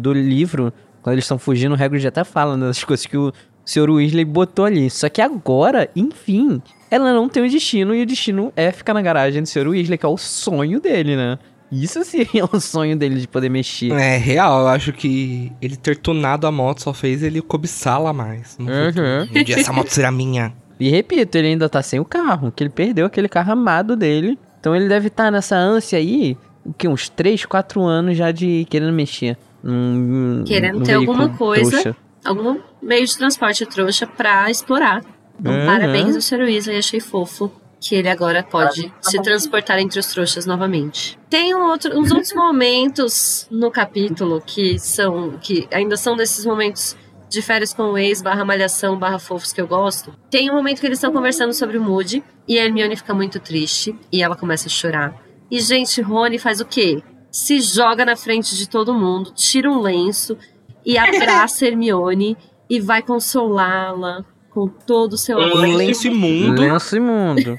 do 0.00 0.12
livro, 0.12 0.72
quando 1.00 1.12
eles 1.12 1.24
estão 1.24 1.38
fugindo, 1.38 1.76
o 1.76 1.80
Hagrid 1.80 2.02
já 2.02 2.08
até 2.08 2.24
fala 2.24 2.56
das 2.56 2.82
coisas 2.82 3.06
que 3.06 3.16
o 3.16 3.32
Sr. 3.64 3.88
Weasley 3.88 4.24
botou 4.24 4.64
ali. 4.64 4.90
Só 4.90 5.08
que 5.08 5.22
agora, 5.22 5.88
enfim, 5.94 6.60
ela 6.90 7.12
não 7.12 7.28
tem 7.28 7.44
um 7.44 7.48
destino 7.48 7.94
e 7.94 8.02
o 8.02 8.06
destino 8.06 8.52
é 8.56 8.72
ficar 8.72 8.94
na 8.94 9.02
garagem 9.02 9.42
do 9.42 9.48
Sr. 9.48 9.68
Weasley, 9.68 9.96
que 9.96 10.04
é 10.04 10.08
o 10.08 10.16
sonho 10.16 10.80
dele, 10.80 11.14
né? 11.14 11.38
Isso 11.70 12.04
sim 12.04 12.26
é 12.34 12.44
o 12.44 12.60
sonho 12.60 12.96
dele 12.96 13.20
de 13.20 13.28
poder 13.28 13.48
mexer. 13.48 13.92
É 13.92 14.16
real, 14.16 14.60
eu 14.60 14.68
acho 14.68 14.92
que 14.92 15.52
ele 15.60 15.76
ter 15.76 15.96
tunado 15.96 16.46
a 16.46 16.52
moto 16.52 16.82
só 16.82 16.92
fez 16.92 17.22
ele 17.22 17.40
cobiçá-la 17.40 18.12
mais. 18.12 18.56
Uhum. 18.58 19.40
Um 19.40 19.44
dia 19.44 19.60
essa 19.60 19.72
moto 19.72 19.90
será 19.90 20.10
minha. 20.10 20.52
E 20.78 20.88
repito, 20.90 21.36
ele 21.38 21.48
ainda 21.48 21.68
tá 21.68 21.82
sem 21.82 21.98
o 22.00 22.04
carro, 22.04 22.52
que 22.54 22.62
ele 22.62 22.70
perdeu 22.70 23.06
aquele 23.06 23.28
carro 23.28 23.52
amado 23.52 23.96
dele. 23.96 24.38
Então 24.60 24.74
ele 24.76 24.88
deve 24.88 25.08
estar 25.08 25.30
nessa 25.30 25.56
ânsia 25.56 25.98
aí, 25.98 26.36
o 26.64 26.72
que, 26.72 26.86
uns 26.88 27.08
3, 27.08 27.44
4 27.46 27.82
anos 27.82 28.16
já 28.16 28.30
de 28.32 28.66
querendo 28.68 28.92
mexer. 28.92 29.36
num- 29.62 30.44
Querendo 30.46 30.78
num 30.78 30.84
ter 30.84 30.94
alguma 30.94 31.28
coisa. 31.30 31.70
trouxa. 31.70 31.96
Algum 32.24 32.58
meio 32.80 33.04
de 33.06 33.16
transporte 33.16 33.64
trouxa 33.66 34.06
pra 34.06 34.48
explorar. 34.50 35.02
Então, 35.40 35.52
Uhum. 35.52 35.66
parabéns 35.66 36.14
ao 36.14 36.20
Sr. 36.22 36.40
Weasley, 36.44 36.78
achei 36.78 37.00
fofo 37.00 37.50
que 37.80 37.94
ele 37.94 38.08
agora 38.08 38.42
pode 38.44 38.92
se 39.00 39.20
transportar 39.22 39.78
entre 39.78 39.98
os 39.98 40.06
trouxas 40.06 40.46
novamente. 40.46 41.18
Tem 41.28 41.54
um 41.54 41.64
outro- 41.68 41.98
uns 41.98 42.10
outros 42.12 42.32
momentos 42.32 43.46
no 43.50 43.70
capítulo 43.70 44.42
que 44.44 44.78
são 44.78 45.32
que 45.40 45.66
ainda 45.72 45.96
são 45.96 46.16
desses 46.16 46.44
momentos 46.46 46.96
de 47.36 47.42
férias 47.42 47.74
com 47.74 47.82
o 47.82 47.98
ex, 47.98 48.22
barra 48.22 48.44
malhação, 48.46 48.98
barra 48.98 49.18
fofos 49.18 49.52
que 49.52 49.60
eu 49.60 49.66
gosto. 49.66 50.14
Tem 50.30 50.50
um 50.50 50.54
momento 50.54 50.80
que 50.80 50.86
eles 50.86 50.96
estão 50.96 51.12
conversando 51.12 51.52
sobre 51.52 51.76
o 51.76 51.82
Moody 51.82 52.24
e 52.48 52.58
a 52.58 52.64
Hermione 52.64 52.96
fica 52.96 53.12
muito 53.12 53.38
triste 53.38 53.94
e 54.10 54.22
ela 54.22 54.34
começa 54.34 54.68
a 54.68 54.70
chorar. 54.70 55.14
E, 55.50 55.60
gente, 55.60 56.00
Rony 56.00 56.38
faz 56.38 56.60
o 56.60 56.64
quê? 56.64 57.02
Se 57.30 57.60
joga 57.60 58.06
na 58.06 58.16
frente 58.16 58.56
de 58.56 58.66
todo 58.66 58.94
mundo, 58.94 59.32
tira 59.34 59.70
um 59.70 59.80
lenço 59.80 60.36
e 60.84 60.96
abraça 60.98 61.66
a 61.66 61.68
Hermione 61.68 62.38
e 62.70 62.80
vai 62.80 63.02
consolá-la 63.02 64.24
com 64.50 64.66
todo 64.66 65.12
o 65.12 65.18
seu 65.18 65.38
amor. 65.38 65.66
Um 65.66 65.76
lenço 65.76 66.08
imundo. 66.08 66.62
Lenço 66.62 66.96
imundo. 66.96 67.58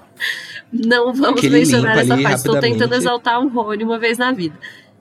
Não 0.72 1.12
vamos 1.12 1.40
Que 1.40 1.46
ele 1.46 1.58
mencionar 1.58 1.98
essa 1.98 2.16
parte. 2.16 2.36
Estou 2.36 2.58
tentando 2.58 2.94
exaltar 2.94 3.38
um 3.38 3.48
Rony 3.48 3.84
uma 3.84 3.98
vez 3.98 4.16
na 4.16 4.32
vida. 4.32 4.58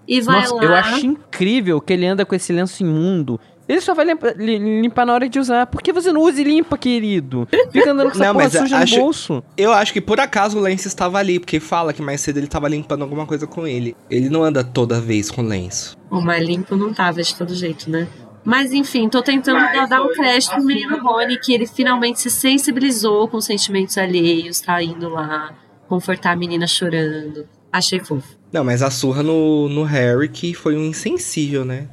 E 0.07 0.19
vai 0.19 0.41
Nossa, 0.41 0.55
lá. 0.55 0.63
eu 0.63 0.75
acho 0.75 1.05
incrível 1.05 1.79
que 1.79 1.93
ele 1.93 2.05
anda 2.05 2.25
com 2.25 2.35
esse 2.35 2.51
lenço 2.51 2.83
imundo. 2.83 3.39
Ele 3.67 3.79
só 3.79 3.93
vai 3.93 4.05
limpa- 4.05 4.33
li- 4.37 4.57
limpar 4.81 5.05
na 5.05 5.13
hora 5.13 5.29
de 5.29 5.39
usar. 5.39 5.65
Por 5.67 5.81
que 5.81 5.93
você 5.93 6.11
não 6.11 6.21
usa 6.21 6.41
e 6.41 6.43
limpa, 6.43 6.77
querido? 6.77 7.47
Fica 7.71 7.91
andando 7.91 8.07
com 8.07 8.15
essa 8.15 8.25
Não, 8.25 8.33
porra 8.33 8.43
mas 8.45 8.53
suja 8.53 8.77
acho- 8.77 8.95
no 8.97 9.01
bolso. 9.03 9.43
Eu 9.55 9.71
acho 9.71 9.93
que 9.93 10.01
por 10.01 10.19
acaso 10.19 10.57
o 10.57 10.61
lenço 10.61 10.87
estava 10.87 11.17
ali, 11.17 11.39
porque 11.39 11.59
fala 11.59 11.93
que 11.93 12.01
mais 12.01 12.19
cedo 12.21 12.37
ele 12.37 12.47
estava 12.47 12.67
limpando 12.67 13.03
alguma 13.03 13.25
coisa 13.25 13.47
com 13.47 13.65
ele. 13.65 13.95
Ele 14.09 14.29
não 14.29 14.43
anda 14.43 14.63
toda 14.63 14.99
vez 14.99 15.31
com 15.31 15.41
lenço. 15.41 15.95
O 16.11 16.19
mais 16.19 16.43
limpo 16.45 16.75
não 16.75 16.93
tava 16.93 17.21
de 17.23 17.33
todo 17.35 17.55
jeito, 17.55 17.89
né? 17.89 18.07
Mas 18.45 18.73
enfim, 18.73 19.07
tô 19.07 19.21
tentando 19.23 19.59
dar- 19.59 19.87
dar 19.87 20.01
um 20.01 20.09
crédito 20.11 20.51
pro 20.55 20.63
menino 20.65 21.01
Rony, 21.01 21.39
que 21.39 21.53
ele 21.53 21.65
finalmente 21.65 22.19
se 22.19 22.29
sensibilizou 22.29 23.27
com 23.29 23.39
sentimentos 23.39 23.97
alheios, 23.97 24.59
tá 24.59 24.83
indo 24.83 25.07
lá 25.07 25.53
confortar 25.87 26.31
a 26.31 26.35
menina 26.35 26.67
chorando. 26.67 27.47
Achei 27.71 27.99
fofo. 28.01 28.35
Não, 28.51 28.63
mas 28.65 28.83
a 28.83 28.91
surra 28.91 29.23
no, 29.23 29.69
no 29.69 29.83
Harry 29.83 30.27
que 30.27 30.53
foi 30.53 30.75
um 30.75 30.83
insensível, 30.85 31.63
né? 31.63 31.87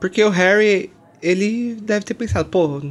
Porque 0.00 0.22
o 0.22 0.30
Harry, 0.30 0.90
ele 1.22 1.76
deve 1.80 2.04
ter 2.04 2.14
pensado, 2.14 2.48
pô, 2.48 2.82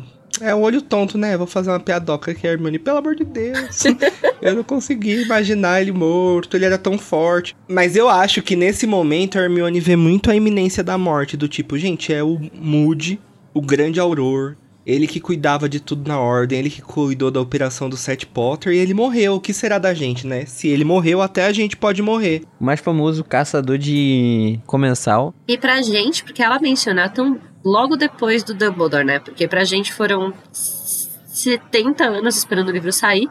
é 0.42 0.54
o 0.54 0.60
olho 0.60 0.82
tonto, 0.82 1.18
né? 1.18 1.38
Vou 1.38 1.48
fazer 1.48 1.70
uma 1.70 1.80
piadoca 1.80 2.32
aqui, 2.32 2.48
a 2.48 2.52
Hermione, 2.52 2.80
pelo 2.80 2.98
amor 2.98 3.16
de 3.16 3.24
Deus. 3.24 3.84
eu 4.42 4.56
não 4.56 4.64
consegui 4.64 5.24
imaginar 5.24 5.82
ele 5.82 5.92
morto, 5.92 6.56
ele 6.56 6.66
era 6.66 6.78
tão 6.78 6.98
forte. 6.98 7.56
Mas 7.68 7.96
eu 7.96 8.10
acho 8.10 8.42
que 8.42 8.56
nesse 8.56 8.86
momento 8.86 9.38
a 9.38 9.42
Hermione 9.42 9.80
vê 9.80 9.96
muito 9.96 10.30
a 10.30 10.36
iminência 10.36 10.84
da 10.84 10.98
morte, 10.98 11.38
do 11.38 11.48
tipo, 11.48 11.78
gente, 11.78 12.14
é 12.14 12.24
o 12.24 12.40
Moody, 12.54 13.20
o 13.54 13.62
grande 13.62 14.00
auror. 14.00 14.56
Ele 14.86 15.06
que 15.06 15.20
cuidava 15.20 15.68
de 15.68 15.82
tudo 15.82 16.08
na 16.08 16.18
ordem, 16.18 16.60
ele 16.60 16.70
que 16.70 16.82
cuidou 16.82 17.30
da 17.30 17.42
operação 17.42 17.90
do 17.90 17.98
Seth 17.98 18.24
Potter 18.24 18.72
e 18.72 18.78
ele 18.78 18.94
morreu. 18.94 19.34
O 19.36 19.42
que 19.42 19.52
será 19.52 19.78
da 19.78 19.94
gente, 19.94 20.26
né? 20.26 20.46
Se 20.46 20.70
ele 20.70 20.86
morreu, 20.86 21.22
até 21.22 21.46
a 21.46 21.52
gente 21.52 21.76
pode 21.76 22.02
morrer. 22.02 22.44
O 22.58 22.64
mais 22.64 22.80
famoso 22.80 23.22
caçador 23.22 23.78
de 23.78 24.58
comensal. 24.66 25.36
E 25.46 25.58
pra 25.58 25.82
gente, 25.82 26.24
porque 26.24 26.42
ela 26.42 26.58
mencionou 26.58 27.10
tão 27.10 27.38
logo 27.64 27.96
depois 27.96 28.44
do 28.44 28.54
Dumbledore, 28.54 29.04
né? 29.06 29.20
Porque 29.20 29.48
pra 29.48 29.64
gente 29.64 29.94
foram 29.94 30.34
70 30.52 32.04
anos 32.04 32.38
esperando 32.38 32.70
o 32.70 32.72
livro 32.72 32.92
sair, 32.92 33.28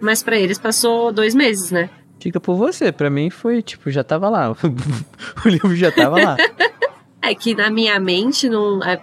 mas 0.00 0.22
pra 0.22 0.36
eles 0.38 0.58
passou 0.58 1.12
dois 1.12 1.34
meses, 1.34 1.70
né? 1.70 1.90
Fica 2.20 2.38
por 2.40 2.54
você. 2.56 2.92
Pra 2.92 3.10
mim 3.10 3.30
foi, 3.30 3.62
tipo, 3.62 3.90
já 3.90 4.04
tava 4.04 4.28
lá. 4.28 4.50
o 5.44 5.48
livro 5.48 5.74
já 5.74 5.90
tava 5.92 6.22
lá. 6.22 6.36
É 7.22 7.34
que 7.34 7.54
na 7.54 7.68
minha 7.68 8.00
mente 8.00 8.48
não 8.48 8.82
é- 8.82 8.98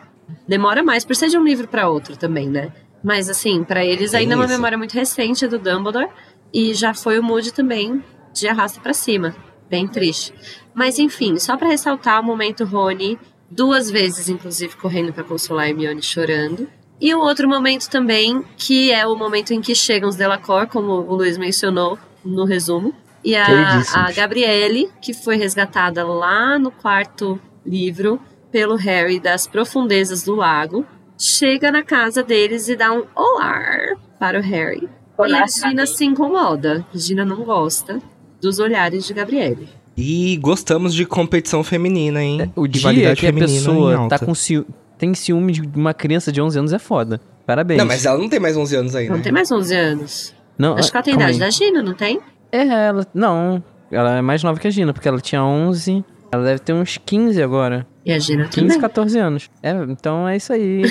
demora 0.47 0.81
mais 0.81 1.05
por 1.05 1.15
ser 1.15 1.27
de 1.29 1.37
um 1.37 1.43
livro 1.43 1.67
pra 1.67 1.87
outro 1.87 2.17
também, 2.17 2.49
né? 2.49 2.73
Mas 3.03 3.29
assim, 3.29 3.63
pra 3.63 3.85
eles 3.85 4.09
Tem 4.09 4.21
ainda 4.21 4.33
é 4.33 4.35
uma 4.37 4.47
memória 4.47 4.75
muito 4.75 4.93
recente 4.93 5.47
do 5.47 5.59
Dumbledore 5.59 6.09
e 6.51 6.73
já 6.73 6.95
foi 6.95 7.19
o 7.19 7.23
Moody 7.23 7.53
também 7.53 8.03
de 8.33 8.47
arrasta 8.47 8.81
pra 8.81 8.91
cima, 8.91 9.35
bem 9.69 9.87
triste. 9.87 10.33
Mas 10.73 10.97
enfim, 10.97 11.37
só 11.37 11.55
pra 11.55 11.67
ressaltar 11.67 12.19
o 12.19 12.23
momento 12.23 12.65
Rony 12.65 13.19
duas 13.49 13.89
vezes 13.89 14.29
inclusive 14.29 14.75
correndo 14.75 15.13
pra 15.13 15.23
consolar 15.23 15.65
a 15.65 15.69
Hermione 15.69 16.01
chorando. 16.01 16.67
E 16.99 17.13
um 17.13 17.19
outro 17.19 17.47
momento 17.47 17.89
também, 17.89 18.43
que 18.57 18.91
é 18.91 19.05
o 19.05 19.15
momento 19.15 19.51
em 19.53 19.61
que 19.61 19.75
chegam 19.75 20.09
os 20.09 20.15
Delacour, 20.15 20.67
como 20.67 20.93
o 20.93 21.15
Luiz 21.15 21.37
mencionou 21.37 21.97
no 22.25 22.43
resumo. 22.43 22.93
E 23.23 23.35
a, 23.35 23.83
a 23.93 24.11
Gabriele, 24.11 24.89
que 25.01 25.13
foi 25.13 25.35
resgatada 25.35 26.05
lá 26.05 26.57
no 26.57 26.71
quarto 26.71 27.39
livro 27.65 28.19
pelo 28.51 28.75
Harry 28.75 29.19
das 29.19 29.45
profundezas 29.45 30.23
do 30.23 30.33
lago, 30.33 30.85
chega 31.17 31.71
na 31.71 31.83
casa 31.83 32.23
deles 32.23 32.67
e 32.69 32.75
dá 32.75 32.91
um 32.91 33.03
olá 33.15 33.95
para 34.19 34.39
o 34.39 34.41
Harry. 34.41 34.89
E 35.27 35.33
a 35.33 35.45
Gina 35.47 35.85
se 35.85 36.05
incomoda. 36.05 36.85
Gina 36.93 37.25
não 37.25 37.43
gosta 37.43 38.01
dos 38.39 38.59
olhares 38.59 39.05
de 39.05 39.13
Gabriele. 39.13 39.69
E 39.97 40.37
gostamos 40.37 40.93
de 40.93 41.05
competição 41.05 41.63
feminina, 41.63 42.21
hein? 42.23 42.51
O 42.55 42.67
dia 42.67 42.79
Rivalidade 42.81 43.19
que 43.19 43.25
a 43.25 43.29
feminina 43.29 43.51
em 43.51 43.55
pessoa 43.55 43.95
alta. 43.95 44.19
tá 44.19 44.25
com 44.25 44.35
ciú 44.35 44.65
tem 44.97 45.13
ciúme 45.13 45.53
de 45.53 45.61
uma 45.75 45.93
criança 45.93 46.31
de 46.31 46.41
11 46.41 46.59
anos 46.59 46.73
é 46.73 46.79
foda. 46.79 47.21
Parabéns. 47.45 47.77
Não, 47.77 47.85
mas 47.85 48.05
ela 48.05 48.17
não 48.17 48.27
tem 48.27 48.39
mais 48.39 48.57
11 48.57 48.75
anos 48.75 48.95
aí, 48.95 49.07
Não 49.07 49.17
né? 49.17 49.23
tem 49.23 49.31
mais 49.31 49.51
11 49.51 49.75
anos. 49.75 50.33
Não, 50.57 50.75
Acho 50.75 50.89
que 50.89 50.97
ela 50.97 51.03
tem 51.03 51.13
calma 51.13 51.29
idade 51.31 51.43
aí. 51.43 51.49
da 51.49 51.49
Gina, 51.51 51.83
não 51.83 51.93
tem? 51.93 52.19
É, 52.51 52.67
ela. 52.87 53.05
Não. 53.13 53.63
Ela 53.91 54.17
é 54.17 54.21
mais 54.21 54.41
nova 54.43 54.59
que 54.59 54.67
a 54.67 54.71
Gina, 54.71 54.91
porque 54.93 55.07
ela 55.07 55.19
tinha 55.21 55.43
11. 55.43 56.03
Ela 56.31 56.43
deve 56.43 56.59
ter 56.59 56.73
uns 56.73 56.97
15 56.97 57.41
agora. 57.41 57.85
E 58.03 58.11
a 58.11 58.19
Gina 58.19 58.45
15, 58.45 58.55
também. 58.67 58.79
14 58.81 59.19
anos. 59.19 59.49
É, 59.61 59.71
então 59.87 60.27
é 60.27 60.35
isso 60.35 60.51
aí. 60.51 60.81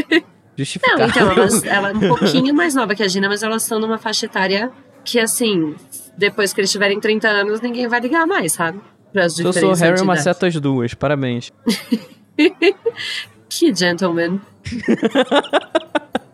Justificado. 0.56 0.98
Não, 1.00 1.08
então, 1.08 1.30
elas, 1.30 1.64
ela 1.64 1.90
é 1.90 1.92
um 1.92 2.00
pouquinho 2.00 2.54
mais 2.54 2.74
nova 2.74 2.94
que 2.94 3.02
a 3.02 3.08
Gina, 3.08 3.28
mas 3.28 3.42
elas 3.42 3.62
estão 3.62 3.78
numa 3.78 3.98
faixa 3.98 4.26
etária 4.26 4.70
que, 5.04 5.18
assim, 5.18 5.74
depois 6.20 6.52
que 6.52 6.60
eles 6.60 6.70
tiverem 6.70 7.00
30 7.00 7.26
anos, 7.28 7.60
ninguém 7.60 7.88
vai 7.88 7.98
ligar 7.98 8.26
mais, 8.26 8.52
sabe? 8.52 8.78
Pras 9.12 9.38
Eu 9.38 9.44
sou 9.44 9.50
o 9.50 9.52
diferenças 9.54 9.80
Harry, 9.80 9.94
de 9.94 10.00
eu 10.00 10.04
idade. 10.04 10.18
maceto 10.18 10.46
as 10.46 10.54
duas. 10.60 10.94
Parabéns. 10.94 11.50
Que 13.48 13.74
gentleman. 13.74 14.40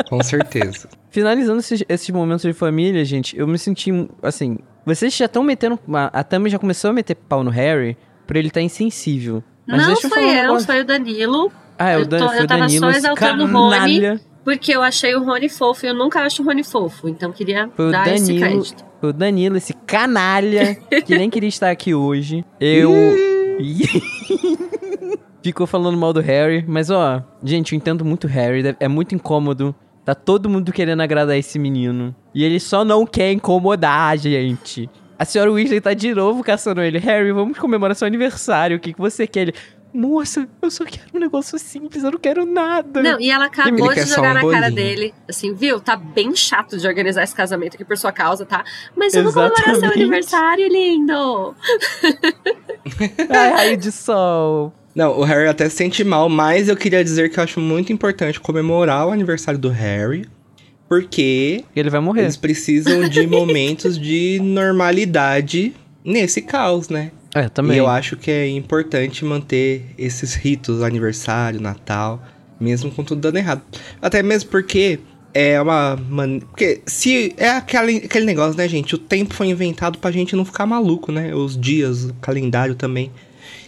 Com 0.08 0.22
certeza. 0.22 0.86
Finalizando 1.10 1.60
esses, 1.60 1.82
esses 1.88 2.10
momentos 2.10 2.42
de 2.42 2.52
família, 2.52 3.02
gente, 3.04 3.36
eu 3.38 3.46
me 3.46 3.58
senti, 3.58 3.90
assim... 4.22 4.58
Vocês 4.84 5.16
já 5.16 5.24
estão 5.24 5.42
metendo... 5.42 5.78
A, 5.92 6.20
a 6.20 6.22
Tami 6.22 6.50
já 6.50 6.58
começou 6.58 6.90
a 6.90 6.92
meter 6.92 7.14
pau 7.16 7.42
no 7.42 7.50
Harry 7.50 7.96
por 8.26 8.36
ele 8.36 8.48
estar 8.48 8.60
insensível. 8.60 9.42
Mas 9.66 9.78
não 9.80 9.86
deixa 9.86 10.06
eu 10.06 10.10
foi 10.10 10.22
falar 10.22 10.44
eu, 10.44 10.60
foi 10.60 10.80
o 10.80 10.84
Danilo. 10.84 11.52
Ah, 11.78 11.90
é 11.90 11.96
o 11.96 12.00
eu 12.00 12.06
Dan, 12.06 12.18
tô- 12.18 12.28
foi 12.28 12.42
eu 12.42 12.46
tava 12.46 12.60
Danilo, 12.60 12.80
só 12.80 12.90
esse 12.90 12.98
exaltando 12.98 13.44
o 13.44 13.46
Rony. 13.46 14.20
Porque 14.44 14.72
eu 14.76 14.82
achei 14.82 15.14
o 15.16 15.24
Rony 15.24 15.48
fofo 15.48 15.86
e 15.86 15.88
eu 15.88 15.94
nunca 15.94 16.20
acho 16.20 16.42
o 16.42 16.44
Rony 16.44 16.62
fofo. 16.62 17.08
Então 17.08 17.32
queria 17.32 17.68
Foi 17.74 17.88
o 17.88 17.90
dar 17.90 18.06
esse 18.14 18.26
Danilo, 18.26 18.40
crédito. 18.62 18.84
O 19.02 19.12
Danilo, 19.12 19.56
esse 19.56 19.72
canalha, 19.72 20.74
que 21.04 21.16
nem 21.16 21.30
queria 21.30 21.48
estar 21.48 21.70
aqui 21.70 21.94
hoje. 21.94 22.44
Eu. 22.60 22.92
Ficou 25.42 25.66
falando 25.66 25.96
mal 25.96 26.12
do 26.12 26.20
Harry, 26.20 26.64
mas 26.66 26.90
ó, 26.90 27.22
gente, 27.42 27.72
eu 27.72 27.76
entendo 27.76 28.04
muito 28.04 28.24
o 28.24 28.28
Harry, 28.28 28.74
é 28.80 28.88
muito 28.88 29.14
incômodo. 29.14 29.74
Tá 30.04 30.14
todo 30.14 30.48
mundo 30.48 30.72
querendo 30.72 31.02
agradar 31.02 31.36
esse 31.36 31.58
menino. 31.58 32.14
E 32.34 32.44
ele 32.44 32.60
só 32.60 32.84
não 32.84 33.06
quer 33.06 33.32
incomodar 33.32 34.12
a 34.12 34.16
gente. 34.16 34.88
A 35.18 35.24
senhora 35.24 35.50
Weasley 35.50 35.80
tá 35.80 35.94
de 35.94 36.14
novo 36.14 36.44
caçando 36.44 36.82
ele. 36.82 36.98
Harry, 36.98 37.32
vamos 37.32 37.58
comemorar 37.58 37.96
seu 37.96 38.06
aniversário. 38.06 38.76
O 38.76 38.80
que, 38.80 38.92
que 38.92 39.00
você 39.00 39.26
quer? 39.26 39.40
Ele, 39.40 39.54
moça, 39.96 40.46
eu 40.60 40.70
só 40.70 40.84
quero 40.84 41.06
um 41.14 41.18
negócio 41.18 41.58
simples, 41.58 42.04
eu 42.04 42.10
não 42.12 42.18
quero 42.18 42.44
nada. 42.44 43.02
Não, 43.02 43.20
e 43.20 43.30
ela 43.30 43.46
acabou 43.46 43.90
Ele 43.90 44.04
de 44.04 44.10
jogar 44.10 44.30
um 44.32 44.34
na 44.34 44.40
cara 44.40 44.70
bolinho. 44.70 44.74
dele. 44.74 45.14
Assim, 45.28 45.54
viu? 45.54 45.80
Tá 45.80 45.96
bem 45.96 46.34
chato 46.36 46.76
de 46.78 46.86
organizar 46.86 47.22
esse 47.24 47.34
casamento 47.34 47.74
aqui 47.74 47.84
por 47.84 47.96
sua 47.96 48.12
causa, 48.12 48.44
tá? 48.44 48.64
Mas 48.94 49.14
eu 49.14 49.24
vou 49.24 49.32
comemorar 49.32 49.64
seu 49.64 49.72
Exatamente. 49.74 50.00
aniversário, 50.02 50.68
lindo! 50.68 51.54
Ai, 53.30 53.50
raio 53.52 53.76
de 53.76 53.90
sol. 53.90 54.72
Não, 54.94 55.18
o 55.18 55.24
Harry 55.24 55.48
até 55.48 55.68
se 55.68 55.76
sente 55.76 56.02
mal, 56.04 56.28
mas 56.28 56.68
eu 56.68 56.76
queria 56.76 57.04
dizer 57.04 57.28
que 57.30 57.38
eu 57.38 57.44
acho 57.44 57.60
muito 57.60 57.92
importante 57.92 58.40
comemorar 58.40 59.06
o 59.06 59.10
aniversário 59.10 59.60
do 59.60 59.68
Harry, 59.68 60.26
porque 60.88 61.64
Ele 61.74 61.90
vai 61.90 62.00
morrer. 62.00 62.22
eles 62.22 62.36
precisam 62.36 63.06
de 63.08 63.26
momentos 63.26 63.98
de 63.98 64.40
normalidade 64.42 65.74
nesse 66.04 66.40
caos, 66.40 66.88
né? 66.88 67.10
É, 67.36 67.50
também. 67.50 67.76
E 67.76 67.78
eu 67.78 67.86
acho 67.86 68.16
que 68.16 68.30
é 68.30 68.48
importante 68.48 69.22
manter 69.22 69.84
esses 69.98 70.34
ritos, 70.34 70.82
aniversário, 70.82 71.60
Natal, 71.60 72.22
mesmo 72.58 72.90
com 72.90 73.04
tudo 73.04 73.20
dando 73.20 73.36
errado. 73.36 73.60
Até 74.00 74.22
mesmo 74.22 74.48
porque 74.48 74.98
é 75.34 75.60
uma. 75.60 75.96
Man... 76.08 76.40
Porque 76.40 76.80
se. 76.86 77.34
É 77.36 77.50
aquele, 77.50 77.98
aquele 77.98 78.24
negócio, 78.24 78.56
né, 78.56 78.66
gente? 78.66 78.94
O 78.94 78.98
tempo 78.98 79.34
foi 79.34 79.48
inventado 79.48 79.98
pra 79.98 80.10
gente 80.10 80.34
não 80.34 80.46
ficar 80.46 80.64
maluco, 80.64 81.12
né? 81.12 81.34
Os 81.34 81.60
dias, 81.60 82.04
o 82.04 82.14
calendário 82.14 82.74
também. 82.74 83.12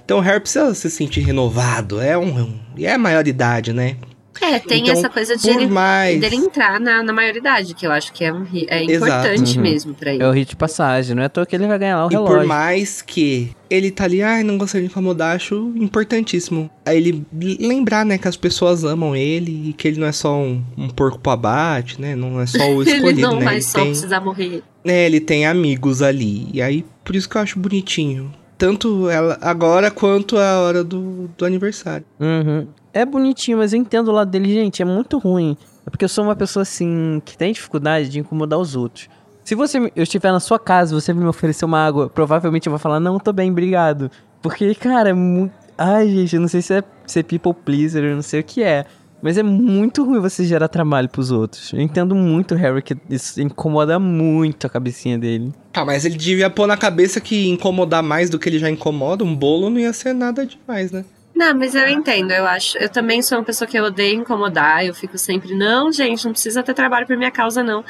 Então 0.03 0.17
o 0.17 0.21
Harry 0.23 0.41
precisa 0.41 0.73
se 0.75 0.89
sentir 0.91 1.21
renovado. 1.21 2.01
É 2.01 2.17
um. 2.17 2.59
E 2.75 2.87
é 2.87 2.95
a 2.95 2.99
maioridade, 2.99 3.75
né? 3.75 3.97
É, 4.41 4.59
tem 4.59 4.83
Então, 4.83 4.93
essa 4.95 5.09
coisa 5.09 5.37
de 5.37 5.49
ele, 5.49 5.67
mais. 5.67 6.21
dele 6.21 6.37
entrar 6.37 6.79
na, 6.81 7.03
na 7.03 7.13
maioridade, 7.13 7.75
que 7.75 7.87
eu 7.87 7.91
acho 7.93 8.13
que 8.13 8.25
é, 8.25 8.33
um, 8.33 8.47
é 8.69 8.83
importante 8.85 9.57
Uhum. 9.57 9.63
mesmo 9.63 9.95
pra 9.95 10.13
ele. 10.15 10.23
É 10.23 10.29
o 10.29 10.33
hit 10.33 10.51
de 10.51 10.57
passagem, 10.57 11.15
não 11.15 11.23
é 11.23 11.27
à 11.27 11.29
toa 11.29 11.45
que 11.47 11.55
ele 11.57 11.67
vai 11.67 11.79
ganhar 11.79 11.97
lá 11.99 12.07
o 12.07 12.11
E 12.11 12.13
relógio. 12.13 12.37
por 12.39 12.47
mais 12.47 13.03
que 13.03 13.51
ele 13.71 13.91
tá 13.91 14.05
ali, 14.05 14.23
ai, 14.23 14.43
não 14.43 14.57
gostaria 14.57 14.87
de 14.87 14.93
incomodar, 14.93 15.37
acho 15.37 15.73
importantíssimo. 15.77 16.71
Aí 16.87 16.97
ele 16.99 17.27
lembrar, 17.61 18.05
né, 18.05 18.17
que 18.19 18.27
as 18.29 18.37
pessoas 18.37 18.85
amam 18.85 19.15
ele 19.15 19.69
e 19.71 19.73
que 19.73 19.89
ele 19.89 20.01
não 20.01 20.07
é 20.07 20.13
só 20.13 20.35
um, 20.37 20.63
um 20.77 20.89
porco 20.89 21.19
pro 21.19 21.33
abate, 21.33 22.01
né? 22.01 22.17
Não 22.17 22.41
é 22.41 22.47
só 22.47 22.65
o 22.71 22.83
escolhido, 22.83 23.09
ele 23.09 23.21
não 23.23 23.37
né? 23.39 23.45
vai 23.45 23.55
Ele 23.57 23.63
só 23.63 23.79
tem, 23.81 23.89
precisar 23.91 24.21
morrer. 24.21 24.63
né, 24.85 25.05
ele 25.07 25.21
tem 25.21 25.47
amigos 25.47 26.01
ali. 26.03 26.49
E 26.53 26.63
aí, 26.63 26.85
por 27.05 27.15
isso 27.15 27.29
que 27.29 27.37
eu 27.37 27.41
acho 27.43 27.59
bonitinho. 27.59 28.33
Tanto 28.57 29.09
ela 29.09 29.39
agora 29.41 29.89
quanto 29.91 30.37
a 30.37 30.59
hora 30.61 30.83
do, 30.83 31.29
do 31.39 31.45
aniversário. 31.45 32.05
Uhum. 32.19 32.67
É 32.93 33.05
bonitinho, 33.05 33.59
mas 33.59 33.73
eu 33.73 33.81
entendo 33.81 34.09
o 34.09 34.13
lado 34.13 34.31
dele, 34.31 34.53
gente, 34.53 34.83
é 34.83 34.85
muito 34.85 35.19
ruim. 35.19 35.57
É 35.87 35.91
porque 35.91 36.05
eu 36.05 36.09
sou 36.09 36.25
uma 36.25 36.37
pessoa 36.37 36.63
assim 36.63 37.21
que 37.25 37.37
tem 37.37 37.53
dificuldade 37.53 38.09
de 38.09 38.19
incomodar 38.19 38.59
os 38.59 38.77
outros. 38.77 39.09
Se 39.45 39.55
você 39.55 39.79
eu 39.97 40.03
estiver 40.03 40.31
na 40.31 40.41
sua 40.41 40.59
casa 40.59 40.95
você 40.95 41.13
me 41.15 41.25
oferecer 41.25 41.65
uma 41.65 41.85
água, 41.85 42.11
provavelmente 42.11 42.67
eu 42.67 42.71
vou 42.71 42.79
falar, 42.79 43.01
não, 43.01 43.19
tô 43.19 43.33
bem, 43.33 43.51
obrigado. 43.51 44.11
Porque, 44.43 44.75
cara, 44.75 45.11
é 45.11 45.13
muito. 45.13 45.53
Ai, 45.77 46.09
gente, 46.09 46.37
eu 46.37 46.41
não 46.41 46.49
sei 46.49 46.61
se 46.61 46.75
é 46.75 46.83
ser 47.07 47.23
people 47.23 47.55
pleaser, 47.55 48.05
eu 48.05 48.15
não 48.15 48.23
sei 48.23 48.41
o 48.41 48.45
que 48.45 48.63
é. 48.63 48.85
Mas 49.21 49.37
é 49.37 49.43
muito 49.43 50.05
ruim 50.05 50.21
você 50.21 50.45
gerar 50.45 50.69
trabalho 50.69 51.09
pros 51.09 51.31
outros. 51.31 51.73
Eu 51.73 51.81
entendo 51.81 52.15
muito 52.15 52.55
o 52.55 52.57
Harry 52.57 52.83
que 52.83 52.97
isso 53.11 53.41
incomoda 53.41 53.99
muito 53.99 54.67
a 54.67 54.71
cabecinha 54.71 55.19
dele. 55.19 55.53
Tá, 55.73 55.85
mas 55.85 56.05
ele 56.05 56.17
devia 56.17 56.49
pôr 56.49 56.67
na 56.67 56.77
cabeça 56.77 57.21
que 57.21 57.49
incomodar 57.49 58.03
mais 58.03 58.31
do 58.31 58.39
que 58.39 58.49
ele 58.49 58.59
já 58.59 58.71
incomoda, 58.71 59.25
um 59.25 59.35
bolo 59.35 59.71
não 59.71 59.79
ia 59.79 59.93
ser 59.93 60.13
nada 60.13 60.47
demais, 60.47 60.93
né? 60.93 61.05
Não, 61.39 61.55
mas 61.55 61.77
eu 61.77 61.87
entendo, 61.87 62.33
eu 62.33 62.45
acho. 62.45 62.77
Eu 62.79 62.89
também 62.89 63.23
sou 63.23 63.39
uma 63.39 63.45
pessoa 63.45 63.69
que 63.69 63.79
eu 63.79 63.85
odeio 63.85 64.21
incomodar, 64.21 64.85
eu 64.85 64.93
fico 64.93 65.17
sempre, 65.17 65.55
não, 65.55 65.93
gente, 65.93 66.25
não 66.25 66.33
precisa 66.33 66.65
ter 66.65 66.75
trabalho 66.75 67.07
por 67.07 67.17
minha 67.17 67.31
causa, 67.31 67.63
não. 67.63 67.85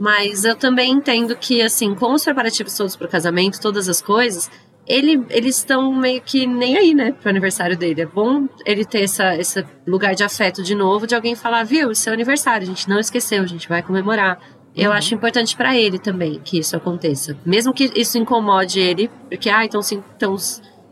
Mas 0.00 0.46
eu 0.46 0.56
também 0.56 0.90
entendo 0.92 1.36
que, 1.36 1.60
assim, 1.60 1.94
com 1.94 2.14
os 2.14 2.24
preparativos 2.24 2.74
todos 2.74 2.96
pro 2.96 3.06
casamento, 3.06 3.60
todas 3.60 3.90
as 3.90 4.00
coisas, 4.00 4.50
ele, 4.86 5.22
eles 5.28 5.58
estão 5.58 5.92
meio 5.92 6.22
que 6.22 6.46
nem 6.46 6.78
aí, 6.78 6.94
né, 6.94 7.12
pro 7.12 7.28
aniversário 7.28 7.76
dele. 7.76 8.00
É 8.00 8.06
bom 8.06 8.48
ele 8.64 8.86
ter 8.86 9.02
essa, 9.02 9.36
esse 9.36 9.62
lugar 9.86 10.14
de 10.14 10.24
afeto 10.24 10.62
de 10.62 10.74
novo, 10.74 11.06
de 11.06 11.14
alguém 11.14 11.34
falar, 11.34 11.64
viu, 11.64 11.94
seu 11.94 12.14
aniversário, 12.14 12.62
a 12.62 12.70
gente 12.70 12.88
não 12.88 12.98
esqueceu, 12.98 13.42
a 13.42 13.46
gente 13.46 13.68
vai 13.68 13.82
comemorar. 13.82 14.40
Eu 14.74 14.92
acho 14.94 15.14
importante 15.14 15.54
pra 15.54 15.76
ele 15.76 15.98
também 15.98 16.40
que 16.42 16.58
isso 16.58 16.74
aconteça. 16.74 17.36
Mesmo 17.44 17.74
que 17.74 17.92
isso 17.94 18.16
incomode 18.16 18.80
ele, 18.80 19.10
porque, 19.28 19.50
ah, 19.50 19.62
então, 19.62 19.82
sim, 19.82 20.02
então 20.16 20.34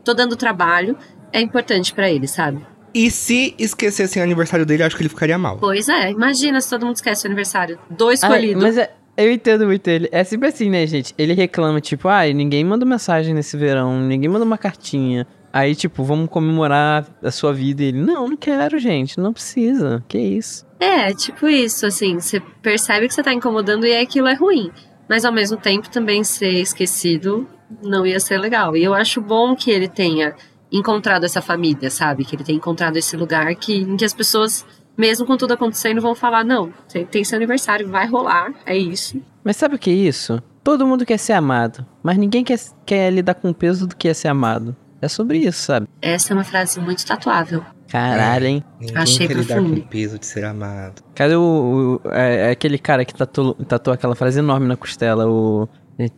tô 0.05 0.15
dando 0.15 0.37
trabalho, 0.37 0.97
é 1.33 1.41
importante 1.41 1.93
pra 1.95 2.11
ele, 2.11 2.27
sabe? 2.27 2.61
E 2.95 3.11
se 3.11 3.55
esquecessem 3.59 4.23
o 4.23 4.25
aniversário 4.25 4.65
dele, 4.65 4.83
acho 4.83 4.97
que 4.97 5.03
ele 5.03 5.09
ficaria 5.11 5.37
mal. 5.37 5.59
Pois 5.59 5.89
é, 5.89 6.11
imagina 6.11 6.61
se 6.61 6.71
todo 6.71 6.87
mundo 6.87 6.97
esquece 6.97 7.25
o 7.25 7.29
aniversário. 7.29 7.79
Do 7.91 8.09
Ah, 8.09 8.15
escolhido. 8.15 8.61
mas 8.61 8.79
é- 8.79 8.91
eu 9.17 9.31
entendo 9.31 9.67
muito 9.67 9.87
ele. 9.89 10.09
É 10.11 10.25
sempre 10.25 10.49
assim, 10.49 10.71
né, 10.71 10.87
gente? 10.87 11.15
Ele 11.19 11.35
reclama, 11.35 11.81
tipo, 11.81 12.09
ai, 12.09 12.33
ninguém 12.33 12.65
manda 12.65 12.85
mensagem 12.87 13.35
nesse 13.35 13.57
verão, 13.57 14.01
ninguém 14.01 14.29
manda 14.31 14.45
uma 14.45 14.57
cartinha. 14.57 15.27
Aí, 15.53 15.75
tipo, 15.75 16.05
vamos 16.05 16.29
comemorar 16.29 17.07
a 17.23 17.31
sua 17.31 17.53
vida. 17.53 17.83
E 17.83 17.87
ele, 17.87 18.01
não, 18.01 18.29
não 18.29 18.37
quero, 18.37 18.79
gente, 18.79 19.19
não 19.19 19.33
precisa. 19.33 20.03
Que 20.09 20.19
isso? 20.19 20.67
É, 20.79 21.13
tipo 21.15 21.49
isso, 21.49 21.87
assim, 21.87 22.19
você 22.21 22.41
percebe 22.61 23.09
que 23.09 23.15
você 23.15 23.23
tá 23.23 23.33
incomodando 23.33 23.87
e 23.87 23.97
aquilo 23.97 24.29
é 24.29 24.35
ruim. 24.35 24.71
Mas 25.09 25.25
ao 25.25 25.33
mesmo 25.33 25.57
tempo 25.57 25.89
também 25.89 26.23
ser 26.25 26.51
esquecido 26.61 27.49
não 27.83 28.07
ia 28.07 28.21
ser 28.21 28.39
legal. 28.39 28.77
E 28.77 28.85
eu 28.85 28.93
acho 28.93 29.21
bom 29.21 29.57
que 29.57 29.71
ele 29.71 29.89
tenha 29.89 30.35
encontrado 30.73 31.25
essa 31.25 31.41
família, 31.43 31.91
sabe? 31.91 32.25
Que 32.25 32.37
ele 32.37 32.45
tenha 32.45 32.57
encontrado 32.59 32.97
esse 32.97 33.17
lugar 33.17 33.55
que, 33.55 33.75
em 33.77 33.97
que 33.97 34.05
as 34.05 34.15
pessoas, 34.15 34.65
mesmo 34.97 35.27
com 35.27 35.37
tudo 35.37 35.53
acontecendo, 35.55 36.01
vão 36.01 36.15
falar: 36.15 36.45
não, 36.45 36.73
tem, 36.93 37.05
tem 37.07 37.25
seu 37.25 37.37
aniversário, 37.37 37.89
vai 37.89 38.07
rolar, 38.07 38.53
é 38.65 38.77
isso. 38.77 39.21
Mas 39.45 39.57
sabe 39.57 39.77
o 39.77 39.79
que 39.79 39.91
é 39.91 39.95
isso? 39.95 40.43
Todo 40.65 40.87
mundo 40.87 41.07
quer 41.07 41.19
ser 41.19 41.35
amado, 41.35 41.87
mas 42.03 42.19
ninguém 42.19 42.43
quer, 42.43 42.59
quer 42.85 43.13
lidar 43.13 43.35
com 43.35 43.51
o 43.51 43.55
peso 43.55 43.87
do 43.87 43.95
que 43.97 44.09
é 44.09 44.15
ser 44.15 44.29
amado. 44.29 44.75
É 45.01 45.09
sobre 45.09 45.39
isso, 45.39 45.63
sabe? 45.63 45.87
Essa 46.01 46.33
é 46.33 46.35
uma 46.35 46.43
frase 46.43 46.81
muito 46.81 47.05
tatuável. 47.07 47.63
Caralho, 47.89 48.47
hein? 48.47 48.65
Ninguém 48.81 48.97
Achei 48.97 49.29
quer 49.29 49.37
lidar 49.37 49.61
com 49.63 49.69
o 49.75 49.83
peso 49.83 50.19
de 50.19 50.27
ser 50.27 50.45
amado. 50.45 51.03
Cadê 51.15 51.37
o. 51.37 52.01
o- 52.05 52.09
é, 52.11 52.49
é 52.49 52.51
aquele 52.51 52.79
cara 52.79 53.05
que 53.05 53.15
tatuou, 53.15 53.55
tatuou 53.55 53.95
aquela 53.95 54.17
frase 54.17 54.41
enorme 54.41 54.67
na 54.67 54.77
costela, 54.77 55.29
o. 55.29 55.69
É, 55.99 56.11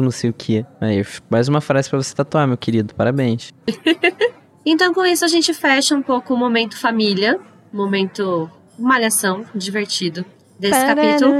não 0.00 0.10
sei 0.10 0.30
o 0.30 0.32
que. 0.32 0.64
Aí, 0.80 1.04
mais 1.28 1.48
uma 1.48 1.60
frase 1.60 1.90
pra 1.90 2.02
você 2.02 2.14
tatuar, 2.14 2.46
meu 2.46 2.56
querido. 2.56 2.94
Parabéns. 2.94 3.52
Então, 4.68 4.92
com 4.92 5.06
isso, 5.06 5.24
a 5.24 5.28
gente 5.28 5.54
fecha 5.54 5.94
um 5.94 6.02
pouco 6.02 6.34
o 6.34 6.36
momento 6.36 6.76
família, 6.76 7.38
momento 7.72 8.50
malhação, 8.76 9.44
divertido 9.54 10.24
desse 10.58 10.84
capítulo. 10.84 11.34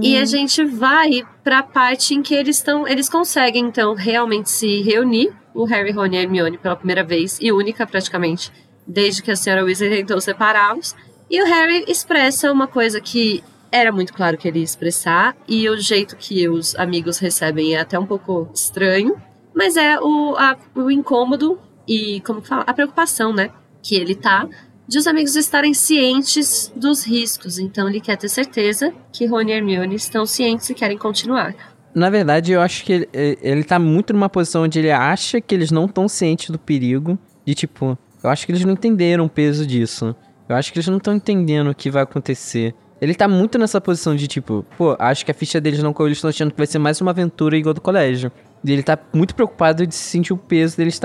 E 0.00 0.16
a 0.16 0.24
gente 0.24 0.64
vai 0.64 1.22
pra 1.42 1.64
parte 1.64 2.14
em 2.14 2.22
que 2.22 2.32
eles 2.32 2.58
estão, 2.58 2.86
eles 2.86 3.08
conseguem 3.08 3.64
então 3.66 3.94
realmente 3.94 4.50
se 4.50 4.82
reunir, 4.82 5.32
o 5.52 5.64
Harry, 5.64 5.90
Ron 5.90 6.06
e 6.06 6.16
a 6.16 6.22
Hermione 6.22 6.58
pela 6.58 6.76
primeira 6.76 7.02
vez 7.02 7.38
e 7.40 7.50
única 7.50 7.84
praticamente, 7.84 8.52
desde 8.86 9.20
que 9.20 9.32
a 9.32 9.36
senhora 9.36 9.64
Weasley 9.64 9.90
tentou 9.90 10.20
separá-los. 10.20 10.94
E 11.28 11.42
o 11.42 11.46
Harry 11.46 11.84
expressa 11.88 12.52
uma 12.52 12.68
coisa 12.68 13.00
que 13.00 13.42
era 13.72 13.90
muito 13.92 14.12
claro 14.12 14.36
que 14.38 14.46
ele 14.48 14.58
ia 14.60 14.64
expressar 14.64 15.36
e 15.48 15.68
o 15.68 15.76
jeito 15.76 16.16
que 16.16 16.48
os 16.48 16.74
amigos 16.76 17.18
recebem 17.18 17.74
é 17.74 17.80
até 17.80 17.98
um 17.98 18.06
pouco 18.06 18.48
estranho, 18.54 19.16
mas 19.54 19.76
é 19.76 19.98
o, 20.00 20.34
a- 20.36 20.56
o 20.74 20.90
incômodo 20.90 21.58
e 21.86 22.20
como 22.22 22.40
fala, 22.42 22.62
a 22.66 22.72
preocupação, 22.74 23.32
né, 23.32 23.50
que 23.82 23.94
ele 23.94 24.14
tá 24.14 24.48
de 24.88 24.98
os 24.98 25.06
amigos 25.06 25.34
estarem 25.34 25.74
cientes 25.74 26.72
dos 26.76 27.04
riscos. 27.04 27.58
Então 27.58 27.88
ele 27.88 28.00
quer 28.00 28.16
ter 28.16 28.28
certeza 28.28 28.92
que 29.12 29.26
Rony 29.26 29.50
e 29.50 29.54
Hermione 29.56 29.94
estão 29.96 30.24
cientes 30.24 30.70
e 30.70 30.74
querem 30.74 30.96
continuar. 30.96 31.54
Na 31.94 32.08
verdade, 32.10 32.52
eu 32.52 32.60
acho 32.60 32.84
que 32.84 32.92
ele, 32.92 33.08
ele 33.12 33.64
tá 33.64 33.78
muito 33.78 34.12
numa 34.12 34.28
posição 34.28 34.62
onde 34.64 34.78
ele 34.78 34.90
acha 34.92 35.40
que 35.40 35.54
eles 35.54 35.70
não 35.70 35.86
estão 35.86 36.06
cientes 36.06 36.50
do 36.50 36.58
perigo. 36.58 37.18
De 37.44 37.54
tipo, 37.54 37.98
eu 38.22 38.30
acho 38.30 38.44
que 38.44 38.52
eles 38.52 38.64
não 38.64 38.74
entenderam 38.74 39.24
o 39.24 39.28
peso 39.30 39.66
disso. 39.66 40.14
Eu 40.48 40.54
acho 40.54 40.72
que 40.72 40.78
eles 40.78 40.88
não 40.88 40.98
estão 40.98 41.14
entendendo 41.14 41.70
o 41.70 41.74
que 41.74 41.90
vai 41.90 42.02
acontecer. 42.02 42.74
Ele 43.00 43.14
tá 43.14 43.28
muito 43.28 43.58
nessa 43.58 43.80
posição 43.80 44.16
de 44.16 44.26
tipo, 44.26 44.64
pô, 44.78 44.96
acho 44.98 45.24
que 45.24 45.30
a 45.30 45.34
ficha 45.34 45.60
deles 45.60 45.82
não 45.82 45.92
caiu, 45.92 46.08
eles 46.08 46.18
estão 46.18 46.30
achando 46.30 46.50
que 46.50 46.56
vai 46.56 46.66
ser 46.66 46.78
mais 46.78 47.00
uma 47.00 47.10
aventura 47.10 47.56
igual 47.56 47.74
do 47.74 47.80
colégio. 47.80 48.32
E 48.64 48.72
ele 48.72 48.82
tá 48.82 48.98
muito 49.12 49.34
preocupado 49.34 49.86
de 49.86 49.94
sentir 49.94 50.32
o 50.32 50.36
peso 50.36 50.76
deles 50.76 50.98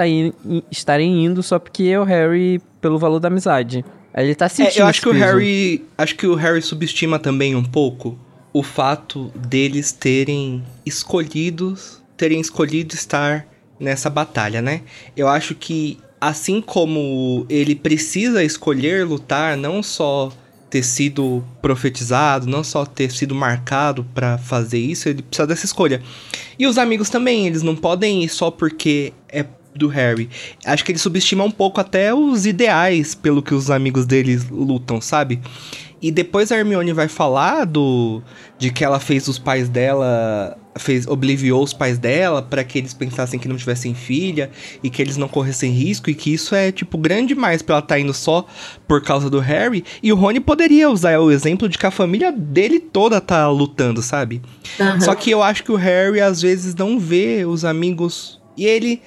estarem 0.71 1.25
indo 1.25 1.43
só 1.43 1.59
porque 1.59 1.83
é 1.83 1.99
o 1.99 2.03
Harry 2.03 2.61
pelo 2.79 2.97
valor 2.97 3.19
da 3.19 3.27
amizade. 3.27 3.83
Aí 4.13 4.25
ele 4.25 4.35
tá 4.35 4.49
sentindo. 4.49 4.79
É, 4.79 4.81
eu 4.81 4.87
acho 4.87 5.01
que 5.01 5.09
o 5.09 5.13
Harry. 5.13 5.85
Acho 5.97 6.15
que 6.15 6.27
o 6.27 6.35
Harry 6.35 6.61
subestima 6.61 7.19
também 7.19 7.55
um 7.55 7.63
pouco 7.63 8.17
o 8.53 8.63
fato 8.63 9.31
deles 9.35 9.91
terem 9.91 10.63
escolhidos. 10.85 12.01
terem 12.17 12.39
escolhido 12.39 12.95
estar 12.95 13.45
nessa 13.79 14.09
batalha, 14.09 14.61
né? 14.61 14.81
Eu 15.15 15.27
acho 15.27 15.55
que 15.55 15.99
assim 16.19 16.61
como 16.61 17.45
ele 17.49 17.75
precisa 17.75 18.43
escolher 18.43 19.05
lutar, 19.05 19.57
não 19.57 19.81
só 19.81 20.31
ter 20.71 20.83
sido 20.83 21.43
profetizado, 21.61 22.47
não 22.47 22.63
só 22.63 22.85
ter 22.85 23.11
sido 23.11 23.35
marcado 23.35 24.05
para 24.15 24.37
fazer 24.37 24.79
isso, 24.79 25.09
ele 25.09 25.21
precisa 25.21 25.45
dessa 25.45 25.65
escolha. 25.65 26.01
E 26.57 26.65
os 26.65 26.77
amigos 26.77 27.09
também, 27.09 27.45
eles 27.45 27.61
não 27.61 27.75
podem 27.75 28.23
ir 28.23 28.29
só 28.29 28.49
porque 28.49 29.13
é 29.27 29.45
do 29.75 29.87
Harry. 29.89 30.29
Acho 30.65 30.83
que 30.83 30.91
ele 30.93 30.99
subestima 30.99 31.43
um 31.43 31.51
pouco 31.51 31.79
até 31.81 32.13
os 32.13 32.45
ideais 32.45 33.13
pelo 33.13 33.41
que 33.41 33.53
os 33.53 33.69
amigos 33.69 34.05
deles 34.05 34.49
lutam, 34.49 35.01
sabe? 35.01 35.41
E 36.01 36.09
depois 36.09 36.51
a 36.51 36.57
Hermione 36.57 36.93
vai 36.93 37.07
falar 37.07 37.65
do 37.65 38.21
de 38.57 38.71
que 38.71 38.83
ela 38.83 38.99
fez 38.99 39.27
os 39.27 39.37
pais 39.37 39.69
dela 39.69 40.57
fez 40.77 41.05
obliviou 41.07 41.63
os 41.63 41.73
pais 41.73 41.97
dela 41.97 42.41
para 42.41 42.63
que 42.63 42.77
eles 42.77 42.93
pensassem 42.93 43.39
que 43.39 43.47
não 43.47 43.57
tivessem 43.57 43.93
filha 43.93 44.49
e 44.81 44.89
que 44.89 45.01
eles 45.01 45.17
não 45.17 45.27
corressem 45.27 45.71
risco 45.71 46.09
e 46.09 46.15
que 46.15 46.33
isso 46.33 46.55
é 46.55 46.71
tipo 46.71 46.97
grande 46.97 47.33
demais 47.33 47.61
para 47.61 47.75
ela 47.75 47.83
estar 47.83 47.95
tá 47.95 47.99
indo 47.99 48.13
só 48.13 48.45
por 48.87 49.01
causa 49.01 49.29
do 49.29 49.39
Harry 49.39 49.83
e 50.01 50.11
o 50.11 50.15
Rony 50.15 50.39
poderia 50.39 50.89
usar 50.89 51.19
o 51.19 51.31
exemplo 51.31 51.67
de 51.67 51.77
que 51.77 51.85
a 51.85 51.91
família 51.91 52.31
dele 52.31 52.79
toda 52.79 53.19
tá 53.19 53.49
lutando, 53.49 54.01
sabe? 54.01 54.41
Uhum. 54.79 55.01
Só 55.01 55.15
que 55.15 55.29
eu 55.29 55.43
acho 55.43 55.63
que 55.63 55.71
o 55.71 55.75
Harry 55.75 56.19
às 56.21 56.41
vezes 56.41 56.73
não 56.75 56.99
vê 56.99 57.45
os 57.45 57.65
amigos 57.65 58.39
e 58.57 58.65
ele 58.65 59.01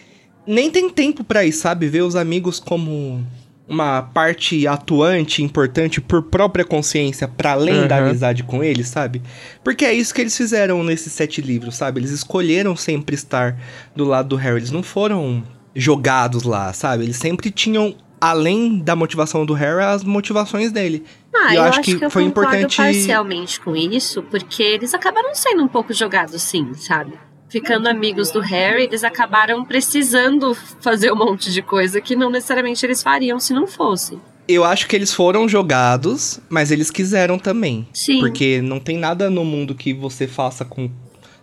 nem 0.46 0.70
tem 0.70 0.90
tempo 0.90 1.24
para 1.24 1.44
isso, 1.44 1.60
sabe? 1.60 1.88
Ver 1.88 2.02
os 2.02 2.16
amigos 2.16 2.60
como 2.60 3.24
uma 3.66 4.02
parte 4.02 4.66
atuante, 4.66 5.42
importante 5.42 6.00
por 6.00 6.22
própria 6.22 6.64
consciência, 6.64 7.26
para 7.26 7.52
além 7.52 7.82
uhum. 7.82 7.88
da 7.88 7.96
amizade 7.96 8.42
com 8.42 8.62
eles, 8.62 8.88
sabe? 8.88 9.22
Porque 9.62 9.84
é 9.84 9.92
isso 9.92 10.14
que 10.14 10.20
eles 10.20 10.36
fizeram 10.36 10.82
nesses 10.84 11.12
sete 11.12 11.40
livros, 11.40 11.74
sabe? 11.76 12.00
Eles 12.00 12.10
escolheram 12.10 12.76
sempre 12.76 13.14
estar 13.14 13.58
do 13.96 14.04
lado 14.04 14.30
do 14.30 14.36
Harry, 14.36 14.58
eles 14.58 14.70
não 14.70 14.82
foram 14.82 15.42
jogados 15.74 16.42
lá, 16.42 16.72
sabe? 16.72 17.04
Eles 17.04 17.16
sempre 17.16 17.50
tinham 17.50 17.96
além 18.20 18.78
da 18.78 18.94
motivação 18.94 19.44
do 19.44 19.54
Harry, 19.54 19.82
as 19.82 20.04
motivações 20.04 20.70
dele. 20.70 21.04
Ah, 21.34 21.54
eu, 21.54 21.56
eu 21.56 21.62
acho, 21.64 21.80
que, 21.82 21.98
que 21.98 22.04
eu 22.04 22.10
foi 22.10 22.22
importante 22.22 22.76
parcialmente 22.76 23.60
com 23.60 23.74
isso, 23.74 24.22
porque 24.24 24.62
eles 24.62 24.94
acabaram 24.94 25.34
sendo 25.34 25.62
um 25.62 25.68
pouco 25.68 25.92
jogados 25.92 26.40
sim, 26.42 26.72
sabe? 26.74 27.18
Ficando 27.54 27.86
amigos 27.86 28.32
do 28.32 28.40
Harry, 28.40 28.82
eles 28.82 29.04
acabaram 29.04 29.64
precisando 29.64 30.56
fazer 30.80 31.12
um 31.12 31.16
monte 31.16 31.52
de 31.52 31.62
coisa 31.62 32.00
que 32.00 32.16
não 32.16 32.28
necessariamente 32.28 32.84
eles 32.84 33.00
fariam 33.00 33.38
se 33.38 33.52
não 33.54 33.64
fosse. 33.64 34.18
Eu 34.48 34.64
acho 34.64 34.88
que 34.88 34.96
eles 34.96 35.14
foram 35.14 35.48
jogados, 35.48 36.40
mas 36.48 36.72
eles 36.72 36.90
quiseram 36.90 37.38
também. 37.38 37.86
Sim. 37.92 38.18
Porque 38.18 38.60
não 38.60 38.80
tem 38.80 38.98
nada 38.98 39.30
no 39.30 39.44
mundo 39.44 39.72
que 39.72 39.94
você 39.94 40.26
faça 40.26 40.64
com 40.64 40.90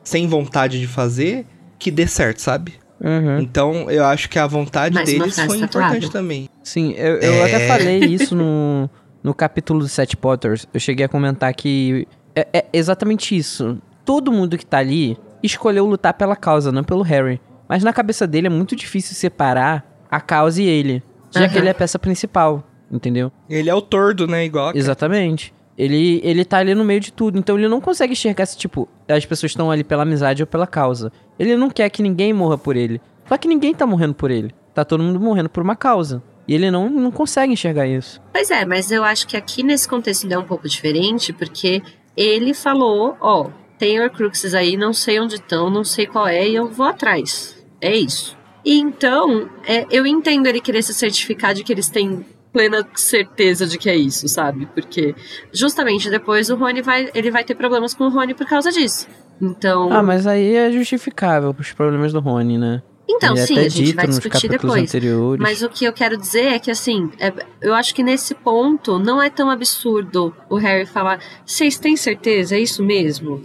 sem 0.04 0.28
vontade 0.28 0.82
de 0.82 0.88
fazer 0.88 1.46
que 1.80 1.90
dê 1.90 2.06
certo, 2.06 2.40
sabe? 2.40 2.74
Uhum. 3.00 3.40
Então, 3.40 3.90
eu 3.90 4.04
acho 4.04 4.30
que 4.30 4.38
a 4.38 4.46
vontade 4.46 4.94
mas 4.94 5.06
deles 5.06 5.40
foi 5.40 5.60
importante 5.60 6.12
também. 6.12 6.50
Sim, 6.62 6.92
eu, 6.98 7.16
eu 7.20 7.34
é... 7.36 7.44
até 7.46 7.68
falei 7.68 8.00
isso 8.04 8.36
no, 8.36 8.90
no 9.24 9.34
capítulo 9.34 9.80
dos 9.80 9.94
Sete 9.94 10.18
Potters. 10.18 10.68
Eu 10.74 10.80
cheguei 10.80 11.06
a 11.06 11.10
comentar 11.10 11.54
que 11.54 12.06
é, 12.36 12.48
é 12.52 12.66
exatamente 12.74 13.34
isso. 13.36 13.78
Todo 14.04 14.30
mundo 14.30 14.58
que 14.58 14.66
tá 14.66 14.80
ali 14.80 15.18
escolheu 15.44 15.86
lutar 15.86 16.14
pela 16.14 16.36
causa, 16.36 16.72
não 16.72 16.84
pelo 16.84 17.02
Harry. 17.02 17.40
Mas 17.68 17.84
na 17.84 17.94
cabeça 17.94 18.28
dele 18.28 18.48
é 18.48 18.50
muito 18.50 18.76
difícil 18.76 19.16
separar 19.16 19.86
a 20.10 20.20
causa 20.20 20.62
e 20.62 20.68
ele. 20.68 21.02
Já 21.32 21.42
uhum. 21.42 21.50
que 21.50 21.58
ele 21.58 21.68
é 21.68 21.72
a 21.72 21.76
peça 21.76 21.98
principal, 21.98 22.64
entendeu? 22.92 23.32
Ele 23.50 23.70
é 23.70 23.74
o 23.74 23.82
tordo, 23.82 24.28
né? 24.28 24.44
Igual. 24.44 24.74
Exatamente. 24.76 25.54
Ele, 25.78 26.20
ele 26.24 26.44
tá 26.44 26.58
ali 26.58 26.76
no 26.76 26.84
meio 26.84 27.00
de 27.00 27.14
tudo, 27.14 27.40
então 27.40 27.58
ele 27.58 27.68
não 27.68 27.80
consegue 27.80 28.14
enxergar 28.14 28.46
se, 28.46 28.58
tipo, 28.58 28.88
as 29.08 29.26
pessoas 29.26 29.52
estão 29.52 29.72
ali 29.72 29.84
pela 29.84 30.04
amizade 30.04 30.44
ou 30.44 30.48
pela 30.48 30.68
causa. 30.68 31.12
Ele 31.40 31.56
não 31.56 31.70
quer 31.70 31.90
que 31.90 32.04
ninguém 32.04 32.34
morra 32.34 32.58
por 32.58 32.76
ele. 32.76 33.02
Só 33.28 33.38
que 33.38 33.48
ninguém 33.48 33.74
tá 33.74 33.88
morrendo 33.88 34.14
por 34.14 34.30
ele. 34.30 34.54
Tá 34.74 34.84
todo 34.84 35.02
mundo 35.02 35.20
morrendo 35.20 35.50
por 35.50 35.64
uma 35.64 35.76
causa. 35.76 36.22
E 36.48 36.54
ele 36.54 36.70
não, 36.70 36.90
não 36.90 37.12
consegue 37.12 37.54
enxergar 37.54 37.88
isso. 37.88 38.22
Pois 38.34 38.52
é, 38.52 38.66
mas 38.66 38.92
eu 38.92 39.04
acho 39.04 39.26
que 39.26 39.38
aqui 39.38 39.64
nesse 39.64 39.88
contexto 39.88 40.26
ele 40.26 40.34
é 40.34 40.38
um 40.38 40.44
pouco 40.44 40.68
diferente, 40.68 41.32
porque 41.32 41.82
ele 42.16 42.54
falou, 42.54 43.16
ó, 43.22 43.50
tem 43.82 44.00
Horcruxes 44.00 44.54
aí, 44.54 44.78
não 44.78 44.94
sei 44.94 45.20
onde 45.20 45.38
estão, 45.38 45.68
não 45.68 45.84
sei 45.84 46.06
qual 46.06 46.28
é, 46.28 46.48
e 46.48 46.54
eu 46.54 46.70
vou 46.70 46.86
atrás. 46.86 47.58
É 47.82 47.96
isso. 47.96 48.38
E 48.64 48.78
então, 48.80 49.50
é, 49.66 49.88
eu 49.90 50.06
entendo 50.06 50.46
ele 50.46 50.62
querer 50.62 50.84
se 50.84 50.94
certificar 50.94 51.56
de 51.56 51.64
que 51.64 51.74
eles 51.74 51.90
têm 51.90 52.24
plena 52.54 52.88
certeza 52.94 53.66
de 53.66 53.80
que 53.80 53.90
é 53.90 53.96
isso, 53.96 54.28
sabe? 54.28 54.68
Porque 54.68 55.16
justamente 55.52 56.12
depois 56.12 56.52
o 56.52 56.56
Rony 56.56 56.84
vai, 56.84 57.10
ele 57.16 57.32
vai 57.32 57.44
ter 57.44 57.56
problemas 57.56 57.96
com 57.96 58.04
o 58.04 58.10
Rony 58.10 58.36
por 58.36 58.46
causa 58.46 58.72
disso. 58.72 59.08
Então. 59.42 59.92
Ah, 59.92 60.04
mas 60.04 60.28
aí 60.28 60.56
é 60.56 60.72
justificável 60.72 61.56
os 61.58 61.72
problemas 61.72 62.14
do 62.14 62.20
Rony, 62.20 62.60
né? 62.60 62.84
Então, 63.14 63.36
Ele 63.36 63.46
sim, 63.46 63.60
a 63.60 63.70
gente 63.70 63.94
vai 63.94 64.08
discutir 64.08 64.48
depois. 64.48 64.84
Anteriores. 64.84 65.42
Mas 65.42 65.62
o 65.62 65.70
que 65.70 65.84
eu 65.84 65.92
quero 65.92 66.16
dizer 66.18 66.46
é 66.46 66.60
que, 66.60 66.72
assim, 66.72 67.12
é, 67.20 67.34
eu 67.62 67.74
acho 67.74 67.94
que 67.94 68.02
nesse 68.02 68.34
ponto 68.34 68.98
não 68.98 69.22
é 69.22 69.30
tão 69.30 69.50
absurdo 69.50 70.34
o 70.50 70.56
Harry 70.56 70.86
falar: 70.86 71.20
vocês 71.46 71.78
têm 71.78 71.98
certeza? 71.98 72.56
É 72.56 72.60
isso 72.60 72.82
mesmo? 72.82 73.42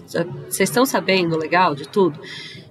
Vocês 0.48 0.68
estão 0.68 0.86
sabendo 0.86 1.36
legal 1.36 1.74
de 1.74 1.88
tudo? 1.88 2.20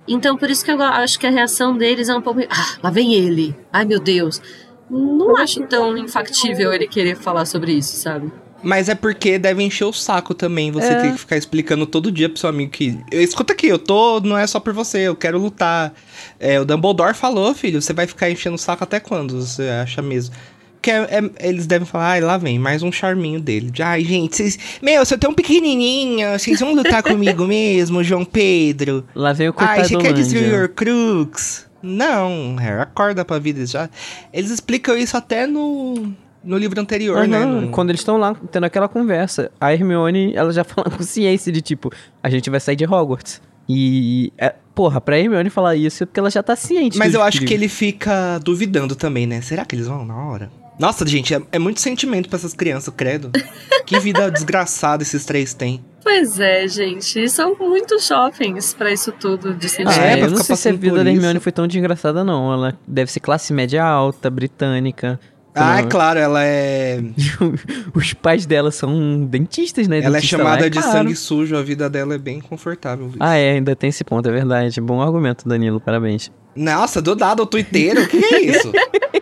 Então, 0.08 0.38
por 0.38 0.50
isso 0.50 0.64
que 0.64 0.72
eu 0.72 0.82
acho 0.82 1.20
que 1.20 1.28
a 1.28 1.32
reação 1.32 1.78
deles 1.78 2.08
é 2.08 2.16
um 2.16 2.22
pouco. 2.22 2.42
Ah, 2.50 2.78
lá 2.84 2.90
vem 2.90 3.14
ele! 3.14 3.56
Ai, 3.74 3.86
meu 3.86 4.00
Deus! 4.00 4.42
Não 4.90 5.36
acho 5.38 5.62
tão 5.66 5.98
infactível 5.98 6.72
ele 6.72 6.88
querer 6.88 7.16
falar 7.16 7.46
sobre 7.46 7.74
isso, 7.74 7.98
sabe? 7.98 8.32
Mas 8.66 8.90
é 8.90 8.96
porque 8.96 9.38
deve 9.38 9.62
encher 9.62 9.86
o 9.86 9.94
saco 9.94 10.34
também 10.34 10.72
você 10.72 10.88
é. 10.88 11.02
ter 11.02 11.12
que 11.12 11.20
ficar 11.20 11.38
explicando 11.38 11.86
todo 11.86 12.12
dia 12.12 12.28
pro 12.28 12.40
seu 12.40 12.50
amigo 12.50 12.72
que. 12.72 12.98
Escuta 13.12 13.54
aqui, 13.54 13.68
eu 13.68 13.78
tô. 13.78 14.20
Não 14.22 14.36
é 14.36 14.48
só 14.48 14.60
por 14.60 14.74
você, 14.74 15.02
eu 15.02 15.16
quero 15.16 15.38
lutar. 15.38 15.94
É, 16.40 16.60
o 16.60 16.66
Dumbledore 16.66 17.14
falou, 17.14 17.54
filho, 17.54 17.80
você 17.80 17.94
vai 17.94 18.08
ficar 18.08 18.28
enchendo 18.32 18.56
o 18.56 18.58
saco 18.58 18.84
até 18.84 19.00
quando? 19.00 19.40
Você 19.40 19.70
acha 19.70 20.02
mesmo? 20.02 20.34
Que 20.82 20.90
é, 20.90 20.96
é, 20.98 21.48
eles 21.48 21.68
devem 21.68 21.86
falar, 21.86 22.14
ai, 22.14 22.22
lá 22.22 22.40
vem, 22.40 22.58
mais 22.58 22.82
um 22.82 22.92
charminho 22.92 23.40
dele. 23.40 23.70
De, 23.70 23.84
ai, 23.84 24.04
gente, 24.04 24.36
vocês. 24.36 24.58
Meu, 24.82 25.06
você 25.06 25.14
é 25.14 25.18
tão 25.18 25.32
pequenininho, 25.32 26.28
vocês 26.32 26.60
vão 26.60 26.74
lutar 26.74 27.04
comigo 27.06 27.46
mesmo, 27.46 28.04
João 28.04 28.26
Pedro? 28.26 29.06
Lá 29.14 29.32
vem 29.32 29.50
o 29.50 29.54
Ai, 29.58 29.84
você 29.84 29.96
quer 29.96 30.12
destruir 30.12 30.64
o 30.64 30.70
Crux? 30.70 31.68
Não, 31.84 32.56
Harry, 32.56 32.82
acorda 32.82 33.24
pra 33.24 33.38
vida 33.38 33.64
já. 33.64 33.88
Eles 34.34 34.50
explicam 34.50 34.98
isso 34.98 35.16
até 35.16 35.46
no 35.46 36.16
no 36.46 36.58
livro 36.58 36.80
anterior, 36.80 37.24
uhum, 37.24 37.28
né? 37.28 37.46
No... 37.46 37.70
Quando 37.70 37.90
eles 37.90 38.02
estão 38.02 38.18
lá 38.18 38.36
tendo 38.52 38.64
aquela 38.66 38.88
conversa, 38.88 39.52
a 39.60 39.74
Hermione, 39.74 40.34
ela 40.36 40.52
já 40.54 40.64
fala 40.66 40.90
com 40.90 41.04
ciência 41.04 41.52
de 41.52 41.62
tipo, 41.62 41.92
a 42.22 42.30
gente 42.30 42.50
vai 42.50 42.60
sair 42.60 42.76
de 42.76 42.86
Hogwarts. 42.86 43.42
E, 43.68 44.32
é, 44.38 44.54
porra, 44.76 45.02
pra 45.02 45.18
Hermione 45.18 45.50
falar 45.50 45.76
isso 45.76 46.04
é 46.04 46.06
porque 46.06 46.20
ela 46.20 46.30
já 46.30 46.44
tá 46.44 46.56
ciente. 46.56 46.98
Mas 46.98 47.14
eu 47.14 47.22
acho 47.22 47.42
que 47.42 47.54
ele 47.54 47.68
fica 47.68 48.40
duvidando 48.40 48.96
também, 48.96 49.26
né? 49.26 49.42
Será 49.42 49.66
que 49.66 49.76
eles 49.76 49.88
vão 49.88 50.06
na 50.06 50.16
hora? 50.16 50.52
Nossa, 50.78 51.06
gente, 51.08 51.34
é, 51.34 51.42
é 51.54 51.60
muito 51.60 51.80
sentimento 51.80 52.30
para 52.30 52.38
essas 52.38 52.54
crianças, 52.54 52.94
credo. 52.96 53.32
que 53.86 54.00
vida 54.00 54.30
desgraçada 54.30 55.04
esses 55.04 55.26
três 55.26 55.54
têm. 55.54 55.84
Pois 56.04 56.40
é, 56.40 56.68
gente. 56.68 57.28
São 57.30 57.56
muitos 57.56 58.06
shoppings 58.06 58.74
para 58.74 58.92
isso 58.92 59.12
tudo 59.12 59.56
de 59.56 59.68
sentimento. 59.68 60.00
Ah, 60.00 60.06
é, 60.06 60.22
eu 60.22 60.30
não 60.30 60.44
sei 60.44 60.56
se 60.56 60.70
a 60.70 60.74
vida 60.74 61.04
da 61.04 61.10
Hermione 61.10 61.40
foi 61.40 61.52
tão 61.52 61.66
desgraçada, 61.66 62.24
não. 62.24 62.54
Ela 62.54 62.78
deve 62.88 63.12
ser 63.12 63.22
classe 63.22 63.52
média 63.52 63.84
alta, 63.84 64.30
britânica. 64.30 65.20
Ah, 65.56 65.80
é 65.80 65.84
claro, 65.84 66.20
ela 66.20 66.44
é. 66.44 67.00
Os 67.96 68.14
pais 68.14 68.46
dela 68.46 68.72
são 68.72 69.26
dentistas, 69.26 69.88
né? 69.88 70.00
Ela 70.00 70.18
é 70.18 70.20
Dentista 70.20 70.36
é 70.36 70.38
chamada 70.38 70.68
é 70.68 70.70
de 70.70 70.80
claro. 70.80 70.98
sangue 70.98 71.16
sujo, 71.16 71.56
a 71.56 71.62
vida 71.62 71.90
dela 71.90 72.16
é 72.16 72.18
bem 72.18 72.42
confortável. 72.42 73.12
Ah, 73.20 73.38
é, 73.38 73.52
ainda 73.52 73.74
tem 73.74 73.90
esse 73.90 74.04
ponto, 74.04 74.28
é 74.28 74.32
verdade. 74.32 74.82
Bom 74.82 75.02
argumento, 75.02 75.48
Danilo, 75.48 75.80
parabéns. 75.80 76.30
Nossa, 76.54 77.02
do 77.02 77.16
dado 77.16 77.44
o 77.44 77.46
twitteiro, 77.46 78.04
o 78.04 78.08
que 78.08 78.18
é 78.18 78.42
isso? 78.42 78.72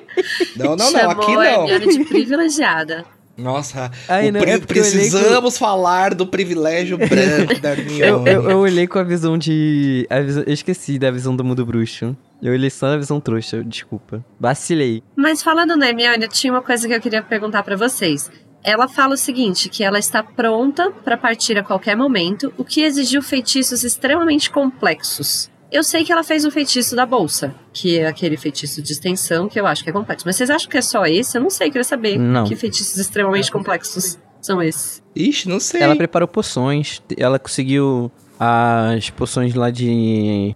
não, 0.58 0.76
não, 0.76 0.92
não, 0.92 1.12
aqui 1.12 1.34
não. 1.34 1.68
A 1.68 1.78
de 1.78 2.04
privilegiada. 2.06 3.06
Nossa, 3.36 3.92
Ai, 4.08 4.32
não, 4.32 4.42
é 4.42 4.60
precisamos 4.60 5.58
com... 5.58 5.66
falar 5.66 6.14
do 6.14 6.26
privilégio 6.28 6.98
branco 7.10 7.60
da 7.60 7.72
Hermione. 7.72 8.02
Eu, 8.02 8.28
eu, 8.28 8.50
eu, 8.52 8.60
olhei 8.60 8.86
com 8.86 9.00
a 9.00 9.04
visão 9.04 9.38
de... 9.40 10.06
A 10.08 10.20
visão, 10.20 10.44
eu 10.46 10.54
esqueci 10.54 11.00
da 11.00 11.10
visão 11.10 11.36
do 11.36 11.44
mundo 11.44 11.66
bruxo. 11.66 12.16
Eu 12.44 12.70
só 12.70 12.88
na 12.88 12.98
visão 12.98 13.22
trouxa, 13.22 13.64
desculpa. 13.64 14.24
Vacilei. 14.38 15.02
Mas 15.16 15.42
falando 15.42 15.78
na 15.78 15.88
Hermione, 15.88 16.28
tinha 16.28 16.52
uma 16.52 16.62
coisa 16.62 16.86
que 16.88 16.94
eu 16.94 17.00
queria 17.00 17.24
perguntar 17.24 17.64
para 17.64 17.78
vocês. 17.78 18.30
ela 18.66 18.88
fala 18.88 19.14
o 19.14 19.18
seguinte, 19.18 19.70
que 19.70 19.84
ela 19.84 19.98
está 20.00 20.22
pronta 20.24 20.92
para 20.92 21.18
partir 21.18 21.58
a 21.58 21.64
qualquer 21.64 21.96
momento, 21.98 22.54
o 22.58 22.64
que 22.64 22.82
exigiu 22.82 23.22
feitiços 23.22 23.84
extremamente 23.84 24.50
complexos. 24.50 25.50
Eu 25.72 25.84
sei 25.84 26.04
que 26.04 26.12
ela 26.12 26.24
fez 26.24 26.46
o 26.46 26.52
feitiço 26.52 26.96
da 26.96 27.06
bolsa, 27.06 27.54
que 27.74 27.98
é 27.98 28.08
aquele 28.08 28.38
feitiço 28.38 28.82
de 28.82 28.92
extensão 28.92 29.50
que 29.50 29.60
eu 29.60 29.66
acho 29.66 29.84
que 29.84 29.90
é 29.90 29.94
complexo. 29.94 30.26
Mas 30.26 30.36
vocês 30.36 30.50
acham 30.50 30.70
que 30.70 30.78
é 30.78 30.82
só 30.82 31.06
esse? 31.06 31.38
Eu 31.38 31.42
não 31.42 31.50
sei, 31.50 31.68
queria 31.70 31.84
saber 31.84 32.18
Não. 32.20 32.44
que 32.46 32.56
feitiços 32.56 32.98
extremamente 32.98 33.52
complexos 33.52 34.18
são 34.42 34.62
esses. 34.62 35.02
Ixi, 35.16 35.50
não 35.50 35.60
sei. 35.60 35.82
Ela 35.82 35.96
preparou 35.96 36.28
poções, 36.28 37.02
ela 37.18 37.40
conseguiu 37.40 38.12
as 38.40 39.10
poções 39.10 39.56
lá 39.56 39.72
de 39.72 40.56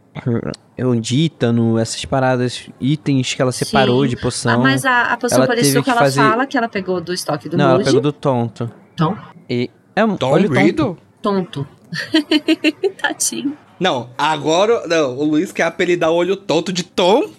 Eundítano, 0.78 1.78
essas 1.80 2.06
paradas, 2.06 2.70
itens 2.80 3.34
que 3.34 3.42
ela 3.42 3.52
separou 3.52 4.04
Sim. 4.04 4.10
de 4.10 4.18
poção. 4.18 4.54
Ah, 4.54 4.58
mas 4.58 4.86
a, 4.86 5.14
a 5.14 5.18
poção 5.18 5.40
ela 5.40 5.48
pareceu 5.48 5.84
que 5.84 5.90
ela 5.90 6.00
fazer- 6.00 6.22
fala 6.22 6.46
que 6.46 6.58
ela 6.58 6.70
pegou 6.70 7.02
do 7.02 7.14
estoque 7.14 7.50
do 7.50 7.58
Não, 7.58 7.66
ela 7.66 7.74
Moody. 7.74 7.86
pegou 7.86 8.02
do 8.02 8.12
tonto. 8.12 8.72
Tom? 8.96 9.18
E 9.50 9.70
é 9.96 10.06
um 10.06 10.16
Tom 10.16 10.32
olho 10.32 10.50
tonto. 10.54 10.98
Tonto. 11.22 11.68
Tadinho. 13.02 13.58
Não, 13.80 14.10
agora. 14.18 14.88
Não, 14.88 15.16
o 15.18 15.24
Luiz 15.24 15.52
quer 15.52 15.64
apelidar 15.64 16.12
o 16.12 16.16
olho 16.16 16.36
tonto 16.36 16.74
de 16.74 16.84
Tom. 16.84 17.30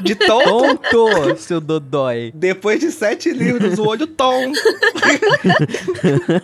De 0.00 0.14
Tom. 0.14 0.76
Tonto, 0.90 1.36
seu 1.38 1.60
dodói. 1.60 2.32
Depois 2.34 2.80
de 2.80 2.90
sete 2.90 3.30
livros, 3.30 3.78
o 3.78 3.86
olho 3.86 4.06
Tom. 4.06 4.52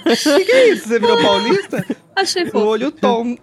que, 0.04 0.44
que 0.44 0.52
é 0.52 0.68
isso? 0.70 0.88
Você 0.88 0.98
virou 0.98 1.20
paulista? 1.20 1.84
Achei 2.14 2.44
O 2.44 2.50
fofo. 2.50 2.66
olho 2.66 2.90
Tom. 2.90 3.36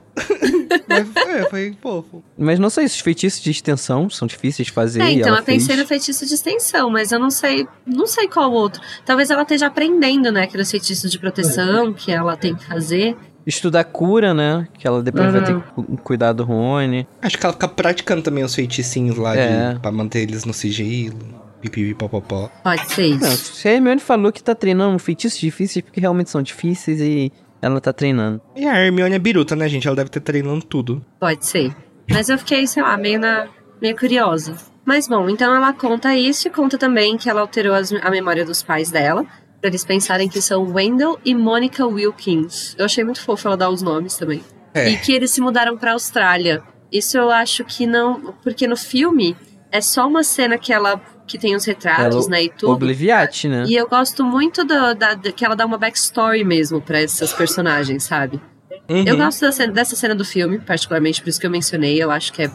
Mas, 0.88 1.16
é, 1.28 1.50
foi 1.50 1.76
fofo. 1.82 2.24
Mas 2.38 2.60
não 2.60 2.70
sei, 2.70 2.86
esses 2.86 3.00
feitiços 3.00 3.42
de 3.42 3.52
extensão 3.52 4.10
são 4.10 4.28
difíceis 4.28 4.68
de 4.68 4.72
fazer. 4.72 5.02
É, 5.02 5.12
e 5.12 5.16
então 5.16 5.30
ela 5.30 5.40
eu 5.40 5.44
pensei 5.44 5.68
fez. 5.68 5.80
no 5.80 5.86
feitiço 5.88 6.26
de 6.26 6.34
extensão, 6.34 6.90
mas 6.90 7.12
eu 7.12 7.20
não 7.20 7.30
sei, 7.30 7.68
não 7.86 8.06
sei 8.06 8.28
qual 8.28 8.52
outro. 8.52 8.82
Talvez 9.06 9.30
ela 9.30 9.42
esteja 9.44 9.68
aprendendo, 9.68 10.32
né, 10.32 10.44
aqueles 10.44 10.70
feitiços 10.70 11.12
de 11.12 11.20
proteção 11.20 11.94
que 11.94 12.12
ela 12.12 12.36
tem 12.38 12.56
que 12.56 12.66
fazer. 12.66 13.16
Estudar 13.46 13.84
cura, 13.84 14.34
né? 14.34 14.68
Que 14.74 14.88
ela 14.88 15.04
depois 15.04 15.32
vai 15.32 15.44
ter 15.44 15.54
Uhum. 15.54 15.62
que 15.62 15.72
cu- 15.72 15.98
cuidar 16.04 16.34
do 16.34 16.44
Rony. 16.44 17.08
Acho 17.22 17.38
que 17.38 17.46
ela 17.46 17.54
fica 17.54 17.68
praticando 17.68 18.22
também 18.22 18.44
os 18.44 18.56
feiticinhos 18.56 19.18
lá 19.18 19.36
É. 19.36 19.74
de, 19.74 19.80
pra 19.80 19.92
manter 19.92 20.20
eles 20.22 20.46
no 20.46 20.54
sigilo. 20.54 21.18
Pipipi, 21.62 21.94
popopó. 21.94 22.50
Pode 22.64 22.92
ser 22.92 23.18
Não, 23.20 23.28
isso. 23.28 23.56
se 23.56 23.68
a 23.68 23.74
Hermione 23.74 24.00
falou 24.00 24.32
que 24.32 24.44
tá 24.44 24.54
treinando 24.54 24.98
feitiços 25.00 25.40
difíceis 25.40 25.84
porque 25.84 26.00
realmente 26.00 26.30
são 26.30 26.42
difíceis 26.42 27.00
e 27.02 27.32
ela 27.62 27.82
tá 27.82 27.92
treinando. 27.92 28.40
E 28.56 28.66
a 28.66 28.80
Hermione 28.86 29.16
é 29.16 29.20
biruta, 29.20 29.56
né, 29.56 29.68
gente? 29.68 29.88
Ela 29.88 29.96
deve 29.96 30.10
ter 30.10 30.20
treinando 30.20 30.64
tudo. 30.64 31.04
Pode 31.20 31.46
ser. 31.46 31.76
Mas 32.10 32.30
eu 32.30 32.38
fiquei, 32.38 32.68
sei 32.68 32.84
lá, 32.84 32.96
meio, 32.98 33.20
na, 33.20 33.48
meio 33.82 33.96
curiosa. 33.96 34.54
Mas 34.86 35.08
bom, 35.08 35.28
então 35.28 35.56
ela 35.56 35.74
conta 35.74 36.16
isso 36.16 36.48
e 36.48 36.52
conta 36.52 36.78
também 36.78 37.18
que 37.18 37.28
ela 37.28 37.42
alterou 37.42 37.74
as- 37.74 37.92
a 37.92 38.12
memória 38.12 38.46
dos 38.46 38.62
pais 38.62 38.92
dela. 38.92 39.26
Pra 39.66 39.70
eles 39.72 39.84
pensarem 39.84 40.30
que 40.30 40.40
são 40.44 40.72
Wendell 40.72 41.18
e 41.26 41.34
Monica 41.34 41.88
Wilkins. 41.88 42.76
Eu 42.78 42.86
achei 42.86 43.04
muito 43.04 43.20
fofo 43.20 43.48
ela 43.48 43.58
dar 43.58 43.72
os 43.72 43.82
nomes 43.82 44.16
também. 44.16 44.44
É. 44.76 44.92
E 44.92 44.98
que 44.98 45.12
eles 45.12 45.32
se 45.32 45.42
mudaram 45.42 45.76
pra 45.76 45.94
Austrália. 45.94 46.62
Isso 46.92 47.18
eu 47.18 47.32
acho 47.32 47.66
que 47.66 47.88
não. 47.88 48.36
Porque 48.44 48.68
no 48.68 48.78
filme 48.78 49.36
é 49.72 49.82
só 49.82 50.08
uma 50.08 50.24
cena 50.24 50.56
que 50.60 50.72
ela. 50.72 51.02
que 51.26 51.40
tem 51.40 51.56
os 51.56 51.66
retratos, 51.66 52.28
Ela- 52.28 52.30
né? 52.30 52.44
E 52.44 52.50
tudo. 52.50 52.74
Obliviate, 52.74 53.48
né? 53.48 53.64
E 53.68 53.74
eu 53.76 53.88
gosto 53.90 54.24
muito 54.24 54.64
do- 54.64 54.94
da, 54.94 55.16
que 55.16 55.44
ela 55.44 55.56
dá 55.56 55.66
uma 55.66 55.80
backstory 55.80 56.44
mesmo 56.44 56.80
pra 56.80 57.00
essas 57.02 57.34
personagens, 57.34 58.04
sabe? 58.04 58.40
Eu 58.88 58.98
Uhum. 59.16 59.18
gosto 59.18 59.42
da 59.42 59.52
cena- 59.52 59.74
dessa 59.74 59.96
cena 59.96 60.14
do 60.14 60.24
filme, 60.24 60.60
particularmente, 60.60 61.24
por 61.24 61.30
isso 61.30 61.40
que 61.40 61.48
eu 61.48 61.50
mencionei. 61.50 62.00
Eu 62.00 62.12
acho 62.12 62.32
que 62.32 62.44
é, 62.44 62.52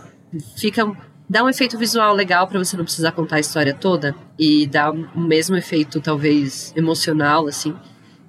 fica. 0.56 0.86
Dá 1.30 1.44
um 1.44 1.48
efeito 1.48 1.78
visual 1.78 2.12
legal 2.12 2.48
pra 2.48 2.58
você 2.58 2.76
não 2.76 2.82
precisar 2.84 3.12
contar 3.12 3.36
a 3.36 3.40
história 3.40 3.72
toda. 3.72 4.14
E 4.36 4.66
dá 4.66 4.90
o 4.90 5.20
mesmo 5.20 5.56
efeito, 5.56 6.00
talvez, 6.00 6.72
emocional, 6.76 7.46
assim. 7.46 7.72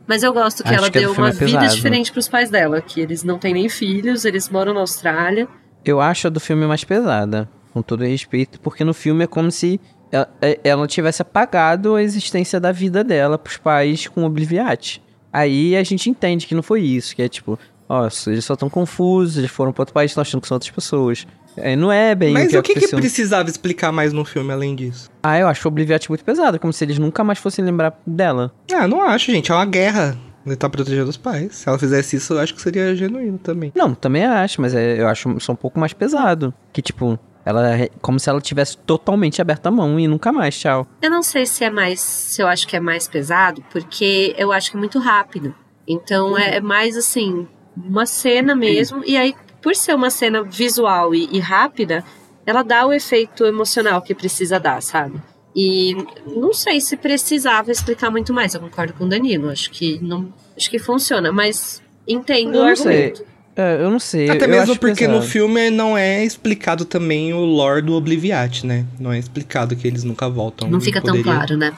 Mas 0.08 0.22
eu 0.22 0.32
gosto 0.32 0.62
que 0.62 0.70
Acho 0.70 0.78
ela 0.78 0.92
que 0.92 1.00
o 1.00 1.02
deu 1.02 1.12
uma 1.14 1.30
é 1.30 1.32
vida 1.32 1.68
diferente 1.68 2.12
pros 2.12 2.28
pais 2.28 2.50
dela, 2.52 2.80
que 2.80 3.00
eles 3.02 3.24
não 3.24 3.40
têm 3.40 3.54
nem 3.54 3.68
filhos, 3.68 4.24
eles 4.24 4.50
moram 4.50 4.74
na 4.74 4.82
Austrália. 4.82 5.48
Eu 5.84 6.00
acho 6.00 6.28
a 6.28 6.30
do 6.30 6.40
filme 6.40 6.66
mais 6.68 6.84
pesada, 6.84 7.50
com 7.74 7.82
todo 7.82 8.04
respeito, 8.04 8.60
porque 8.60 8.84
no 8.84 8.94
filme 8.94 9.24
é 9.24 9.28
como 9.28 9.50
se 9.50 9.80
ela, 10.12 10.30
é- 10.42 10.60
ela 10.64 10.86
tivesse 10.86 11.22
apagado 11.22 11.96
a 11.96 12.04
existência 12.04 12.60
da 12.60 12.72
vida 12.72 13.04
dela 13.04 13.38
pros 13.38 13.58
pais 13.58 14.08
com 14.08 14.24
Obliviate. 14.26 15.02
Aí 15.34 15.76
a 15.76 15.84
gente 15.84 16.10
entende 16.10 16.46
que 16.46 16.54
não 16.54 16.62
foi 16.62 16.82
isso, 16.82 17.16
que 17.16 17.22
é 17.22 17.30
tipo, 17.30 17.58
ó, 17.88 18.08
eles 18.28 18.44
só 18.44 18.54
estão 18.54 18.70
confusos, 18.70 19.38
eles 19.38 19.50
foram 19.50 19.72
pra 19.72 19.84
outro 19.84 19.94
país, 19.94 20.12
estão 20.12 20.22
achando 20.22 20.42
que 20.42 20.48
são 20.48 20.56
outras 20.56 20.72
pessoas. 20.72 21.26
É, 21.58 21.76
não 21.76 21.92
é 21.92 22.16
bem 22.16 22.34
Mas 22.34 22.48
o 22.54 22.62
que 22.62 22.72
o 22.72 22.76
que, 22.76 22.88
que 22.88 22.96
precisava 22.96 23.50
explicar 23.50 23.92
mais 23.92 24.14
no 24.14 24.24
filme 24.24 24.52
além 24.54 24.76
disso? 24.76 25.10
Ah, 25.22 25.38
eu 25.38 25.48
acho 25.48 25.68
o 25.68 25.70
Obliviate 25.70 26.10
muito 26.10 26.24
pesado, 26.24 26.60
como 26.60 26.72
se 26.72 26.84
eles 26.84 26.98
nunca 26.98 27.24
mais 27.24 27.40
fossem 27.40 27.64
lembrar 27.64 28.00
dela. 28.08 28.52
Ah, 28.74 28.88
não 28.88 29.02
acho, 29.02 29.32
gente. 29.32 29.52
É 29.52 29.56
uma 29.56 29.66
guerra. 29.66 30.18
Ele 30.46 30.56
tá 30.56 30.68
protegendo 30.70 31.10
os 31.10 31.18
pais. 31.18 31.56
Se 31.58 31.70
ela 31.70 31.78
fizesse 31.78 32.16
isso, 32.16 32.34
eu 32.34 32.40
acho 32.40 32.56
que 32.56 32.62
seria 32.62 32.96
genuíno 32.96 33.38
também. 33.38 33.72
Não, 33.76 33.94
também 33.94 34.26
acho, 34.26 34.60
mas 34.62 34.74
é- 34.74 35.00
eu 35.00 35.08
acho 35.08 35.40
só 35.40 35.52
um 35.52 35.56
pouco 35.56 35.80
mais 35.80 35.94
pesado. 35.94 36.52
Que 36.74 36.82
tipo, 36.82 37.20
ela 37.46 37.78
é 37.78 37.90
como 38.02 38.20
se 38.20 38.28
ela 38.30 38.42
tivesse 38.42 38.76
totalmente 38.80 39.40
aberta 39.42 39.70
a 39.70 39.72
mão 39.72 40.00
e 40.00 40.08
nunca 40.08 40.32
mais, 40.32 40.58
tchau. 40.58 40.88
Eu 41.02 41.12
não 41.12 41.22
sei 41.22 41.46
se 41.46 41.64
é 41.64 41.70
mais. 41.70 42.00
se 42.00 42.42
eu 42.42 42.48
acho 42.48 42.68
que 42.68 42.76
é 42.76 42.80
mais 42.80 43.08
pesado, 43.08 43.64
porque 43.72 44.34
eu 44.38 44.52
acho 44.52 44.72
que 44.72 44.78
é 44.78 44.80
muito 44.80 44.98
rápido. 44.98 45.54
Então 45.88 46.36
é 46.38 46.56
é 46.56 46.62
mais 46.62 46.98
assim, 46.98 47.48
uma 47.78 48.06
cena 48.08 48.56
mesmo. 48.56 49.04
E 49.06 49.16
aí, 49.18 49.36
por 49.62 49.76
ser 49.76 49.93
uma 49.95 50.10
cena 50.10 50.43
visual 50.43 51.13
e, 51.13 51.30
e 51.32 51.39
rápida, 51.39 52.04
ela 52.45 52.63
dá 52.63 52.86
o 52.86 52.93
efeito 52.93 53.45
emocional 53.45 54.02
que 54.02 54.15
precisa 54.15 54.60
dar, 54.60 54.82
sabe? 54.82 55.19
E 55.56 55.95
não 56.26 56.54
sei 56.54 56.80
se 56.80 56.95
precisava 56.95 57.71
explicar 57.71 58.10
muito 58.10 58.34
mais. 58.34 58.54
Eu 58.54 58.62
concordo 58.62 58.93
com 58.93 59.04
o 59.06 59.10
Danilo. 59.10 59.50
Acho 59.50 59.69
que 59.69 60.00
não. 60.02 60.34
Acho 60.56 60.69
que 60.69 60.80
funciona, 60.80 61.32
mas 61.32 61.82
entendo 62.08 62.56
Eu 62.56 62.62
o 62.63 62.65
não 62.69 62.76
sei. 62.76 62.93
argumento. 63.08 63.32
É, 63.54 63.76
eu 63.84 63.91
não 63.91 64.00
sei. 64.00 64.30
Até 64.30 64.45
eu 64.45 64.50
mesmo 64.50 64.71
acho 64.71 64.80
porque 64.80 65.06
pesado. 65.06 65.17
no 65.19 65.21
filme 65.21 65.69
não 65.69 65.97
é 65.97 66.24
explicado 66.24 66.86
também 66.86 67.34
o 67.34 67.39
lore 67.43 67.82
do 67.82 67.93
Obliviate, 67.93 68.65
né? 68.65 68.86
Não 68.97 69.12
é 69.12 69.19
explicado 69.19 69.76
que 69.76 69.86
eles 69.86 70.06
nunca 70.06 70.30
voltam. 70.30 70.69
Não 70.69 70.80
fica 70.80 71.02
tão 71.02 71.15
Poderia- 71.17 71.34
claro, 71.34 71.58
né? 71.58 71.74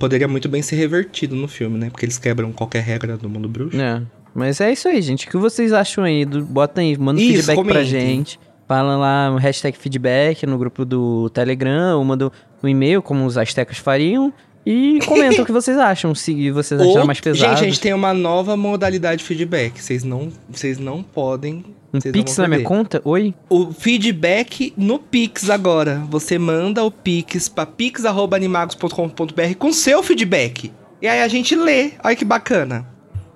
Poderia 0.00 0.26
muito 0.28 0.48
bem 0.48 0.60
ser 0.60 0.74
revertido 0.76 1.34
no 1.36 1.46
filme, 1.46 1.78
né? 1.78 1.90
Porque 1.90 2.04
eles 2.04 2.18
quebram 2.18 2.52
qualquer 2.52 2.82
regra 2.82 3.16
do 3.16 3.28
mundo 3.28 3.48
bruxo. 3.48 3.80
É. 3.80 4.02
Mas 4.34 4.60
é 4.60 4.72
isso 4.72 4.88
aí, 4.88 5.00
gente. 5.02 5.26
O 5.26 5.30
que 5.30 5.36
vocês 5.36 5.72
acham 5.72 6.04
aí? 6.04 6.24
Do... 6.24 6.42
Bota 6.44 6.80
aí, 6.80 6.96
manda 6.96 7.20
um 7.20 7.22
Isso, 7.22 7.32
feedback 7.34 7.54
pra 7.56 7.64
comentem. 7.64 7.84
gente. 7.86 8.40
Fala 8.66 8.96
lá 8.96 9.36
hashtag 9.38 9.76
feedback 9.76 10.46
no 10.46 10.56
grupo 10.56 10.84
do 10.84 11.28
Telegram, 11.30 11.98
ou 11.98 12.04
manda 12.04 12.32
um 12.62 12.68
e-mail, 12.68 13.02
como 13.02 13.26
os 13.26 13.36
astecas 13.36 13.76
fariam. 13.76 14.32
E 14.64 15.00
comenta 15.06 15.42
o 15.42 15.44
que 15.44 15.52
vocês 15.52 15.76
acham, 15.76 16.14
se 16.14 16.50
vocês 16.50 16.80
acharam 16.80 17.00
Ou- 17.00 17.06
mais 17.06 17.20
pesado. 17.20 17.50
Gente, 17.50 17.62
a 17.62 17.64
gente 17.68 17.80
tem 17.80 17.92
uma 17.92 18.14
nova 18.14 18.56
modalidade 18.56 19.18
de 19.18 19.24
feedback. 19.24 19.82
Vocês 19.82 20.04
não, 20.04 20.30
vocês 20.48 20.78
não 20.78 21.02
podem. 21.02 21.64
um 21.92 21.98
pix 22.00 22.38
na 22.38 22.48
minha 22.48 22.62
conta? 22.62 23.02
Oi? 23.04 23.34
O 23.50 23.72
feedback 23.72 24.72
no 24.76 24.98
Pix 24.98 25.50
agora. 25.50 26.00
Você 26.08 26.38
manda 26.38 26.82
o 26.84 26.90
Pix 26.90 27.48
pra 27.48 27.66
pix.animagos.com.br 27.66 29.54
com 29.58 29.72
seu 29.72 30.02
feedback. 30.02 30.72
E 31.00 31.08
aí 31.08 31.20
a 31.20 31.28
gente 31.28 31.54
lê. 31.56 31.90
Olha 32.02 32.14
que 32.16 32.24
bacana. 32.24 32.86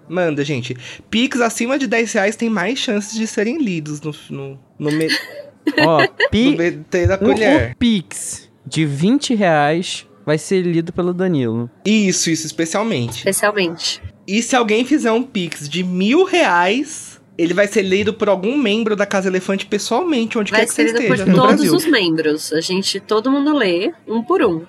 Manda, 0.09 0.45
gente. 0.45 0.77
Pix 1.11 1.41
acima 1.41 1.79
de 1.79 1.87
10 1.87 2.13
reais 2.13 2.37
tem 2.37 2.49
mais 2.49 2.79
chances 2.79 3.15
de 3.15 3.27
serem 3.27 3.59
lidos 3.59 4.01
no, 4.01 4.15
no, 4.31 4.59
no, 4.79 4.93
me, 4.93 5.09
Ó, 5.81 6.01
no 6.03 6.09
pi... 6.31 6.57
meter 6.57 7.09
da 7.09 7.17
o, 7.17 7.19
colher. 7.19 7.73
o 7.73 7.77
pix 7.77 8.49
de 8.67 8.85
20 8.85 9.35
reais 9.35 10.07
vai 10.25 10.39
ser 10.39 10.63
lido 10.63 10.93
pelo 10.93 11.15
Danilo. 11.15 11.71
Isso, 11.85 12.31
isso, 12.31 12.47
especialmente. 12.47 13.19
Especialmente. 13.19 14.03
E 14.27 14.43
se 14.43 14.57
alguém 14.57 14.85
fizer 14.85 15.13
um 15.13 15.23
Pix 15.23 15.69
de 15.69 15.85
mil 15.85 16.25
reais, 16.25 17.21
ele 17.39 17.55
vai 17.55 17.69
ser 17.69 17.83
lido 17.83 18.13
por 18.13 18.29
algum 18.29 18.59
membro 18.59 18.97
da 18.97 19.07
Casa 19.07 19.29
Elefante 19.29 19.67
pessoalmente, 19.67 20.37
onde 20.37 20.51
Vai 20.51 20.63
quer 20.63 20.67
que 20.67 20.73
você 20.75 20.89
ser 20.89 20.93
lido 20.95 21.07
por 21.07 21.15
esteja, 21.15 21.27
no 21.27 21.37
todos 21.37 21.55
Brasil. 21.61 21.75
os 21.77 21.87
membros. 21.87 22.53
A 22.53 22.61
gente, 22.61 22.99
todo 22.99 23.31
mundo 23.31 23.55
lê, 23.57 23.93
um 24.07 24.21
por 24.21 24.43
um. 24.43 24.65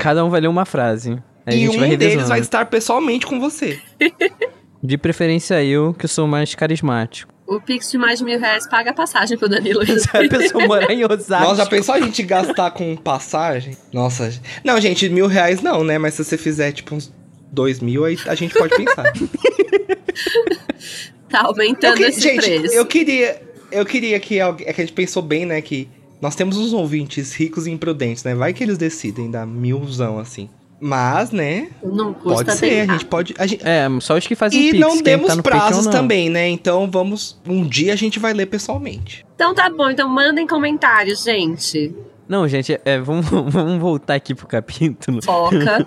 Cada 0.00 0.24
um 0.24 0.30
vai 0.30 0.40
ler 0.40 0.46
uma 0.48 0.64
frase. 0.64 1.18
Aí 1.44 1.54
a 1.54 1.56
E 1.56 1.60
gente 1.66 1.76
um 1.76 1.80
vai 1.80 1.96
deles 1.96 2.28
vai 2.28 2.38
estar 2.38 2.66
pessoalmente 2.66 3.26
com 3.26 3.40
você. 3.40 3.80
De 4.82 4.96
preferência 4.96 5.62
eu, 5.62 5.92
que 5.92 6.08
sou 6.08 6.26
mais 6.26 6.54
carismático. 6.54 7.32
O 7.46 7.60
Pix 7.60 7.90
de 7.90 7.98
mais 7.98 8.20
de 8.20 8.24
mil 8.24 8.38
reais 8.38 8.66
paga 8.68 8.90
a 8.90 8.94
passagem 8.94 9.36
pro 9.36 9.48
Danilo. 9.48 9.84
Se 9.84 10.08
a 10.16 10.28
pessoa 10.28 10.66
morar 10.66 10.90
em 10.92 11.04
Osasco... 11.04 11.44
Nossa, 11.44 11.64
já 11.64 11.66
pensou 11.66 11.94
a 11.96 12.00
gente 12.00 12.22
gastar 12.22 12.70
com 12.70 12.96
passagem? 12.96 13.76
Nossa. 13.92 14.32
Não, 14.64 14.80
gente, 14.80 15.08
mil 15.08 15.26
reais 15.26 15.60
não, 15.60 15.82
né? 15.82 15.98
Mas 15.98 16.14
se 16.14 16.24
você 16.24 16.38
fizer, 16.38 16.70
tipo, 16.72 16.94
uns 16.94 17.12
dois 17.50 17.80
mil, 17.80 18.04
aí 18.04 18.16
a 18.26 18.34
gente 18.36 18.54
pode 18.54 18.74
pensar. 18.76 19.12
tá 21.28 21.42
aumentando 21.42 21.96
que- 21.96 22.04
esse 22.04 22.20
gente, 22.20 22.40
preço. 22.40 22.74
eu 22.74 22.86
queria. 22.86 23.42
Eu 23.72 23.84
queria 23.84 24.18
que 24.20 24.40
alguém. 24.40 24.66
É 24.68 24.72
que 24.72 24.80
a 24.80 24.84
gente 24.84 24.94
pensou 24.94 25.22
bem, 25.22 25.44
né? 25.44 25.60
Que 25.60 25.88
nós 26.20 26.34
temos 26.36 26.56
uns 26.56 26.72
ouvintes 26.72 27.32
ricos 27.32 27.66
e 27.66 27.70
imprudentes, 27.70 28.22
né? 28.24 28.34
Vai 28.34 28.52
que 28.52 28.62
eles 28.62 28.78
decidem 28.78 29.30
dar 29.30 29.46
milzão 29.46 30.18
assim. 30.18 30.48
Mas, 30.80 31.30
né? 31.30 31.68
Não 31.82 32.14
custa 32.14 32.44
Pode 32.46 32.56
ser, 32.58 32.66
a 32.66 32.68
tentar. 32.80 32.92
gente 32.94 33.04
pode. 33.04 33.34
a 33.38 33.46
gente- 33.46 33.62
É, 33.68 33.86
só 34.00 34.16
os 34.16 34.26
que 34.26 34.34
fazem 34.34 34.60
E 34.68 34.70
pix. 34.70 34.80
não 34.80 35.02
demos 35.02 35.34
tá 35.36 35.42
prazos 35.42 35.84
não. 35.84 35.92
também, 35.92 36.30
né? 36.30 36.48
Então 36.48 36.90
vamos. 36.90 37.38
Um 37.46 37.66
dia 37.66 37.92
a 37.92 37.96
gente 37.96 38.18
vai 38.18 38.32
ler 38.32 38.46
pessoalmente. 38.46 39.26
Então 39.34 39.54
tá 39.54 39.68
bom, 39.68 39.90
então 39.90 40.08
mandem 40.08 40.46
comentários, 40.46 41.22
gente. 41.24 41.94
Não, 42.26 42.48
gente, 42.48 42.80
é, 42.84 42.98
vamos, 42.98 43.26
vamos 43.28 43.78
voltar 43.78 44.14
aqui 44.14 44.34
pro 44.34 44.46
capítulo. 44.46 45.22
Foca. 45.22 45.86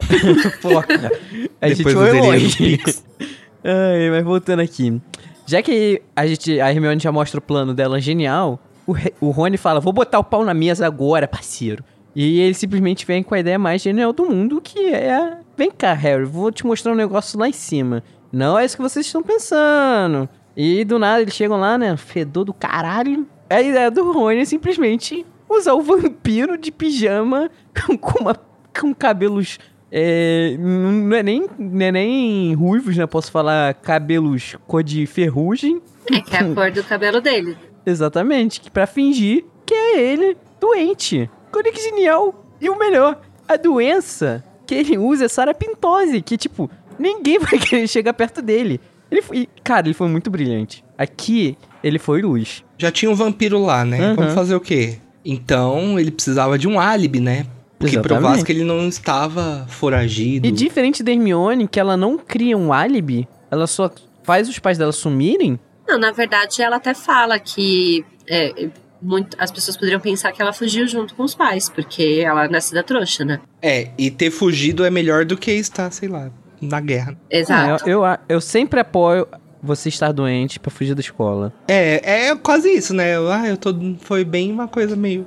Foca. 0.60 1.12
A 1.60 1.68
gente 1.68 1.78
Depois 1.78 1.94
foi 1.94 2.06
do 2.06 2.12
delírio 2.12 2.30
longe. 2.32 2.80
Ai, 3.64 4.10
mas 4.10 4.24
voltando 4.24 4.60
aqui. 4.60 5.00
Já 5.46 5.62
que 5.62 6.00
a 6.16 6.26
gente, 6.26 6.60
a 6.60 6.70
Hermione 6.72 7.00
já 7.00 7.12
mostra 7.12 7.38
o 7.38 7.42
plano 7.42 7.74
dela 7.74 8.00
genial, 8.00 8.58
o, 8.86 8.92
Re- 8.92 9.12
o 9.20 9.30
Rony 9.30 9.56
fala, 9.56 9.78
vou 9.80 9.92
botar 9.92 10.18
o 10.18 10.24
pau 10.24 10.44
na 10.44 10.54
mesa 10.54 10.86
agora, 10.86 11.28
parceiro. 11.28 11.84
E 12.14 12.40
ele 12.40 12.54
simplesmente 12.54 13.06
vem 13.06 13.22
com 13.22 13.34
a 13.34 13.40
ideia 13.40 13.58
mais 13.58 13.80
genial 13.80 14.12
do 14.12 14.26
mundo, 14.26 14.60
que 14.60 14.92
é... 14.92 15.38
Vem 15.56 15.70
cá, 15.70 15.92
Harry, 15.94 16.24
vou 16.24 16.50
te 16.50 16.66
mostrar 16.66 16.92
um 16.92 16.96
negócio 16.96 17.38
lá 17.38 17.48
em 17.48 17.52
cima. 17.52 18.02
Não 18.30 18.58
é 18.58 18.64
isso 18.64 18.76
que 18.76 18.82
vocês 18.82 19.06
estão 19.06 19.22
pensando. 19.22 20.28
E 20.56 20.84
do 20.84 20.98
nada 20.98 21.22
eles 21.22 21.34
chegam 21.34 21.58
lá, 21.58 21.78
né? 21.78 21.96
Fedor 21.96 22.44
do 22.44 22.54
caralho. 22.54 23.26
A 23.48 23.60
ideia 23.60 23.90
do 23.90 24.10
Rony 24.12 24.40
é 24.40 24.44
simplesmente 24.44 25.24
usar 25.48 25.74
o 25.74 25.82
vampiro 25.82 26.56
de 26.56 26.70
pijama 26.70 27.50
com, 28.00 28.22
uma, 28.22 28.34
com 28.78 28.94
cabelos. 28.94 29.58
é, 29.90 30.56
não, 30.58 31.14
é 31.16 31.22
nem, 31.22 31.46
não 31.58 31.86
é 31.86 31.92
nem 31.92 32.54
ruivos, 32.54 32.96
né? 32.96 33.06
Posso 33.06 33.30
falar 33.30 33.74
cabelos 33.74 34.56
cor 34.66 34.82
de 34.82 35.06
ferrugem. 35.06 35.80
É 36.10 36.20
que 36.20 36.36
é 36.36 36.40
a 36.40 36.54
cor 36.54 36.70
do 36.70 36.82
cabelo 36.84 37.20
dele. 37.20 37.56
Exatamente. 37.84 38.60
Que 38.60 38.70
pra 38.70 38.86
fingir 38.86 39.44
que 39.64 39.74
é 39.74 40.00
ele 40.00 40.36
doente. 40.60 41.30
Olha 41.54 41.72
que 41.72 41.80
genial. 41.80 42.44
E 42.60 42.68
o 42.68 42.78
melhor, 42.78 43.20
a 43.48 43.56
doença 43.56 44.42
que 44.66 44.74
ele 44.74 44.96
usa 44.96 45.24
é 45.24 45.28
sarapintose, 45.28 46.22
que 46.22 46.36
tipo, 46.36 46.70
ninguém 46.98 47.38
vai 47.40 47.58
querer 47.58 47.86
chegar 47.88 48.12
perto 48.14 48.40
dele. 48.40 48.80
Ele 49.10 49.20
foi, 49.20 49.48
cara, 49.62 49.86
ele 49.86 49.94
foi 49.94 50.08
muito 50.08 50.30
brilhante. 50.30 50.82
Aqui, 50.96 51.56
ele 51.84 51.98
foi 51.98 52.22
luz. 52.22 52.64
Já 52.78 52.90
tinha 52.90 53.10
um 53.10 53.14
vampiro 53.14 53.58
lá, 53.58 53.84
né? 53.84 54.00
Aham. 54.00 54.14
Vamos 54.14 54.34
fazer 54.34 54.54
o 54.54 54.60
quê? 54.60 54.98
Então, 55.24 56.00
ele 56.00 56.10
precisava 56.10 56.58
de 56.58 56.66
um 56.66 56.80
álibi, 56.80 57.20
né? 57.20 57.46
Que 57.78 57.86
Exatamente. 57.86 58.02
provasse 58.02 58.44
que 58.44 58.52
ele 58.52 58.64
não 58.64 58.88
estava 58.88 59.66
foragido. 59.68 60.46
E 60.46 60.50
diferente 60.50 61.02
da 61.02 61.10
Hermione, 61.10 61.68
que 61.68 61.78
ela 61.78 61.96
não 61.96 62.16
cria 62.16 62.56
um 62.56 62.72
álibi, 62.72 63.28
ela 63.50 63.66
só 63.66 63.90
faz 64.22 64.48
os 64.48 64.58
pais 64.58 64.78
dela 64.78 64.92
sumirem. 64.92 65.58
Não, 65.86 65.98
na 65.98 66.12
verdade, 66.12 66.62
ela 66.62 66.76
até 66.76 66.94
fala 66.94 67.38
que 67.38 68.04
é, 68.28 68.70
muito- 69.02 69.36
as 69.38 69.50
pessoas 69.50 69.76
poderiam 69.76 70.00
pensar 70.00 70.32
que 70.32 70.40
ela 70.40 70.52
fugiu 70.52 70.86
junto 70.86 71.14
com 71.14 71.22
os 71.24 71.34
pais, 71.34 71.68
porque 71.68 72.22
ela 72.24 72.46
nasce 72.48 72.72
da 72.74 72.82
trouxa, 72.82 73.24
né? 73.24 73.40
É, 73.60 73.90
e 73.98 74.10
ter 74.10 74.30
fugido 74.30 74.84
é 74.84 74.90
melhor 74.90 75.24
do 75.24 75.36
que 75.36 75.50
estar, 75.52 75.90
sei 75.90 76.08
lá, 76.08 76.30
na 76.60 76.80
guerra. 76.80 77.16
Exato. 77.30 77.84
Ah, 77.84 77.88
eu, 77.88 78.04
eu, 78.04 78.18
eu 78.28 78.40
sempre 78.40 78.80
apoio 78.80 79.26
você 79.62 79.88
estar 79.88 80.12
doente 80.12 80.58
pra 80.60 80.70
fugir 80.70 80.94
da 80.94 81.00
escola. 81.00 81.52
É, 81.68 82.28
é 82.28 82.36
quase 82.36 82.68
isso, 82.70 82.92
né? 82.94 83.16
Ah, 83.30 83.48
eu 83.48 83.56
tô. 83.56 83.72
Foi 84.00 84.24
bem 84.24 84.50
uma 84.50 84.66
coisa 84.68 84.94
meio. 84.96 85.26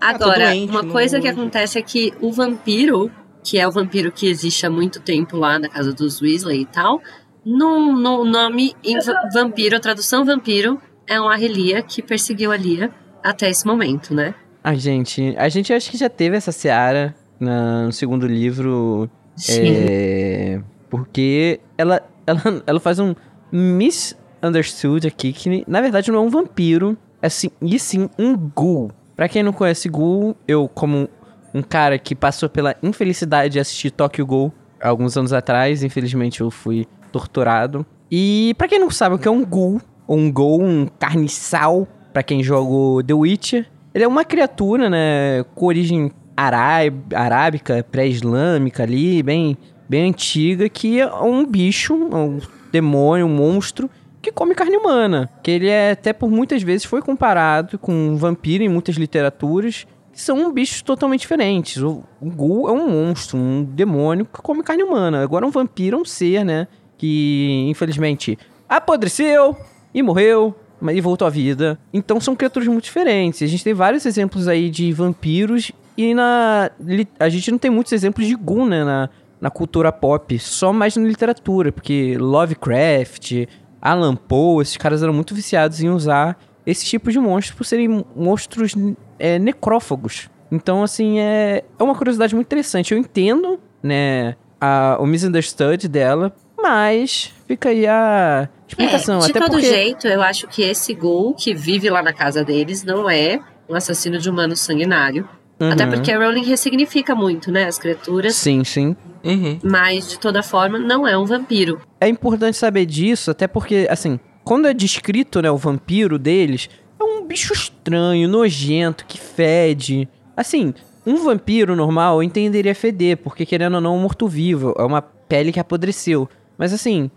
Ah, 0.00 0.10
Agora, 0.10 0.46
doente, 0.50 0.70
uma 0.70 0.82
não 0.82 0.90
coisa 0.90 1.20
que 1.20 1.30
vou- 1.30 1.42
acontece 1.42 1.78
é 1.78 1.82
que 1.82 2.12
o 2.20 2.32
vampiro, 2.32 3.10
que 3.42 3.58
é 3.58 3.66
o 3.68 3.70
vampiro 3.70 4.10
que 4.12 4.26
existe 4.28 4.64
há 4.66 4.70
muito 4.70 5.00
tempo 5.00 5.36
lá 5.36 5.58
na 5.58 5.68
casa 5.68 5.92
dos 5.92 6.20
Weasley 6.22 6.62
e 6.62 6.66
tal, 6.66 7.00
no, 7.44 7.92
no 7.92 8.24
nome 8.24 8.74
em 8.84 8.98
va- 9.00 9.28
vampiro, 9.32 9.76
a 9.76 9.80
tradução 9.80 10.24
vampiro, 10.24 10.80
é 11.06 11.20
uma 11.20 11.36
Relia 11.36 11.82
que 11.82 12.02
perseguiu 12.02 12.50
a 12.52 12.56
Lia 12.56 12.90
até 13.22 13.48
esse 13.50 13.66
momento, 13.66 14.14
né? 14.14 14.34
A 14.62 14.74
gente, 14.74 15.34
a 15.38 15.48
gente 15.48 15.72
acho 15.72 15.90
que 15.90 15.96
já 15.96 16.08
teve 16.08 16.36
essa 16.36 16.52
seara 16.52 17.14
na- 17.40 17.84
no 17.86 17.92
segundo 17.92 18.26
livro, 18.26 19.08
é, 19.48 20.60
porque 20.90 21.60
ela, 21.76 22.02
ela, 22.26 22.42
ela 22.66 22.80
faz 22.80 22.98
um 22.98 23.14
misunderstood 23.52 25.06
aqui, 25.06 25.32
que 25.32 25.64
na 25.66 25.80
verdade 25.80 26.10
não 26.10 26.18
é 26.18 26.22
um 26.22 26.28
vampiro, 26.30 26.96
é 27.22 27.28
sim, 27.28 27.50
e 27.62 27.78
sim 27.78 28.08
um 28.18 28.36
ghoul. 28.36 28.90
Pra 29.16 29.28
quem 29.28 29.42
não 29.42 29.52
conhece 29.52 29.88
ghoul, 29.88 30.36
eu 30.46 30.68
como 30.68 31.08
um 31.54 31.62
cara 31.62 31.98
que 31.98 32.14
passou 32.14 32.48
pela 32.48 32.76
infelicidade 32.82 33.54
de 33.54 33.60
assistir 33.60 33.90
Tokyo 33.90 34.24
Ghoul 34.26 34.52
alguns 34.80 35.16
anos 35.16 35.32
atrás, 35.32 35.82
infelizmente 35.82 36.40
eu 36.40 36.50
fui 36.50 36.86
torturado. 37.10 37.84
E 38.10 38.54
pra 38.56 38.68
quem 38.68 38.78
não 38.78 38.90
sabe 38.90 39.16
o 39.16 39.18
que 39.18 39.26
é 39.26 39.30
um 39.30 39.44
ghoul, 39.44 39.80
ou 40.06 40.16
um 40.18 40.30
ghoul, 40.30 40.62
um 40.62 40.86
carniçal, 40.98 41.86
pra 42.12 42.22
quem 42.22 42.42
jogou 42.42 43.02
The 43.02 43.14
Witcher, 43.14 43.66
ele 43.94 44.04
é 44.04 44.08
uma 44.08 44.24
criatura, 44.24 44.88
né, 44.88 45.44
com 45.54 45.66
origem 45.66 46.10
ará- 46.36 46.80
arábica, 47.14 47.84
pré-islâmica 47.90 48.82
ali, 48.82 49.22
bem, 49.22 49.56
bem 49.88 50.10
antiga, 50.10 50.68
que 50.68 51.00
é 51.00 51.12
um 51.12 51.44
bicho, 51.44 51.94
um 51.94 52.40
demônio, 52.70 53.26
um 53.26 53.34
monstro, 53.34 53.90
que 54.20 54.30
come 54.32 54.54
carne 54.54 54.76
humana. 54.76 55.30
Que 55.42 55.50
ele 55.50 55.68
é, 55.68 55.92
até 55.92 56.12
por 56.12 56.30
muitas 56.30 56.62
vezes, 56.62 56.84
foi 56.84 57.00
comparado 57.00 57.78
com 57.78 57.92
um 57.92 58.16
vampiro 58.16 58.62
em 58.62 58.68
muitas 58.68 58.96
literaturas, 58.96 59.86
que 60.12 60.20
são 60.20 60.52
bichos 60.52 60.82
totalmente 60.82 61.20
diferentes. 61.20 61.82
O, 61.82 62.04
o 62.20 62.30
Ghoul 62.30 62.68
é 62.68 62.72
um 62.72 62.88
monstro, 62.90 63.38
um 63.38 63.64
demônio 63.64 64.24
que 64.26 64.42
come 64.42 64.62
carne 64.62 64.82
humana. 64.82 65.22
Agora 65.22 65.46
um 65.46 65.50
vampiro 65.50 65.96
é 65.96 66.00
um 66.00 66.04
ser, 66.04 66.44
né, 66.44 66.66
que 66.96 67.66
infelizmente 67.68 68.38
apodreceu 68.68 69.56
e 69.94 70.02
morreu, 70.02 70.54
e 70.82 71.00
voltou 71.00 71.26
à 71.26 71.30
vida. 71.30 71.78
Então 71.92 72.20
são 72.20 72.36
criaturas 72.36 72.68
muito 72.68 72.84
diferentes. 72.84 73.42
A 73.42 73.46
gente 73.46 73.64
tem 73.64 73.74
vários 73.74 74.06
exemplos 74.06 74.48
aí 74.48 74.70
de 74.70 74.92
vampiros 74.92 75.72
e 75.96 76.14
na 76.14 76.70
a 77.18 77.28
gente 77.28 77.50
não 77.50 77.58
tem 77.58 77.70
muitos 77.70 77.92
exemplos 77.92 78.26
de 78.26 78.34
Ghoul, 78.34 78.66
né, 78.66 78.84
na, 78.84 79.10
na 79.40 79.50
cultura 79.50 79.92
pop, 79.92 80.38
só 80.38 80.72
mais 80.72 80.96
na 80.96 81.06
literatura, 81.06 81.72
porque 81.72 82.16
Lovecraft, 82.18 83.46
Alan 83.80 84.16
Poe, 84.16 84.62
esses 84.62 84.76
caras 84.76 85.02
eram 85.02 85.12
muito 85.12 85.34
viciados 85.34 85.80
em 85.80 85.88
usar 85.88 86.38
esse 86.66 86.84
tipo 86.84 87.10
de 87.10 87.18
monstros 87.18 87.56
por 87.56 87.64
serem 87.64 88.04
monstros 88.14 88.74
é, 89.18 89.38
necrófagos. 89.38 90.28
Então, 90.50 90.82
assim, 90.82 91.18
é, 91.18 91.64
é 91.78 91.82
uma 91.82 91.94
curiosidade 91.94 92.34
muito 92.34 92.46
interessante. 92.46 92.92
Eu 92.92 92.98
entendo, 92.98 93.58
né, 93.82 94.34
a, 94.60 94.96
o 95.00 95.06
misunderstood 95.06 95.88
dela, 95.88 96.34
mas 96.60 97.32
fica 97.46 97.70
aí 97.70 97.86
a 97.86 98.48
explicação. 98.68 99.18
É, 99.18 99.24
de 99.24 99.30
até 99.30 99.40
todo 99.40 99.50
porque... 99.52 99.66
jeito, 99.66 100.06
eu 100.06 100.22
acho 100.22 100.46
que 100.46 100.62
esse 100.62 100.94
Ghoul 100.94 101.34
que 101.34 101.54
vive 101.54 101.90
lá 101.90 102.02
na 102.02 102.12
casa 102.12 102.44
deles 102.44 102.84
não 102.84 103.08
é 103.08 103.40
um 103.68 103.74
assassino 103.74 104.18
de 104.18 104.30
humano 104.30 104.56
sanguinário. 104.56 105.28
Uhum. 105.60 105.72
Até 105.72 105.86
porque 105.86 106.12
a 106.12 106.18
Rowling 106.18 106.44
ressignifica 106.44 107.14
muito, 107.16 107.50
né, 107.50 107.64
as 107.64 107.78
criaturas. 107.78 108.36
Sim, 108.36 108.62
sim. 108.62 108.96
Uhum. 109.24 109.58
Mas, 109.62 110.08
de 110.08 110.18
toda 110.18 110.40
forma, 110.42 110.78
não 110.78 111.06
é 111.06 111.18
um 111.18 111.24
vampiro. 111.24 111.80
É 112.00 112.08
importante 112.08 112.56
saber 112.56 112.86
disso, 112.86 113.32
até 113.32 113.48
porque, 113.48 113.88
assim, 113.90 114.20
quando 114.44 114.68
é 114.68 114.72
descrito, 114.72 115.42
né, 115.42 115.50
o 115.50 115.56
vampiro 115.56 116.16
deles, 116.16 116.70
é 116.98 117.02
um 117.02 117.26
bicho 117.26 117.52
estranho, 117.52 118.28
nojento, 118.28 119.04
que 119.04 119.18
fede. 119.18 120.08
Assim, 120.36 120.72
um 121.04 121.16
vampiro 121.16 121.74
normal 121.74 122.18
eu 122.18 122.22
entenderia 122.22 122.74
feder, 122.74 123.16
porque 123.16 123.44
querendo 123.44 123.74
ou 123.74 123.80
não, 123.80 123.94
é 123.94 123.98
um 123.98 124.00
morto-vivo, 124.00 124.74
é 124.78 124.82
uma 124.82 125.02
pele 125.02 125.50
que 125.50 125.58
apodreceu. 125.58 126.28
Mas 126.56 126.72
assim, 126.72 127.10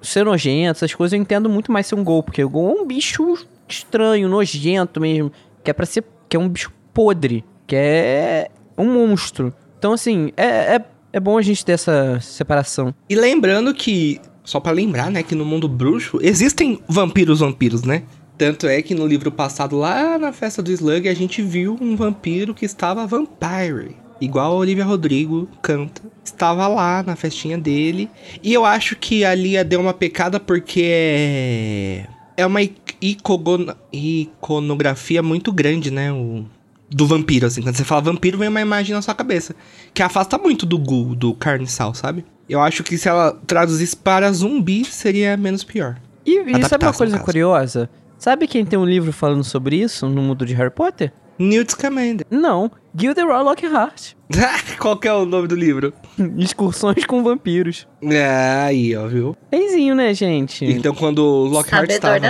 ser 0.00 0.24
nojento, 0.24 0.78
essas 0.78 0.94
coisas 0.94 1.12
eu 1.12 1.20
entendo 1.20 1.48
muito 1.48 1.72
mais 1.72 1.86
ser 1.86 1.94
um 1.94 2.04
gol, 2.04 2.22
porque 2.22 2.42
o 2.42 2.48
gol 2.48 2.76
é 2.76 2.80
um 2.82 2.86
bicho 2.86 3.46
estranho, 3.68 4.28
nojento 4.28 5.00
mesmo, 5.00 5.32
que 5.62 5.70
é 5.70 5.74
para 5.74 5.86
ser, 5.86 6.04
que 6.28 6.36
é 6.36 6.40
um 6.40 6.48
bicho 6.48 6.72
podre, 6.92 7.44
que 7.66 7.76
é 7.76 8.50
um 8.76 8.92
monstro. 8.92 9.52
Então 9.78 9.92
assim, 9.92 10.32
é, 10.36 10.76
é, 10.76 10.84
é 11.12 11.20
bom 11.20 11.38
a 11.38 11.42
gente 11.42 11.64
ter 11.64 11.72
essa 11.72 12.18
separação. 12.20 12.94
E 13.08 13.14
lembrando 13.14 13.74
que, 13.74 14.20
só 14.44 14.60
pra 14.60 14.72
lembrar, 14.72 15.10
né, 15.10 15.22
que 15.22 15.34
no 15.34 15.44
mundo 15.44 15.68
bruxo 15.68 16.18
existem 16.22 16.80
vampiros 16.88 17.40
vampiros, 17.40 17.82
né? 17.82 18.02
Tanto 18.38 18.68
é 18.68 18.80
que 18.80 18.94
no 18.94 19.04
livro 19.04 19.32
passado, 19.32 19.76
lá 19.76 20.16
na 20.16 20.32
festa 20.32 20.62
do 20.62 20.70
Slug, 20.70 21.08
a 21.08 21.14
gente 21.14 21.42
viu 21.42 21.76
um 21.80 21.96
vampiro 21.96 22.54
que 22.54 22.64
estava 22.64 23.04
vampire. 23.04 23.96
Igual 24.20 24.52
a 24.52 24.54
Olivia 24.56 24.84
Rodrigo 24.84 25.48
canta. 25.62 26.02
Estava 26.24 26.66
lá 26.66 27.02
na 27.02 27.14
festinha 27.16 27.56
dele. 27.56 28.10
E 28.42 28.52
eu 28.52 28.64
acho 28.64 28.96
que 28.96 29.24
a 29.24 29.34
Lia 29.34 29.64
deu 29.64 29.80
uma 29.80 29.94
pecada 29.94 30.40
porque 30.40 30.82
é. 30.84 32.06
É 32.36 32.46
uma 32.46 32.60
icono- 32.62 33.74
iconografia 33.92 35.22
muito 35.22 35.52
grande, 35.52 35.90
né? 35.90 36.12
O, 36.12 36.44
do 36.90 37.06
vampiro, 37.06 37.46
assim. 37.46 37.62
Quando 37.62 37.76
você 37.76 37.84
fala 37.84 38.00
vampiro, 38.00 38.38
vem 38.38 38.48
uma 38.48 38.60
imagem 38.60 38.94
na 38.94 39.02
sua 39.02 39.14
cabeça. 39.14 39.54
Que 39.92 40.02
afasta 40.02 40.38
muito 40.38 40.64
do 40.66 40.78
ghoul, 40.78 41.14
do 41.14 41.34
carniçal, 41.34 41.94
sabe? 41.94 42.24
Eu 42.48 42.60
acho 42.60 42.82
que 42.82 42.96
se 42.96 43.08
ela 43.08 43.38
traduzisse 43.46 43.96
para 43.96 44.30
zumbi, 44.32 44.84
seria 44.84 45.36
menos 45.36 45.62
pior. 45.64 45.96
E, 46.24 46.38
e 46.38 46.64
sabe 46.64 46.84
uma 46.84 46.92
coisa 46.92 47.18
curiosa? 47.24 47.90
Sabe 48.18 48.46
quem 48.46 48.64
tem 48.64 48.78
um 48.78 48.84
livro 48.84 49.12
falando 49.12 49.44
sobre 49.44 49.76
isso 49.76 50.08
no 50.08 50.22
mundo 50.22 50.44
de 50.46 50.54
Harry 50.54 50.70
Potter? 50.70 51.12
Newt 51.38 51.72
Scamander. 51.72 52.26
Não, 52.30 52.70
Gilderoy 52.94 53.42
Lockhart. 53.42 54.14
Qual 54.78 54.96
que 54.96 55.06
é 55.06 55.12
o 55.12 55.24
nome 55.24 55.46
do 55.46 55.54
livro? 55.54 55.92
Excursões 56.36 57.04
com 57.06 57.22
vampiros. 57.22 57.86
É, 58.02 58.64
aí, 58.66 58.96
ó, 58.96 59.06
viu? 59.06 59.36
Benzinho, 59.50 59.94
né, 59.94 60.12
gente? 60.12 60.64
Então, 60.64 60.94
quando 60.94 61.20
o 61.20 61.44
Lockhart 61.44 61.90
estava 61.90 62.20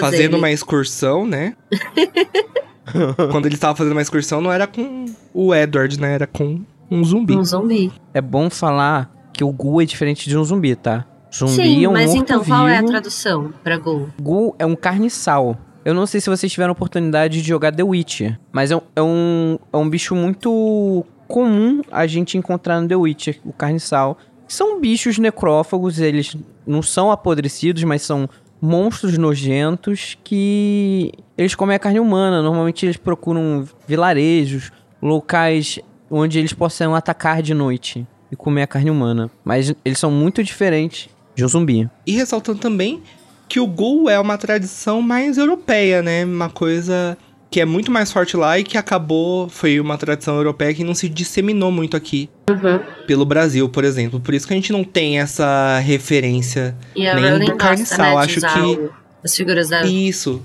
fazendo 0.00 0.32
ele. 0.32 0.36
uma 0.36 0.50
excursão, 0.50 1.26
né? 1.26 1.54
quando 3.30 3.46
ele 3.46 3.54
estava 3.54 3.76
fazendo 3.76 3.92
uma 3.92 4.02
excursão, 4.02 4.40
não 4.40 4.52
era 4.52 4.66
com 4.66 5.04
o 5.34 5.54
Edward, 5.54 6.00
né? 6.00 6.14
Era 6.14 6.26
com 6.26 6.60
um 6.90 7.04
zumbi. 7.04 7.36
Um 7.36 7.44
zumbi. 7.44 7.92
É 8.14 8.20
bom 8.20 8.48
falar 8.48 9.10
que 9.32 9.44
o 9.44 9.52
Gu 9.52 9.82
é 9.82 9.84
diferente 9.84 10.28
de 10.28 10.36
um 10.36 10.44
zumbi, 10.44 10.74
tá? 10.74 11.04
Zumbi 11.34 11.52
Sim, 11.52 11.84
é 11.84 11.88
um 11.88 11.92
mas 11.92 12.14
então, 12.14 12.42
qual 12.42 12.66
é 12.66 12.78
a 12.78 12.82
tradução 12.82 13.52
pra 13.62 13.76
Ghoul? 13.76 14.08
Gu 14.20 14.54
é 14.58 14.64
um 14.64 14.74
carniçal. 14.74 15.58
Eu 15.86 15.94
não 15.94 16.04
sei 16.04 16.20
se 16.20 16.28
vocês 16.28 16.50
tiveram 16.50 16.72
oportunidade 16.72 17.40
de 17.40 17.46
jogar 17.46 17.70
The 17.70 17.84
Witcher, 17.84 18.36
mas 18.50 18.72
é 18.72 18.76
um, 18.76 18.80
é 18.96 19.02
um, 19.02 19.58
é 19.72 19.76
um 19.76 19.88
bicho 19.88 20.16
muito 20.16 21.06
comum 21.28 21.80
a 21.92 22.08
gente 22.08 22.36
encontrar 22.36 22.80
no 22.80 22.88
The 22.88 22.96
Witcher, 22.96 23.38
o 23.44 23.52
carniçal. 23.52 24.18
São 24.48 24.80
bichos 24.80 25.16
necrófagos, 25.16 26.00
eles 26.00 26.36
não 26.66 26.82
são 26.82 27.12
apodrecidos, 27.12 27.84
mas 27.84 28.02
são 28.02 28.28
monstros 28.60 29.16
nojentos 29.16 30.18
que 30.24 31.12
eles 31.38 31.54
comem 31.54 31.76
a 31.76 31.78
carne 31.78 32.00
humana. 32.00 32.42
Normalmente 32.42 32.84
eles 32.84 32.96
procuram 32.96 33.64
vilarejos, 33.86 34.72
locais 35.00 35.78
onde 36.10 36.40
eles 36.40 36.52
possam 36.52 36.96
atacar 36.96 37.40
de 37.40 37.54
noite 37.54 38.04
e 38.28 38.34
comer 38.34 38.62
a 38.62 38.66
carne 38.66 38.90
humana. 38.90 39.30
Mas 39.44 39.72
eles 39.84 40.00
são 40.00 40.10
muito 40.10 40.42
diferentes 40.42 41.08
de 41.32 41.44
um 41.44 41.48
zumbi. 41.48 41.88
E 42.04 42.16
ressaltando 42.16 42.58
também 42.58 43.04
que 43.48 43.60
o 43.60 43.66
ghoul 43.66 44.08
é 44.10 44.18
uma 44.18 44.36
tradição 44.36 45.00
mais 45.00 45.38
europeia, 45.38 46.02
né? 46.02 46.24
Uma 46.24 46.48
coisa 46.50 47.16
que 47.50 47.60
é 47.60 47.64
muito 47.64 47.90
mais 47.92 48.10
forte 48.12 48.36
lá 48.36 48.58
e 48.58 48.64
que 48.64 48.76
acabou, 48.76 49.48
foi 49.48 49.78
uma 49.80 49.96
tradição 49.96 50.34
europeia 50.36 50.74
que 50.74 50.82
não 50.84 50.94
se 50.94 51.08
disseminou 51.08 51.70
muito 51.70 51.96
aqui 51.96 52.28
Uhum. 52.50 52.80
pelo 53.06 53.24
Brasil, 53.24 53.68
por 53.68 53.84
exemplo. 53.84 54.20
Por 54.20 54.34
isso 54.34 54.46
que 54.46 54.52
a 54.52 54.56
gente 54.56 54.72
não 54.72 54.84
tem 54.84 55.20
essa 55.20 55.78
referência 55.78 56.76
E 56.94 57.02
nem 57.04 57.32
do 57.38 57.38
gosta, 57.46 57.56
carniçal. 57.56 57.98
né, 57.98 58.24
Acho 58.24 58.40
que 58.40 58.90
as 59.24 59.34
figuras 59.36 59.68
da... 59.68 59.82
isso, 59.84 60.42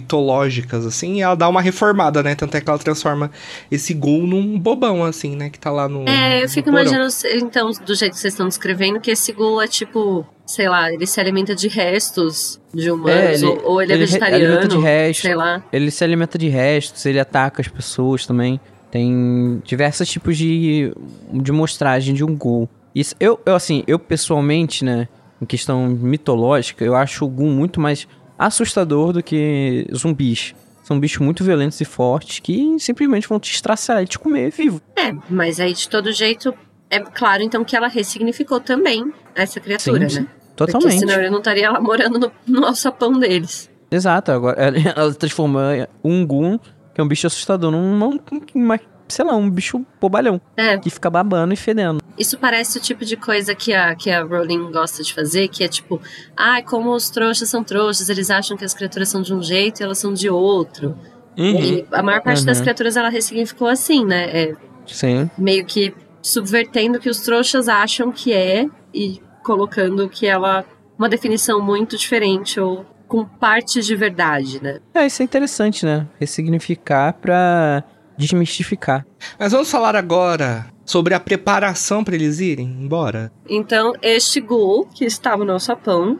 mitológicas, 0.00 0.86
assim, 0.86 1.16
e 1.16 1.20
ela 1.22 1.34
dá 1.34 1.48
uma 1.48 1.60
reformada, 1.60 2.22
né? 2.22 2.34
Tanto 2.34 2.56
é 2.56 2.60
que 2.60 2.68
ela 2.68 2.78
transforma 2.78 3.30
esse 3.70 3.92
ghoul 3.94 4.26
num 4.26 4.58
bobão, 4.58 5.04
assim, 5.04 5.34
né? 5.36 5.50
Que 5.50 5.58
tá 5.58 5.70
lá 5.70 5.88
no. 5.88 6.08
É, 6.08 6.44
eu 6.44 6.48
fico 6.48 6.68
imaginando, 6.68 7.12
então, 7.34 7.70
do 7.84 7.94
jeito 7.94 8.12
que 8.14 8.18
vocês 8.20 8.32
estão 8.34 8.48
descrevendo, 8.48 9.00
que 9.00 9.10
esse 9.10 9.32
ghoul 9.32 9.60
é 9.60 9.66
tipo, 9.68 10.26
sei 10.46 10.68
lá, 10.68 10.92
ele 10.92 11.06
se 11.06 11.20
alimenta 11.20 11.54
de 11.54 11.68
restos 11.68 12.60
de 12.72 12.90
humanos, 12.90 13.20
É, 13.20 13.34
ele- 13.34 13.46
ou, 13.46 13.62
ou 13.72 13.82
ele, 13.82 13.92
é 13.92 13.96
ele 13.96 14.06
vegetariano, 14.06 14.44
alimenta 14.44 14.68
de 14.68 14.78
restos. 14.78 15.22
sei 15.22 15.34
lá. 15.34 15.62
Ele 15.72 15.90
se 15.90 16.04
alimenta 16.04 16.38
de 16.38 16.48
restos, 16.48 17.04
ele 17.04 17.18
ataca 17.20 17.60
as 17.60 17.68
pessoas 17.68 18.24
também. 18.26 18.60
Tem 18.90 19.60
diversos 19.64 20.08
tipos 20.08 20.38
de, 20.38 20.92
de 21.32 21.52
mostragem 21.52 22.14
de 22.14 22.24
um 22.24 22.34
ghoul. 22.36 22.68
Isso, 22.94 23.14
eu, 23.20 23.38
eu, 23.44 23.54
assim, 23.54 23.82
eu 23.86 23.98
pessoalmente, 23.98 24.84
né, 24.84 25.08
em 25.42 25.44
questão 25.44 25.86
mitológica, 25.88 26.84
eu 26.84 26.94
acho 26.94 27.24
o 27.24 27.28
ghoul 27.28 27.50
muito 27.50 27.80
mais 27.80 28.06
assustador 28.38 29.12
do 29.12 29.22
que 29.22 29.86
zumbis. 29.94 30.54
São 30.84 31.00
bichos 31.00 31.18
muito 31.18 31.42
violentos 31.42 31.80
e 31.80 31.84
fortes 31.84 32.38
que 32.38 32.76
simplesmente 32.78 33.28
vão 33.28 33.40
te 33.40 33.52
estraçalhar 33.52 34.04
e 34.04 34.06
te 34.06 34.18
comer 34.20 34.52
vivo. 34.52 34.80
É, 34.96 35.12
mas 35.28 35.58
aí 35.58 35.72
de 35.74 35.88
todo 35.88 36.12
jeito, 36.12 36.54
é 36.90 37.00
claro 37.00 37.42
então 37.42 37.64
que 37.64 37.76
ela 37.76 37.88
ressignificou 37.88 38.60
também 38.60 39.12
essa 39.34 39.58
criatura, 39.60 40.08
Sim, 40.08 40.20
né? 40.20 40.26
Porque 40.56 40.72
Totalmente. 40.72 41.00
senão 41.00 41.14
ele 41.14 41.30
não 41.30 41.38
estaria 41.38 41.70
lá 41.70 41.80
morando 41.80 42.18
no, 42.18 42.32
no 42.46 42.64
alçapão 42.66 43.12
deles. 43.18 43.68
Exato, 43.90 44.32
agora 44.32 44.60
ela, 44.60 44.76
ela 44.96 45.14
transformou 45.14 45.60
um 46.02 46.26
ghoul, 46.26 46.58
que 46.94 47.00
é 47.00 47.04
um 47.04 47.08
bicho 47.08 47.26
assustador, 47.26 47.70
num, 47.70 47.96
num- 47.96 48.18
uma, 48.54 48.80
sei 49.06 49.24
lá, 49.24 49.36
um 49.36 49.50
bicho 49.50 49.84
bobalhão. 50.00 50.40
É. 50.56 50.78
Que 50.78 50.88
fica 50.88 51.10
babando 51.10 51.52
e 51.52 51.56
fedendo. 51.56 52.00
Isso 52.18 52.38
parece 52.38 52.78
o 52.78 52.80
tipo 52.80 53.04
de 53.04 53.16
coisa 53.18 53.54
que 53.54 53.74
a, 53.74 53.94
que 53.94 54.10
a 54.10 54.22
Rowling 54.24 54.70
gosta 54.72 55.02
de 55.02 55.12
fazer, 55.12 55.48
que 55.48 55.62
é 55.62 55.68
tipo, 55.68 56.00
ai, 56.34 56.62
como 56.62 56.94
os 56.94 57.10
trouxas 57.10 57.50
são 57.50 57.62
trouxas, 57.62 58.08
eles 58.08 58.30
acham 58.30 58.56
que 58.56 58.64
as 58.64 58.72
criaturas 58.72 59.10
são 59.10 59.20
de 59.20 59.34
um 59.34 59.42
jeito 59.42 59.80
e 59.80 59.84
elas 59.84 59.98
são 59.98 60.14
de 60.14 60.30
outro. 60.30 60.96
Uhum. 61.36 61.44
E 61.60 61.86
a 61.92 62.02
maior 62.02 62.22
parte 62.22 62.46
das 62.46 62.56
Uhum. 62.56 62.64
criaturas 62.64 62.96
ela 62.96 63.10
ressignificou 63.10 63.68
assim, 63.68 64.06
né? 64.06 64.24
É, 64.32 64.54
Sim. 64.86 65.28
meio 65.36 65.66
que 65.66 65.94
subvertendo 66.26 66.98
o 66.98 67.00
que 67.00 67.08
os 67.08 67.20
trouxas 67.20 67.68
acham 67.68 68.10
que 68.10 68.32
é 68.32 68.66
e 68.92 69.20
colocando 69.44 70.08
que 70.08 70.26
ela 70.26 70.64
uma 70.98 71.08
definição 71.08 71.60
muito 71.60 71.96
diferente 71.96 72.58
ou 72.58 72.84
com 73.06 73.24
partes 73.24 73.86
de 73.86 73.94
verdade, 73.94 74.60
né? 74.60 74.80
É, 74.92 75.06
isso 75.06 75.22
é 75.22 75.24
interessante, 75.24 75.86
né? 75.86 76.06
Ressignificar 76.18 77.12
pra 77.12 77.84
desmistificar. 78.16 79.06
Mas 79.38 79.52
vamos 79.52 79.70
falar 79.70 79.94
agora 79.94 80.66
sobre 80.84 81.14
a 81.14 81.20
preparação 81.20 82.02
pra 82.02 82.14
eles 82.14 82.40
irem 82.40 82.66
embora. 82.66 83.30
Então, 83.48 83.92
este 84.02 84.40
ghoul 84.40 84.86
que 84.86 85.04
estava 85.04 85.44
no 85.44 85.52
alçapão, 85.52 86.18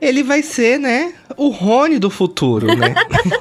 Ele 0.00 0.22
vai 0.22 0.42
ser, 0.42 0.78
né, 0.78 1.12
o 1.36 1.50
Rony 1.50 1.98
do 1.98 2.10
futuro, 2.10 2.66
né? 2.74 2.94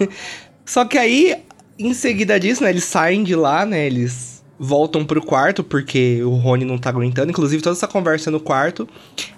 Só 0.66 0.84
que 0.86 0.98
aí, 0.98 1.42
em 1.80 1.94
seguida 1.94 2.40
disso, 2.40 2.62
né, 2.62 2.70
eles 2.70 2.84
saem 2.84 3.24
de 3.24 3.34
lá, 3.34 3.66
né, 3.66 3.88
eles 3.88 4.39
voltam 4.60 5.06
pro 5.06 5.22
quarto, 5.22 5.64
porque 5.64 6.22
o 6.24 6.32
Rony 6.32 6.66
não 6.66 6.78
tá 6.78 6.90
aguentando, 6.90 7.32
inclusive 7.32 7.64
toda 7.64 7.76
essa 7.76 7.88
conversa 7.88 8.30
no 8.30 8.40
quarto. 8.40 8.88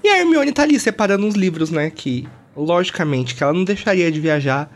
E 0.04 0.10
a 0.10 0.20
Hermione 0.20 0.52
tá 0.52 0.64
ali 0.64 0.80
separando 0.80 1.26
uns 1.28 1.36
livros, 1.36 1.70
né, 1.70 1.92
que, 1.92 2.28
logicamente, 2.58 3.36
que 3.36 3.44
ela 3.44 3.54
não 3.54 3.64
deixaria 3.64 4.12
de 4.12 4.20
viajar 4.20 4.70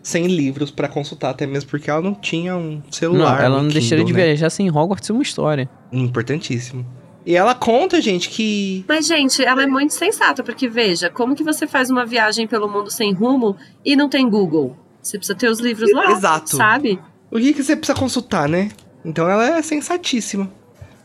sem 0.00 0.26
livros 0.26 0.70
pra 0.70 0.88
consultar, 0.88 1.30
até 1.30 1.46
mesmo 1.46 1.68
porque 1.68 1.90
ela 1.90 2.00
não 2.00 2.14
tinha 2.14 2.56
um 2.56 2.80
celular. 2.90 3.38
não, 3.38 3.44
ela 3.44 3.62
não 3.62 3.68
deixaria 3.68 4.04
de 4.04 4.12
Kindle, 4.12 4.22
né? 4.22 4.26
viajar 4.28 4.50
sem 4.50 4.70
Hogwarts 4.70 5.10
uma 5.10 5.22
história. 5.22 5.68
Importantíssimo. 5.92 6.86
E 7.26 7.36
ela 7.36 7.54
conta, 7.54 8.00
gente, 8.00 8.30
que 8.30 8.84
Mas, 8.88 9.06
gente, 9.06 9.44
ela 9.44 9.62
é 9.62 9.66
muito 9.66 9.92
sensata, 9.92 10.42
porque 10.42 10.66
veja, 10.66 11.10
como 11.10 11.34
que 11.34 11.44
você 11.44 11.66
faz 11.66 11.90
uma 11.90 12.06
viagem 12.06 12.46
pelo 12.46 12.68
mundo 12.68 12.90
sem 12.90 13.12
rumo 13.12 13.56
e 13.84 13.94
não 13.96 14.08
tem 14.08 14.30
Google? 14.30 14.76
Você 15.02 15.18
precisa 15.18 15.36
ter 15.36 15.50
os 15.50 15.60
livros 15.60 15.92
lá, 15.92 16.12
Exato. 16.12 16.56
sabe? 16.56 16.98
O 17.30 17.38
que, 17.38 17.52
que 17.52 17.62
você 17.62 17.76
precisa 17.76 17.98
consultar, 17.98 18.48
né? 18.48 18.70
Então 19.04 19.28
ela 19.28 19.58
é 19.58 19.62
sensatíssima. 19.62 20.50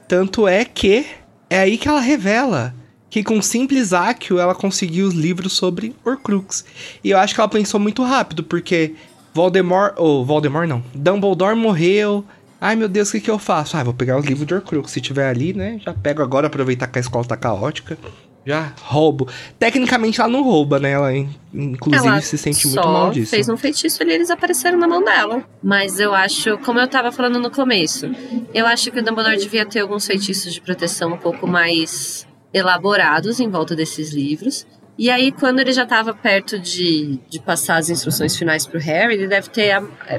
Tanto 0.08 0.48
é 0.48 0.66
que 0.66 1.06
é 1.50 1.60
aí 1.60 1.78
que 1.78 1.88
ela 1.88 2.00
revela 2.00 2.74
que 3.10 3.24
com 3.24 3.40
simples 3.44 3.94
áquio 3.94 4.40
ela 4.40 4.56
conseguiu 4.56 5.08
os 5.08 5.14
livros 5.14 5.54
sobre 5.54 5.96
Horcrux. 6.04 6.66
E 7.04 7.12
eu 7.12 7.20
acho 7.20 7.36
que 7.36 7.40
ela 7.40 7.48
pensou 7.48 7.80
muito 7.80 8.02
rápido, 8.04 8.44
porque 8.44 8.96
Voldemort, 9.34 9.94
ou 9.98 10.26
Voldemort 10.26 10.68
não, 10.68 10.84
Dumbledore 10.96 11.56
morreu. 11.56 12.26
Ai 12.60 12.76
meu 12.76 12.90
Deus, 12.90 13.10
o 13.10 13.12
que, 13.12 13.22
que 13.22 13.30
eu 13.30 13.38
faço? 13.38 13.78
Ah, 13.78 13.84
vou 13.84 13.94
pegar 13.94 14.18
os 14.18 14.26
livros 14.26 14.48
de 14.48 14.54
Horcrux. 14.56 14.90
Se 14.90 15.00
tiver 15.00 15.30
ali, 15.30 15.54
né? 15.54 15.80
Já 15.80 15.94
pego 15.94 16.24
agora, 16.24 16.48
aproveitar 16.48 16.88
que 16.88 16.98
a 16.98 17.02
escola 17.02 17.24
tá 17.24 17.38
caótica. 17.38 17.98
Já 18.46 18.74
roubo. 18.82 19.28
Tecnicamente 19.58 20.20
ela 20.20 20.30
não 20.30 20.44
rouba, 20.44 20.78
né? 20.80 20.92
Ela, 20.92 21.16
in- 21.16 21.30
inclusive, 21.54 22.06
ela 22.08 22.22
se 22.22 22.38
sente 22.38 22.68
muito 22.68 22.88
mal 22.88 23.10
disso. 23.12 23.32
fez 23.32 23.48
um 23.48 23.56
feitiço 23.56 24.04
ali 24.04 24.12
e 24.12 24.16
eles 24.16 24.30
apareceram 24.30 24.78
na 24.78 24.88
mão 24.88 25.02
dela. 25.04 25.44
Mas 25.64 26.00
eu 26.00 26.14
acho, 26.14 26.58
como 26.60 26.80
eu 26.80 26.88
tava 26.88 27.12
falando 27.12 27.40
no 27.40 27.50
começo, 27.50 28.12
eu 28.54 28.66
acho 28.66 28.92
que 28.92 29.00
o 29.00 29.04
Dumbledore 29.04 29.38
devia 29.38 29.66
ter 29.66 29.80
alguns 29.80 30.06
feitiços 30.06 30.54
de 30.54 30.60
proteção 30.60 31.14
um 31.14 31.18
pouco 31.18 31.48
mais 31.48 32.28
elaborados 32.54 33.40
em 33.40 33.50
volta 33.50 33.76
desses 33.76 34.12
livros. 34.14 34.66
E 34.98 35.10
aí, 35.10 35.32
quando 35.32 35.60
ele 35.60 35.72
já 35.72 35.86
tava 35.86 36.14
perto 36.14 36.60
de, 36.60 37.20
de 37.28 37.40
passar 37.40 37.78
as 37.78 37.90
instruções 37.90 38.36
finais 38.38 38.68
pro 38.68 38.80
Harry, 38.80 39.16
ele 39.16 39.28
deve 39.28 39.50
ter 39.50 39.72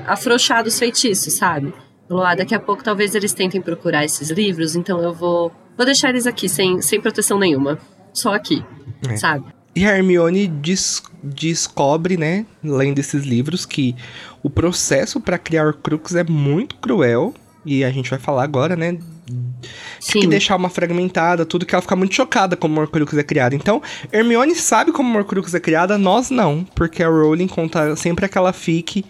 afrouxado 0.06 0.68
os 0.68 0.78
feitiços, 0.78 1.32
sabe? 1.34 1.72
Falou, 2.08 2.24
ah, 2.24 2.34
daqui 2.34 2.54
a 2.54 2.60
pouco 2.60 2.82
talvez 2.82 3.14
eles 3.14 3.32
tentem 3.32 3.60
procurar 3.62 4.04
esses 4.04 4.30
livros, 4.30 4.74
então 4.74 5.00
eu 5.00 5.12
vou, 5.14 5.52
vou 5.76 5.86
deixar 5.86 6.10
eles 6.10 6.26
aqui 6.26 6.48
sem, 6.48 6.82
sem 6.82 7.00
proteção 7.00 7.38
nenhuma. 7.38 7.78
Só 8.14 8.32
aqui, 8.34 8.64
É. 9.08 9.16
sabe? 9.16 9.44
E 9.76 9.84
a 9.84 9.96
Hermione 9.96 10.46
des- 10.46 11.02
descobre, 11.22 12.16
né, 12.16 12.46
lendo 12.62 12.98
esses 13.00 13.24
livros, 13.24 13.66
que 13.66 13.94
o 14.42 14.48
processo 14.48 15.20
para 15.20 15.36
criar 15.36 15.66
Horcrux 15.66 16.14
é 16.14 16.24
muito 16.24 16.76
cruel. 16.76 17.34
E 17.66 17.82
a 17.82 17.90
gente 17.90 18.10
vai 18.10 18.18
falar 18.18 18.44
agora, 18.44 18.76
né? 18.76 18.98
Sim. 19.98 20.20
Que 20.20 20.26
deixar 20.26 20.54
uma 20.56 20.68
fragmentada, 20.68 21.46
tudo 21.46 21.64
que 21.64 21.74
ela 21.74 21.80
fica 21.80 21.96
muito 21.96 22.14
chocada 22.14 22.56
como 22.56 22.78
o 22.78 22.82
Horcrux 22.82 23.16
é 23.16 23.22
criado. 23.22 23.54
Então, 23.54 23.82
Hermione 24.12 24.54
sabe 24.54 24.92
como 24.92 25.14
o 25.14 25.18
Horcrux 25.18 25.54
é 25.54 25.60
criada, 25.60 25.96
nós 25.96 26.28
não. 26.30 26.62
Porque 26.74 27.02
a 27.02 27.08
Rowling 27.08 27.48
conta 27.48 27.96
sempre 27.96 28.26
aquela 28.26 28.52
fique 28.52 29.04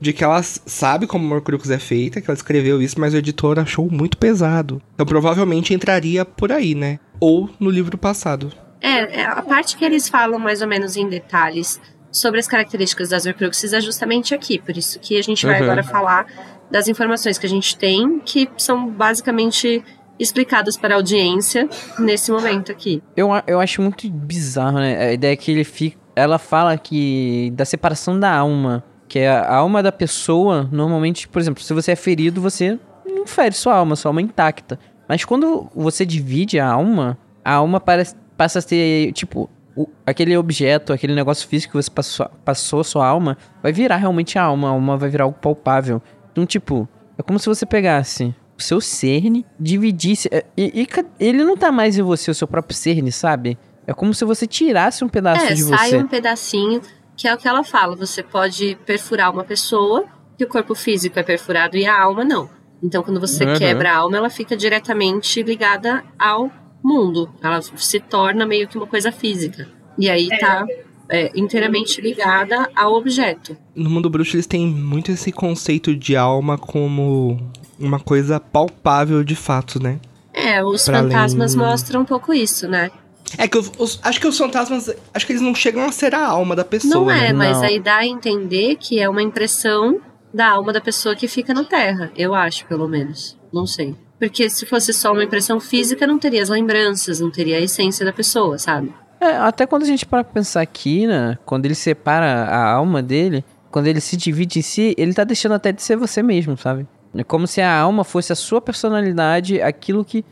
de 0.00 0.12
que 0.12 0.24
ela 0.24 0.42
sabe 0.42 1.06
como 1.06 1.28
o 1.28 1.36
Horcrux 1.36 1.68
é 1.70 1.78
feita, 1.78 2.20
que 2.20 2.30
ela 2.30 2.36
escreveu 2.36 2.80
isso, 2.80 2.98
mas 2.98 3.12
o 3.12 3.16
editor 3.18 3.58
achou 3.58 3.90
muito 3.90 4.16
pesado. 4.16 4.80
Então, 4.94 5.04
provavelmente 5.04 5.74
entraria 5.74 6.24
por 6.24 6.50
aí, 6.50 6.74
né? 6.74 6.98
Ou 7.20 7.50
no 7.60 7.68
livro 7.70 7.98
passado. 7.98 8.50
É, 8.80 9.20
é, 9.20 9.24
a 9.26 9.42
parte 9.42 9.76
que 9.76 9.84
eles 9.84 10.08
falam 10.08 10.38
mais 10.38 10.62
ou 10.62 10.68
menos 10.68 10.96
em 10.96 11.06
detalhes 11.08 11.78
sobre 12.10 12.40
as 12.40 12.48
características 12.48 13.10
das 13.10 13.26
Horcruxes 13.26 13.72
é 13.74 13.80
justamente 13.80 14.34
aqui. 14.34 14.58
Por 14.58 14.76
isso 14.76 14.98
que 14.98 15.18
a 15.18 15.22
gente 15.22 15.44
vai 15.44 15.58
Uhum. 15.58 15.64
agora 15.64 15.82
falar 15.82 16.26
das 16.70 16.88
informações 16.88 17.36
que 17.36 17.44
a 17.44 17.48
gente 17.48 17.76
tem, 17.76 18.20
que 18.24 18.48
são 18.56 18.88
basicamente 18.88 19.84
explicadas 20.18 20.76
para 20.76 20.94
a 20.94 20.96
audiência 20.96 21.68
nesse 21.98 22.30
momento 22.30 22.70
aqui. 22.72 23.02
Eu, 23.16 23.28
eu 23.46 23.60
acho 23.60 23.80
muito 23.82 24.08
bizarro, 24.10 24.78
né? 24.78 25.08
A 25.08 25.12
ideia 25.12 25.36
que 25.36 25.50
ele 25.50 25.64
fica. 25.64 25.98
Ela 26.16 26.38
fala 26.38 26.76
que. 26.76 27.50
da 27.54 27.64
separação 27.64 28.18
da 28.18 28.30
alma. 28.34 28.84
Que 29.10 29.18
é 29.18 29.28
a 29.28 29.56
alma 29.56 29.82
da 29.82 29.90
pessoa, 29.90 30.68
normalmente, 30.70 31.26
por 31.26 31.40
exemplo, 31.40 31.60
se 31.64 31.74
você 31.74 31.90
é 31.92 31.96
ferido, 31.96 32.40
você 32.40 32.78
não 33.04 33.26
fere 33.26 33.52
sua 33.56 33.74
alma, 33.74 33.96
sua 33.96 34.10
alma 34.10 34.20
é 34.20 34.24
intacta. 34.24 34.78
Mas 35.08 35.24
quando 35.24 35.68
você 35.74 36.06
divide 36.06 36.60
a 36.60 36.68
alma, 36.70 37.18
a 37.44 37.54
alma 37.54 37.80
parece, 37.80 38.14
passa 38.36 38.60
a 38.60 38.62
ser, 38.62 39.10
tipo, 39.12 39.50
o- 39.76 39.88
aquele 40.06 40.36
objeto, 40.36 40.92
aquele 40.92 41.12
negócio 41.12 41.48
físico 41.48 41.72
que 41.72 41.82
você 41.82 41.90
passou, 41.90 42.30
passou 42.44 42.80
a 42.80 42.84
sua 42.84 43.04
alma, 43.04 43.36
vai 43.60 43.72
virar 43.72 43.96
realmente 43.96 44.38
a 44.38 44.44
alma. 44.44 44.68
A 44.68 44.70
alma 44.70 44.96
vai 44.96 45.10
virar 45.10 45.24
algo 45.24 45.36
palpável. 45.40 46.00
Então, 46.30 46.46
tipo, 46.46 46.88
é 47.18 47.22
como 47.22 47.36
se 47.40 47.46
você 47.48 47.66
pegasse 47.66 48.32
o 48.56 48.62
seu 48.62 48.80
cerne, 48.80 49.44
dividisse. 49.58 50.28
é, 50.30 50.44
E, 50.56 50.82
e 50.82 50.88
ele 51.18 51.42
não 51.42 51.56
tá 51.56 51.72
mais 51.72 51.98
em 51.98 52.02
você, 52.02 52.30
o 52.30 52.34
seu 52.34 52.46
próprio 52.46 52.76
cerne, 52.76 53.10
sabe? 53.10 53.58
É 53.88 53.92
como 53.92 54.14
se 54.14 54.24
você 54.24 54.46
tirasse 54.46 55.02
um 55.02 55.08
pedaço 55.08 55.44
é, 55.46 55.54
de 55.54 55.62
sai 55.64 55.88
você. 55.90 55.96
um 55.98 56.06
pedacinho, 56.06 56.80
que 57.20 57.28
é 57.28 57.34
o 57.34 57.38
que 57.38 57.46
ela 57.46 57.62
fala. 57.62 57.94
Você 57.96 58.22
pode 58.22 58.76
perfurar 58.86 59.30
uma 59.30 59.44
pessoa, 59.44 60.04
que 60.38 60.44
o 60.44 60.48
corpo 60.48 60.74
físico 60.74 61.18
é 61.18 61.22
perfurado 61.22 61.76
e 61.76 61.86
a 61.86 62.00
alma 62.02 62.24
não. 62.24 62.48
Então, 62.82 63.02
quando 63.02 63.20
você 63.20 63.44
Uhum. 63.44 63.58
quebra 63.58 63.92
a 63.92 63.96
alma, 63.98 64.16
ela 64.16 64.30
fica 64.30 64.56
diretamente 64.56 65.42
ligada 65.42 66.02
ao 66.18 66.50
mundo. 66.82 67.28
Ela 67.42 67.60
se 67.60 68.00
torna 68.00 68.46
meio 68.46 68.66
que 68.66 68.78
uma 68.78 68.86
coisa 68.86 69.12
física. 69.12 69.68
E 69.98 70.08
aí 70.08 70.28
tá 70.38 70.64
é, 71.12 71.30
inteiramente 71.38 72.00
ligada 72.00 72.70
ao 72.74 72.94
objeto. 72.94 73.56
No 73.74 73.90
mundo 73.90 74.08
bruxo, 74.08 74.36
eles 74.36 74.46
têm 74.46 74.64
muito 74.66 75.10
esse 75.10 75.30
conceito 75.32 75.94
de 75.94 76.16
alma 76.16 76.56
como 76.56 77.36
uma 77.78 77.98
coisa 77.98 78.38
palpável 78.40 79.22
de 79.24 79.34
fato, 79.34 79.82
né? 79.82 79.98
É, 80.32 80.64
os 80.64 80.84
Pra 80.84 81.00
fantasmas 81.02 81.54
além- 81.56 81.68
mostram 81.68 82.00
um 82.02 82.04
pouco 82.04 82.32
isso, 82.32 82.68
né? 82.68 82.90
É 83.38 83.46
que 83.48 83.56
os- 83.58 83.70
os- 83.78 84.00
acho 84.02 84.20
que 84.20 84.26
os 84.26 84.36
fantasmas, 84.36 84.90
acho 85.14 85.26
que 85.26 85.32
eles 85.32 85.42
não 85.42 85.54
chegam 85.54 85.84
a 85.84 85.92
ser 85.92 86.14
a 86.14 86.26
alma 86.26 86.54
da 86.56 86.64
pessoa. 86.64 86.94
Não 86.94 87.10
é, 87.10 87.28
né? 87.28 87.32
mas 87.32 87.58
Não. 87.58 87.64
aí 87.64 87.78
dá 87.80 87.96
a 87.96 88.06
entender 88.06 88.76
que 88.76 88.98
é 89.00 89.08
uma 89.08 89.22
impressão 89.22 90.00
da 90.32 90.48
alma 90.50 90.72
da 90.72 90.80
pessoa 90.80 91.14
que 91.16 91.26
fica 91.28 91.52
na 91.54 91.64
Terra. 91.64 92.10
Eu 92.16 92.34
acho, 92.34 92.66
pelo 92.66 92.88
menos. 92.88 93.36
Não 93.52 93.66
sei. 93.66 93.94
Porque 94.18 94.48
se 94.50 94.66
fosse 94.66 94.92
só 94.92 95.12
uma 95.12 95.24
impressão 95.24 95.58
física, 95.58 96.06
não 96.06 96.18
teria 96.18 96.42
as 96.42 96.48
lembranças, 96.48 97.20
não 97.20 97.30
teria 97.30 97.56
a 97.56 97.60
essência 97.60 98.04
da 98.04 98.12
pessoa, 98.12 98.58
sabe? 98.58 98.92
É, 99.20 99.36
até 99.36 99.66
quando 99.66 99.82
a 99.82 99.86
gente 99.86 100.04
para 100.06 100.22
pra 100.24 100.32
pensar 100.34 100.60
aqui, 100.60 101.06
né? 101.06 101.36
Quando 101.44 101.64
ele 101.66 101.74
separa 101.74 102.26
a 102.44 102.72
alma 102.72 103.02
dele, 103.02 103.44
quando 103.70 103.86
ele 103.86 104.00
se 104.00 104.16
divide 104.16 104.58
em 104.58 104.62
si, 104.62 104.94
ele 104.98 105.14
tá 105.14 105.24
deixando 105.24 105.52
até 105.52 105.72
de 105.72 105.82
ser 105.82 105.96
você 105.96 106.22
mesmo, 106.22 106.56
sabe? 106.56 106.86
É 107.14 107.24
como 107.24 107.46
se 107.46 107.60
a 107.60 107.74
alma 107.80 108.04
fosse 108.04 108.32
a 108.32 108.36
sua 108.36 108.60
personalidade, 108.60 109.60
aquilo 109.60 110.04
que, 110.04 110.24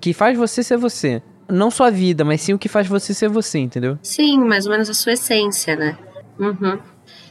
que 0.00 0.12
faz 0.12 0.36
você 0.38 0.62
ser 0.62 0.76
você. 0.76 1.22
Não 1.50 1.70
sua 1.70 1.90
vida, 1.90 2.24
mas 2.24 2.40
sim 2.40 2.54
o 2.54 2.58
que 2.58 2.68
faz 2.68 2.86
você 2.86 3.12
ser 3.12 3.28
você, 3.28 3.58
entendeu? 3.58 3.98
Sim, 4.02 4.38
mais 4.38 4.66
ou 4.66 4.72
menos 4.72 4.88
a 4.88 4.94
sua 4.94 5.12
essência, 5.12 5.76
né? 5.76 5.98
Uhum. 6.38 6.78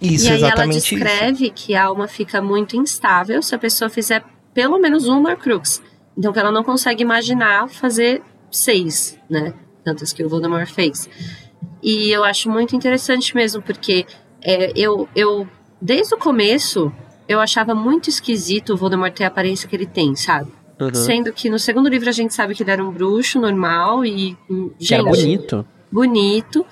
Isso, 0.02 0.26
e 0.26 0.30
aí 0.30 0.38
ela 0.38 0.48
exatamente 0.48 0.78
isso. 0.78 0.96
descreve 0.96 1.50
que 1.50 1.76
a 1.76 1.86
alma 1.86 2.08
fica 2.08 2.42
muito 2.42 2.78
instável 2.78 3.42
se 3.42 3.54
a 3.54 3.58
pessoa 3.58 3.90
fizer 3.90 4.24
pelo 4.54 4.78
menos 4.78 5.08
um 5.08 5.24
Horcrux. 5.26 5.82
Então 6.18 6.34
que 6.34 6.40
ela 6.40 6.52
não 6.52 6.64
consegue 6.64 7.02
imaginar 7.02 7.68
fazer 7.70 8.22
seis, 8.52 9.18
né? 9.30 9.54
Tantas 9.84 10.14
que 10.14 10.24
o 10.24 10.30
Voldemort 10.30 10.70
fez. 10.70 11.10
E 11.82 12.12
eu 12.12 12.24
acho 12.24 12.50
muito 12.50 12.76
interessante 12.76 13.36
mesmo, 13.36 13.62
porque 13.62 14.06
é, 14.42 14.72
eu, 14.76 15.08
eu, 15.16 15.48
desde 15.82 16.14
o 16.14 16.18
começo, 16.18 16.92
eu 17.28 17.40
achava 17.40 17.74
muito 17.74 18.10
esquisito 18.10 18.74
o 18.74 18.78
Voldemort 18.78 19.14
ter 19.14 19.24
a 19.24 19.28
aparência 19.28 19.68
que 19.68 19.76
ele 19.76 19.86
tem, 19.86 20.16
sabe? 20.16 20.52
Sendo 20.94 21.34
que 21.34 21.50
no 21.50 21.60
segundo 21.60 21.90
livro 21.90 22.08
a 22.08 22.14
gente 22.14 22.34
sabe 22.34 22.56
que 22.56 22.64
ele 22.64 22.72
era 22.72 22.84
um 22.84 22.92
bruxo 22.92 23.40
normal 23.40 24.06
e. 24.06 24.38
Que 24.80 24.94
era 24.94 25.04
Gente, 25.04 25.22
bonito. 25.22 25.68
bonito. 25.92 26.66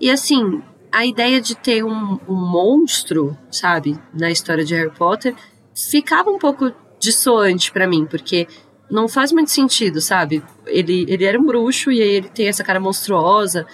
E 0.00 0.10
assim, 0.10 0.62
a 0.92 1.06
ideia 1.06 1.40
de 1.40 1.54
ter 1.56 1.82
um, 1.84 2.18
um 2.28 2.34
monstro, 2.34 3.36
sabe, 3.50 3.98
na 4.12 4.30
história 4.30 4.64
de 4.64 4.74
Harry 4.74 4.90
Potter, 4.90 5.34
ficava 5.74 6.30
um 6.30 6.38
pouco 6.38 6.72
dissoante 7.00 7.72
pra 7.72 7.86
mim, 7.86 8.06
porque 8.06 8.46
não 8.90 9.08
faz 9.08 9.32
muito 9.32 9.50
sentido, 9.50 10.00
sabe? 10.00 10.42
Ele, 10.66 11.06
ele 11.08 11.24
era 11.24 11.40
um 11.40 11.44
bruxo 11.44 11.90
e 11.90 12.00
aí 12.02 12.08
ele 12.08 12.28
tem 12.28 12.48
essa 12.48 12.62
cara 12.62 12.78
monstruosa. 12.78 13.66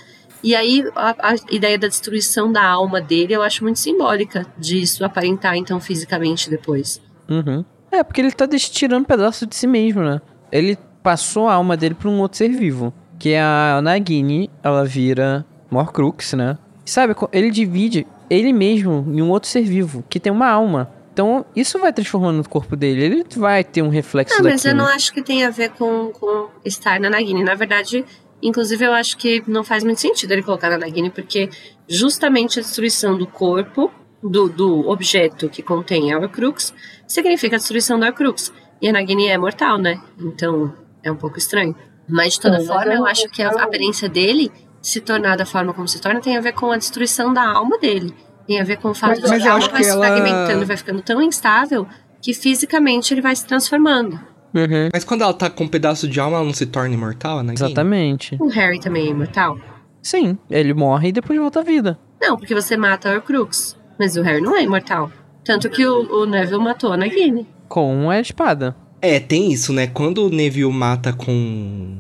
E 0.43 0.55
aí 0.55 0.84
a, 0.95 1.32
a 1.32 1.34
ideia 1.51 1.78
da 1.78 1.88
destruição 1.88 2.51
da 2.51 2.64
alma 2.64 3.01
dele 3.01 3.34
eu 3.34 3.43
acho 3.43 3.62
muito 3.62 3.78
simbólica 3.78 4.47
disso 4.57 5.05
aparentar 5.05 5.57
então 5.57 5.80
fisicamente 5.80 6.49
depois. 6.49 7.03
Uhum. 7.28 7.64
É, 7.93 8.03
porque 8.03 8.20
ele 8.20 8.30
tá 8.30 8.47
tirando 8.49 9.03
um 9.03 9.05
pedaço 9.05 9.47
de 9.47 9.57
si 9.57 9.66
mesmo, 9.66 10.03
né? 10.03 10.20
Ele 10.53 10.78
passou 11.03 11.49
a 11.49 11.55
alma 11.55 11.76
dele 11.76 11.95
pra 11.95 12.09
um 12.09 12.20
outro 12.20 12.38
ser 12.38 12.49
vivo. 12.49 12.93
Que 13.18 13.30
é 13.30 13.43
a 13.43 13.80
Nagini, 13.82 14.49
ela 14.62 14.84
vira 14.84 15.45
Morcrux, 15.70 16.32
né? 16.34 16.57
E 16.86 16.91
sabe, 16.91 17.14
ele 17.32 17.51
divide 17.51 18.07
ele 18.30 18.53
mesmo 18.53 19.05
em 19.09 19.20
um 19.20 19.28
outro 19.28 19.49
ser 19.49 19.62
vivo, 19.62 20.05
que 20.09 20.20
tem 20.20 20.32
uma 20.32 20.49
alma. 20.49 20.91
Então, 21.12 21.45
isso 21.55 21.78
vai 21.78 21.93
transformando 21.93 22.41
o 22.41 22.49
corpo 22.49 22.76
dele. 22.76 23.03
Ele 23.03 23.24
vai 23.36 23.64
ter 23.64 23.82
um 23.82 23.88
reflexo 23.88 24.36
Ah, 24.38 24.43
mas 24.43 24.64
eu 24.64 24.74
não 24.74 24.86
acho 24.86 25.12
que 25.12 25.20
tem 25.20 25.45
a 25.45 25.51
ver 25.51 25.70
com, 25.70 26.12
com 26.12 26.49
estar 26.64 27.01
na 27.01 27.11
Nagini. 27.11 27.43
Na 27.43 27.55
verdade, 27.55 28.05
inclusive, 28.41 28.84
eu 28.84 28.93
acho 28.93 29.16
que 29.16 29.43
não 29.47 29.64
faz 29.64 29.82
muito 29.82 30.01
sentido 30.01 30.30
ele 30.30 30.43
colocar 30.43 30.70
na 30.70 30.78
Nagini, 30.78 31.11
porque 31.11 31.51
justamente 31.88 32.61
a 32.61 32.62
destruição 32.62 33.18
do 33.18 33.26
corpo, 33.26 33.91
do, 34.23 34.49
do 34.49 34.89
objeto 34.89 35.49
que 35.49 35.62
contém 35.62 36.12
a 36.12 36.18
Horcrux, 36.18 36.73
significa 37.07 37.57
a 37.57 37.59
destruição 37.59 37.99
da 37.99 38.07
Horcrux. 38.09 38.53
E 38.83 38.89
a 38.89 38.93
Nagini 38.93 39.29
é 39.29 39.37
mortal, 39.39 39.79
né? 39.79 40.01
Então, 40.18 40.73
é 41.03 41.11
um 41.11 41.16
pouco 41.16 41.39
estranho. 41.39 41.75
Mas, 42.09 42.35
de 42.35 42.41
toda 42.41 42.61
forma, 42.61 42.93
eu- 42.95 43.07
acho 43.07 43.29
que 43.29 43.43
a 43.43 43.51
aparência 43.51 44.09
dele 44.09 44.51
se 44.83 45.01
tornar 45.01 45.37
da 45.37 45.45
forma 45.47 45.73
como 45.75 45.87
se 45.87 46.01
torna 46.01 46.21
tem 46.21 46.37
a 46.37 46.41
ver 46.41 46.53
com 46.53 46.71
a 46.73 46.77
destruição 46.77 47.33
da 47.33 47.47
alma 47.47 47.79
dele. 47.79 48.14
Tem 48.47 48.61
a 48.61 48.64
ver 48.64 48.79
com 48.79 48.89
o 48.91 48.95
fato 48.95 49.11
Mas- 49.11 49.21
de 49.23 49.29
mas 49.29 49.43
que 49.43 49.49
a 49.49 49.53
alma 49.53 49.68
vai 49.68 49.85
se 49.85 49.91
ela- 49.91 50.07
fragmentando, 50.07 50.66
vai 50.66 50.77
ficando 50.77 51.03
tão 51.03 51.21
instável 51.23 51.87
que 52.23 52.33
fisicamente 52.35 53.12
ele 53.14 53.21
vai 53.21 53.37
se 53.37 53.47
transformando. 53.47 54.18
Uhum. 54.53 54.89
Mas 54.93 55.05
quando 55.05 55.23
ela 55.23 55.33
tá 55.35 55.49
com 55.49 55.64
um 55.64 55.68
pedaço 55.68 56.09
de 56.09 56.18
alma, 56.18 56.39
ela 56.39 56.47
não 56.47 56.53
se 56.55 56.66
torna 56.66 56.93
imortal, 56.95 57.43
né? 57.43 57.53
Exatamente. 57.53 58.37
O 58.41 58.49
Harry 58.49 58.81
também 58.81 59.07
é 59.07 59.11
imortal? 59.11 59.57
Sim, 60.03 60.37
ele 60.51 60.75
morre 60.75 61.11
e 61.11 61.12
depois 61.12 61.39
volta 61.39 61.61
à 61.61 61.62
vida. 61.62 61.99
Não, 62.21 62.37
porque 62.37 62.55
você 62.55 62.77
mata 62.77 63.11
a 63.11 63.14
Horcrux. 63.14 63.79
Mas 64.01 64.17
o 64.17 64.23
Harry 64.23 64.41
não 64.41 64.57
é 64.57 64.63
imortal. 64.63 65.13
Tanto 65.45 65.69
que 65.69 65.87
o, 65.87 66.23
o 66.23 66.25
Neville 66.27 66.59
matou 66.65 66.91
a 66.91 66.97
Nagini. 66.97 67.47
Com 67.69 68.09
a 68.11 68.19
espada. 68.19 68.75
É, 69.03 69.21
tem 69.21 69.53
isso, 69.53 69.75
né? 69.75 69.87
Quando 69.87 70.27
o 70.27 70.31
Neville 70.31 70.73
mata 70.73 71.13
com 71.13 71.99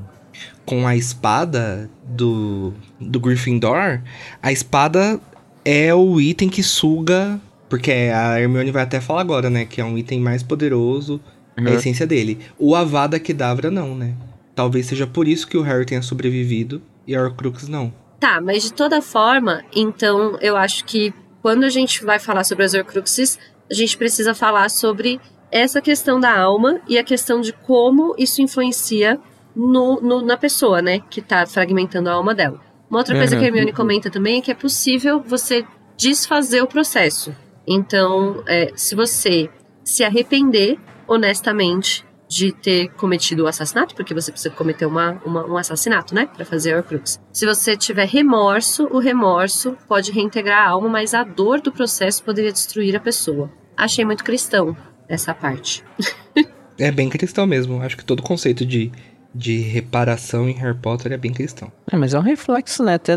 com 0.64 0.86
a 0.86 0.96
espada 0.96 1.90
do 2.04 2.72
do 2.98 3.20
Gryffindor, 3.20 4.00
a 4.42 4.50
espada 4.50 5.20
é 5.64 5.92
o 5.94 6.18
item 6.20 6.48
que 6.48 6.62
suga, 6.62 7.38
porque 7.68 7.90
a 7.92 8.40
Hermione 8.40 8.70
vai 8.70 8.84
até 8.84 8.98
falar 9.00 9.20
agora, 9.20 9.50
né, 9.50 9.64
que 9.66 9.80
é 9.80 9.84
um 9.84 9.98
item 9.98 10.20
mais 10.20 10.42
poderoso, 10.42 11.20
é 11.56 11.60
a 11.60 11.64
Uhum. 11.70 11.74
essência 11.76 12.06
dele. 12.06 12.38
O 12.58 12.74
Avada 12.74 13.18
Kedavra 13.20 13.70
não, 13.70 13.94
né? 13.94 14.14
Talvez 14.54 14.86
seja 14.86 15.06
por 15.06 15.28
isso 15.28 15.46
que 15.46 15.56
o 15.58 15.62
Harry 15.62 15.84
tenha 15.84 16.00
sobrevivido 16.02 16.80
e 17.06 17.14
a 17.14 17.22
Horcrux 17.22 17.68
não. 17.68 17.92
Tá, 18.18 18.40
mas 18.40 18.62
de 18.62 18.72
toda 18.72 19.00
forma, 19.02 19.62
então 19.74 20.38
eu 20.40 20.56
acho 20.56 20.84
que 20.84 21.12
quando 21.42 21.64
a 21.64 21.68
gente 21.68 22.04
vai 22.04 22.18
falar 22.18 22.44
sobre 22.44 22.64
as 22.64 22.74
Horcruxes, 22.74 23.38
a 23.70 23.74
gente 23.74 23.96
precisa 23.96 24.34
falar 24.34 24.68
sobre 24.68 25.20
essa 25.50 25.80
questão 25.80 26.20
da 26.20 26.36
alma 26.38 26.80
e 26.88 26.98
a 26.98 27.04
questão 27.04 27.40
de 27.40 27.52
como 27.52 28.14
isso 28.18 28.40
influencia 28.42 29.18
no, 29.54 30.00
no- 30.00 30.22
na 30.22 30.36
pessoa, 30.36 30.80
né? 30.80 31.00
Que 31.10 31.20
tá 31.20 31.46
fragmentando 31.46 32.08
a 32.08 32.12
alma 32.12 32.34
dela. 32.34 32.60
Uma 32.88 32.98
outra 33.00 33.16
coisa 33.16 33.34
Uhum. 33.34 33.40
que 33.40 33.44
a 33.44 33.48
Hermione 33.48 33.72
comenta 33.72 34.10
também 34.10 34.38
é 34.38 34.40
que 34.40 34.50
é 34.50 34.54
possível 34.54 35.20
você 35.20 35.64
desfazer 35.96 36.62
o 36.62 36.66
processo. 36.66 37.34
Então, 37.66 38.42
é, 38.46 38.72
se 38.74 38.94
você 38.94 39.48
se 39.84 40.02
arrepender 40.04 40.78
honestamente 41.06 42.04
de 42.30 42.52
ter 42.52 42.88
cometido 42.90 43.42
o 43.42 43.46
assassinato, 43.48 43.92
porque 43.96 44.14
você 44.14 44.30
precisa 44.30 44.54
cometer 44.54 44.86
uma, 44.86 45.20
uma- 45.26 45.44
um 45.46 45.56
assassinato, 45.56 46.14
né? 46.14 46.26
Pra 46.26 46.44
fazer 46.44 46.72
a 46.72 46.76
Horcrux. 46.76 47.18
Se 47.32 47.44
você 47.44 47.76
tiver 47.76 48.06
remorso, 48.06 48.86
o 48.92 49.00
remorso 49.00 49.76
pode 49.88 50.12
reintegrar 50.12 50.64
a 50.64 50.68
alma, 50.70 50.88
mas 50.88 51.12
a 51.12 51.24
dor 51.24 51.60
do 51.60 51.72
processo 51.72 52.22
poderia 52.22 52.52
destruir 52.52 52.94
a 52.94 53.00
pessoa. 53.00 53.50
Achei 53.76 54.04
muito 54.04 54.22
cristão 54.22 54.76
essa 55.08 55.34
parte. 55.34 55.82
É 56.78 56.92
bem 56.92 57.08
cristão 57.08 57.46
mesmo. 57.48 57.82
Acho 57.82 57.96
que 57.96 58.04
todo 58.04 58.22
conceito 58.22 58.64
de, 58.64 58.92
de 59.34 59.58
reparação 59.58 60.48
em 60.48 60.52
Harry 60.52 60.78
Potter 60.78 61.10
é 61.12 61.16
bem 61.16 61.32
cristão. 61.32 61.72
É, 61.90 61.96
mas 61.96 62.14
é 62.14 62.18
um 62.18 62.22
reflexo, 62.22 62.84
né, 62.84 62.94
até 62.94 63.16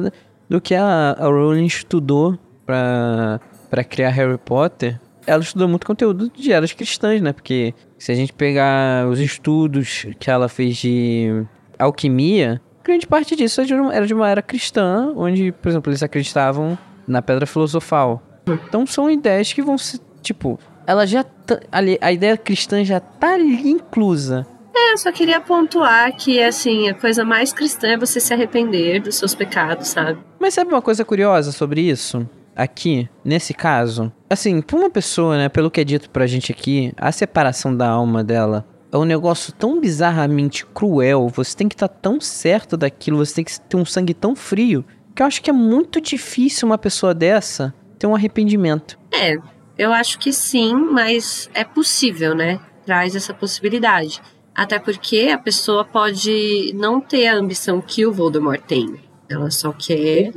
do 0.49 0.59
que 0.59 0.73
a, 0.73 1.11
a 1.19 1.25
Rowling 1.27 1.65
estudou 1.65 2.35
pra 2.65 3.39
criar 3.87 4.09
Harry 4.09 4.39
Potter. 4.39 4.99
Ela 5.25 5.41
estudou 5.41 5.67
muito 5.67 5.85
conteúdo 5.87 6.29
de 6.35 6.51
eras 6.51 6.73
cristãs, 6.73 7.21
né? 7.21 7.31
Porque 7.33 7.73
se 7.97 8.11
a 8.11 8.15
gente 8.15 8.33
pegar 8.33 9.07
os 9.07 9.19
estudos 9.19 10.05
que 10.19 10.29
ela 10.29 10.49
fez 10.49 10.75
de 10.77 11.43
alquimia, 11.79 12.61
grande 12.83 13.07
parte 13.07 13.35
disso 13.35 13.61
era 13.61 13.67
de 13.67 13.73
uma, 13.73 13.93
era 13.95 14.05
de 14.07 14.13
uma 14.13 14.29
era 14.29 14.41
cristã, 14.41 15.13
onde, 15.15 15.51
por 15.51 15.69
exemplo, 15.69 15.89
eles 15.89 16.03
acreditavam 16.03 16.77
na 17.07 17.21
pedra 17.21 17.45
filosofal. 17.45 18.21
Então 18.67 18.85
são 18.85 19.09
ideias 19.09 19.53
que 19.53 19.61
vão 19.61 19.77
se. 19.77 19.99
Tipo, 20.21 20.59
ela 20.85 21.05
já. 21.05 21.23
tá- 21.23 21.59
ali, 21.71 21.97
a 22.01 22.11
ideia 22.11 22.35
cristã 22.37 22.83
já 22.83 22.99
tá 22.99 23.33
ali 23.35 23.69
inclusa. 23.69 24.45
É, 24.75 24.93
eu 24.93 24.97
só 24.97 25.11
queria 25.11 25.39
pontuar 25.39 26.15
que, 26.15 26.41
assim, 26.41 26.89
a 26.89 26.93
coisa 26.95 27.23
mais 27.23 27.53
cristã 27.53 27.89
é 27.89 27.97
você 27.97 28.19
se 28.19 28.33
arrepender 28.33 29.01
dos 29.01 29.15
seus 29.15 29.35
pecados, 29.35 29.89
sabe? 29.89 30.19
Mas 30.39 30.55
sabe 30.55 30.73
uma 30.73 30.81
coisa 30.81 31.05
curiosa 31.05 31.51
sobre 31.51 31.81
isso? 31.81 32.27
Aqui, 32.55 33.09
nesse 33.25 33.53
caso, 33.53 34.11
assim, 34.29 34.61
pra 34.61 34.77
uma 34.77 34.89
pessoa, 34.89 35.37
né, 35.37 35.49
pelo 35.49 35.71
que 35.71 35.81
é 35.81 35.83
dito 35.83 36.09
pra 36.09 36.27
gente 36.27 36.51
aqui, 36.51 36.93
a 36.97 37.11
separação 37.11 37.75
da 37.75 37.89
alma 37.89 38.23
dela 38.23 38.65
é 38.91 38.97
um 38.97 39.05
negócio 39.05 39.51
tão 39.53 39.81
bizarramente 39.81 40.65
cruel, 40.67 41.27
você 41.27 41.57
tem 41.57 41.67
que 41.67 41.73
estar 41.73 41.87
tão 41.87 42.21
certo 42.21 42.77
daquilo, 42.77 43.17
você 43.17 43.35
tem 43.35 43.43
que 43.43 43.59
ter 43.59 43.75
um 43.75 43.85
sangue 43.85 44.13
tão 44.13 44.35
frio, 44.35 44.85
que 45.15 45.23
eu 45.23 45.25
acho 45.25 45.41
que 45.41 45.49
é 45.49 45.53
muito 45.53 45.99
difícil 45.99 46.67
uma 46.67 46.77
pessoa 46.77 47.13
dessa 47.13 47.73
ter 47.97 48.05
um 48.05 48.15
arrependimento. 48.15 48.99
É, 49.11 49.35
eu 49.77 49.91
acho 49.91 50.19
que 50.19 50.31
sim, 50.31 50.73
mas 50.73 51.49
é 51.53 51.63
possível, 51.63 52.35
né? 52.35 52.59
Traz 52.85 53.15
essa 53.15 53.33
possibilidade. 53.33 54.21
Até 54.53 54.77
porque 54.77 55.29
a 55.33 55.37
pessoa 55.37 55.83
pode 55.83 56.71
não 56.75 57.01
ter 57.01 57.27
a 57.27 57.35
ambição 57.35 57.81
que 57.81 58.05
o 58.05 58.11
Voldemort 58.11 58.61
tem. 58.61 58.95
Ela 59.27 59.49
só 59.49 59.71
quer 59.71 60.31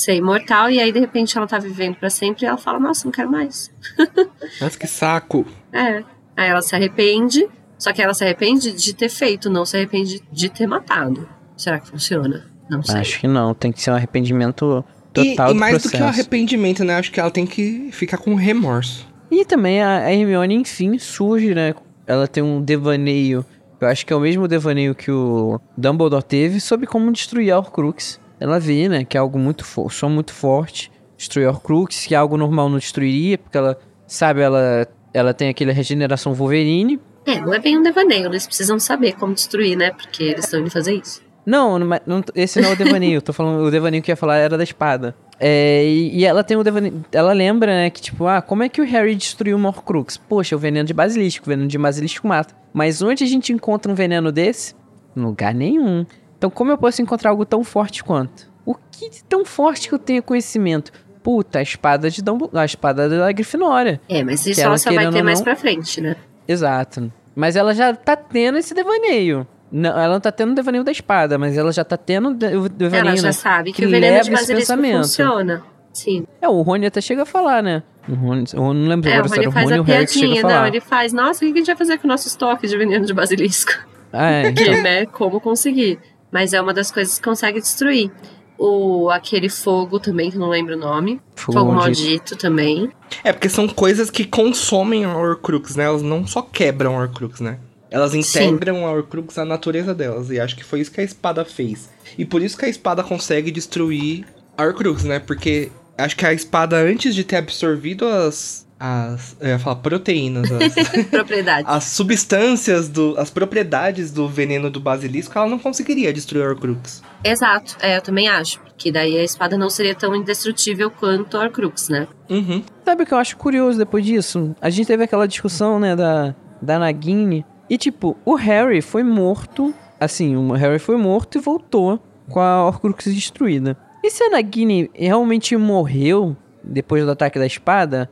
ser 0.00 0.14
imortal 0.14 0.70
e 0.70 0.80
aí 0.80 0.90
de 0.92 0.98
repente 1.00 1.36
ela 1.36 1.46
tá 1.46 1.58
vivendo 1.58 1.96
pra 1.96 2.10
sempre 2.10 2.44
e 2.44 2.46
ela 2.46 2.56
fala: 2.58 2.78
"Nossa, 2.78 3.04
não 3.04 3.12
quero 3.12 3.30
mais". 3.30 3.70
Nossa, 4.60 4.78
que 4.78 4.86
saco! 4.86 5.44
É. 5.72 6.02
Aí 6.36 6.48
ela 6.48 6.62
se 6.62 6.74
arrepende 6.74 7.46
Só 7.78 7.92
que 7.92 8.00
ela 8.02 8.12
se 8.14 8.22
arrepende 8.24 8.72
de 8.72 8.94
ter 8.94 9.08
feito, 9.08 9.48
não 9.50 9.64
se 9.64 9.76
arrepende 9.76 10.20
de 10.30 10.48
ter 10.50 10.66
matado. 10.66 11.26
Será 11.56 11.78
que 11.80 11.88
funciona? 11.88 12.46
Não 12.68 12.82
sei. 12.82 13.00
Acho 13.00 13.20
que 13.20 13.26
não, 13.28 13.54
tem 13.54 13.72
que 13.72 13.80
ser 13.82 13.90
um 13.90 13.94
arrependimento 13.94 14.84
E, 15.16 15.30
total 15.34 15.50
e 15.50 15.54
do 15.54 15.60
mais 15.60 15.72
processo. 15.74 15.88
do 15.88 15.96
que 15.98 16.02
o 16.02 16.06
arrependimento, 16.06 16.84
né? 16.84 16.96
Acho 16.96 17.10
que 17.10 17.18
ela 17.18 17.30
tem 17.30 17.46
que 17.46 17.88
ficar 17.92 18.18
com 18.18 18.34
remorso. 18.34 19.08
E 19.30 19.44
também 19.44 19.82
a 19.82 20.04
a 20.04 20.12
Hermione, 20.12 20.54
enfim, 20.56 20.98
surge, 20.98 21.54
né? 21.54 21.74
Ela 22.06 22.26
tem 22.28 22.42
um 22.42 22.60
devaneio, 22.62 23.44
eu 23.80 23.88
acho 23.88 24.04
que 24.04 24.12
é 24.12 24.16
o 24.16 24.20
mesmo 24.20 24.46
devaneio 24.48 24.94
que 24.94 25.10
o 25.10 25.58
Dumbledore 25.76 26.22
teve, 26.22 26.60
sobre 26.60 26.86
como 26.86 27.10
destruir 27.12 27.50
a 27.52 27.58
Horcrux. 27.58 28.20
Ela 28.40 28.58
vê, 28.58 28.88
né, 28.88 29.04
que 29.04 29.16
é 29.16 29.20
algo 29.20 29.38
muito 29.38 29.64
forte, 29.64 29.94
só 29.98 30.08
muito 30.08 30.32
forte, 30.32 30.90
destruir 31.16 31.46
Horcrux, 31.46 32.06
que 32.06 32.14
é 32.14 32.18
algo 32.18 32.36
normal 32.36 32.68
não 32.70 32.78
destruiria, 32.78 33.36
porque 33.36 33.56
ela, 33.58 33.78
sabe, 34.06 34.40
ela, 34.40 34.88
ela 35.12 35.34
tem 35.34 35.50
aquela 35.50 35.72
regeneração 35.72 36.32
Wolverine. 36.32 36.98
É, 37.26 37.38
não 37.38 37.52
é 37.52 37.58
bem 37.58 37.78
um 37.78 37.82
devaneio, 37.82 38.26
eles 38.26 38.46
precisam 38.46 38.78
saber 38.80 39.12
como 39.12 39.34
destruir, 39.34 39.76
né? 39.76 39.90
Porque 39.90 40.22
eles 40.24 40.44
estão 40.46 40.60
indo 40.60 40.70
fazer 40.70 40.94
isso. 40.94 41.22
Não, 41.44 41.78
não, 41.78 41.86
não- 42.06 42.24
esse 42.34 42.60
não 42.60 42.70
é 42.70 42.72
o 42.72 42.76
devaneio, 42.76 43.20
tô 43.20 43.32
falando, 43.32 43.62
o 43.62 43.70
devaneio 43.70 44.02
que 44.02 44.10
eu 44.10 44.12
ia 44.14 44.16
falar 44.16 44.36
era 44.36 44.56
da 44.56 44.64
espada. 44.64 45.14
É, 45.38 45.84
e, 45.84 46.18
e 46.18 46.24
ela 46.24 46.42
tem 46.44 46.56
o 46.56 46.62
devaneio, 46.64 47.04
ela 47.12 47.32
lembra, 47.32 47.72
né, 47.72 47.90
que 47.90 48.00
tipo, 48.00 48.26
ah, 48.26 48.40
como 48.40 48.62
é 48.62 48.68
que 48.68 48.80
o 48.80 48.84
Harry 48.84 49.14
destruiu 49.14 49.56
uma 49.56 49.68
Horcrux? 49.70 50.16
Poxa, 50.16 50.54
o 50.56 50.58
veneno 50.58 50.86
de 50.86 50.94
basilisco, 50.94 51.44
o 51.46 51.48
veneno 51.50 51.68
de 51.68 51.76
basilisco 51.78 52.26
mata. 52.26 52.54
Mas 52.72 53.02
onde 53.02 53.24
a 53.24 53.26
gente 53.26 53.52
encontra 53.52 53.90
um 53.90 53.94
veneno 53.94 54.30
desse? 54.32 54.74
Em 55.16 55.20
lugar 55.20 55.54
nenhum. 55.54 56.06
Então 56.40 56.48
como 56.48 56.70
eu 56.70 56.78
posso 56.78 57.02
encontrar 57.02 57.28
algo 57.30 57.44
tão 57.44 57.62
forte 57.62 58.02
quanto? 58.02 58.48
O 58.64 58.74
que 58.90 59.10
de 59.10 59.22
tão 59.24 59.44
forte 59.44 59.90
que 59.90 59.94
eu 59.94 59.98
tenho 59.98 60.22
conhecimento? 60.22 60.90
Puta, 61.22 61.58
a 61.58 61.62
espada 61.62 62.08
de 62.08 62.22
Dumbledore, 62.22 62.58
a 62.62 62.64
espada 62.64 63.06
da 63.10 63.30
Grifinória. 63.30 64.00
É, 64.08 64.24
mas 64.24 64.46
isso 64.46 64.58
ela, 64.58 64.70
ela 64.70 64.78
só 64.78 64.90
vai 64.90 65.10
ter 65.10 65.22
mais 65.22 65.40
não- 65.40 65.44
pra 65.44 65.54
frente, 65.54 66.00
né? 66.00 66.16
Exato. 66.48 67.12
Mas 67.36 67.56
ela 67.56 67.74
já 67.74 67.94
tá 67.94 68.16
tendo 68.16 68.56
esse 68.56 68.72
devaneio. 68.72 69.46
Não, 69.70 69.90
ela 69.90 70.14
não 70.14 70.20
tá 70.20 70.32
tendo 70.32 70.52
o 70.52 70.54
devaneio 70.54 70.82
da 70.82 70.90
espada, 70.90 71.36
mas 71.36 71.58
ela 71.58 71.70
já 71.72 71.84
tá 71.84 71.98
tendo 71.98 72.30
o 72.30 72.34
de- 72.34 72.56
o 72.56 72.68
devaneio, 72.70 73.08
Ela 73.10 73.16
já 73.18 73.22
né? 73.28 73.32
sabe 73.32 73.72
que, 73.72 73.82
que 73.82 73.86
o 73.86 73.90
veneno 73.90 74.24
de 74.24 74.30
basilisco 74.30 74.74
funciona. 74.76 75.62
Sim. 75.92 76.26
É, 76.40 76.48
o 76.48 76.62
Rony 76.62 76.86
até 76.86 77.02
chega 77.02 77.22
a 77.22 77.26
falar, 77.26 77.62
né? 77.62 77.82
O 78.08 78.14
Rony, 78.14 78.44
eu 78.54 78.62
não 78.72 78.88
lembro 78.88 79.10
É, 79.10 79.14
agora 79.14 79.28
se 79.28 79.38
era 79.40 79.48
o 79.48 79.52
Rony 79.52 79.72
ou 79.74 79.80
o 79.80 79.82
Harry 79.82 80.06
que 80.06 80.12
chega 80.14 80.38
a 80.38 80.40
falar. 80.40 80.60
não, 80.60 80.66
ele 80.66 80.80
faz, 80.80 81.12
nossa, 81.12 81.44
o 81.44 81.48
que 81.48 81.52
a 81.52 81.56
gente 81.58 81.66
vai 81.66 81.76
fazer 81.76 81.98
com 81.98 82.06
o 82.06 82.10
nosso 82.10 82.26
estoque 82.28 82.66
de 82.66 82.76
veneno 82.78 83.04
de 83.04 83.12
basilisco? 83.12 83.72
Ah, 84.12 84.30
é, 84.30 84.48
então. 84.48 84.64
Que, 84.64 84.82
né, 84.82 85.06
como 85.06 85.40
conseguir. 85.40 85.98
Mas 86.30 86.52
é 86.52 86.60
uma 86.60 86.72
das 86.72 86.90
coisas 86.90 87.18
que 87.18 87.24
consegue 87.24 87.60
destruir. 87.60 88.10
O, 88.58 89.08
aquele 89.08 89.48
fogo 89.48 89.98
também, 89.98 90.30
que 90.30 90.36
eu 90.36 90.40
não 90.40 90.50
lembro 90.50 90.76
o 90.76 90.78
nome. 90.78 91.20
Fogo 91.34 91.58
Fogo, 91.60 91.72
maldito. 91.72 92.08
maldito. 92.08 92.36
também. 92.36 92.90
É, 93.24 93.32
porque 93.32 93.48
são 93.48 93.66
coisas 93.66 94.10
que 94.10 94.24
consomem 94.24 95.04
a 95.04 95.16
Horcrux, 95.16 95.76
né? 95.76 95.84
Elas 95.84 96.02
não 96.02 96.26
só 96.26 96.42
quebram 96.42 96.98
a 96.98 97.02
Horcrux, 97.02 97.40
né? 97.40 97.58
Elas 97.90 98.14
integram 98.14 98.86
a 98.86 98.92
Horcrux 98.92 99.36
à 99.38 99.44
natureza 99.44 99.94
delas. 99.94 100.30
E 100.30 100.38
acho 100.38 100.54
que 100.54 100.62
foi 100.62 100.80
isso 100.80 100.92
que 100.92 101.00
a 101.00 101.04
espada 101.04 101.44
fez. 101.44 101.88
E 102.16 102.24
por 102.24 102.42
isso 102.42 102.56
que 102.56 102.64
a 102.64 102.68
espada 102.68 103.02
consegue 103.02 103.50
destruir 103.50 104.26
a 104.56 104.62
Horcrux, 104.62 105.04
né? 105.04 105.18
Porque 105.18 105.72
acho 105.98 106.16
que 106.16 106.24
a 106.24 106.32
espada, 106.32 106.76
antes 106.76 107.14
de 107.14 107.24
ter 107.24 107.36
absorvido 107.36 108.06
as. 108.06 108.66
As 108.80 109.36
eu 109.38 109.48
ia 109.48 109.58
falar 109.58 109.76
proteínas, 109.76 110.50
as, 110.50 111.04
Propriedade. 111.10 111.66
as 111.68 111.84
substâncias, 111.84 112.88
do, 112.88 113.14
as 113.18 113.28
propriedades 113.28 114.10
do 114.10 114.26
veneno 114.26 114.70
do 114.70 114.80
basilisco, 114.80 115.38
ela 115.38 115.46
não 115.46 115.58
conseguiria 115.58 116.10
destruir 116.12 116.42
a 116.46 116.48
Horcrux. 116.48 117.02
Exato, 117.22 117.76
é, 117.80 117.98
eu 117.98 118.02
também 118.02 118.26
acho. 118.28 118.58
Que 118.78 118.90
daí 118.90 119.18
a 119.18 119.22
espada 119.22 119.58
não 119.58 119.68
seria 119.68 119.94
tão 119.94 120.16
indestrutível 120.16 120.90
quanto 120.90 121.36
a 121.36 121.42
Horcrux, 121.42 121.90
né? 121.90 122.08
Uhum. 122.30 122.62
Sabe 122.82 123.02
o 123.02 123.06
que 123.06 123.12
eu 123.12 123.18
acho 123.18 123.36
curioso 123.36 123.78
depois 123.78 124.04
disso? 124.04 124.56
A 124.58 124.70
gente 124.70 124.86
teve 124.86 125.04
aquela 125.04 125.28
discussão, 125.28 125.78
né, 125.78 125.94
da, 125.94 126.34
da 126.62 126.78
Nagini. 126.78 127.44
E, 127.68 127.76
tipo, 127.76 128.16
o 128.24 128.34
Harry 128.34 128.80
foi 128.80 129.02
morto. 129.02 129.74
Assim, 130.00 130.34
o 130.34 130.52
Harry 130.52 130.78
foi 130.78 130.96
morto 130.96 131.36
e 131.36 131.40
voltou 131.40 132.02
com 132.30 132.40
a 132.40 132.66
Horcrux 132.66 133.04
destruída. 133.04 133.76
E 134.02 134.10
se 134.10 134.24
a 134.24 134.30
Nagini 134.30 134.90
realmente 134.94 135.54
morreu 135.58 136.34
depois 136.64 137.04
do 137.04 137.10
ataque 137.10 137.38
da 137.38 137.46
espada? 137.46 138.10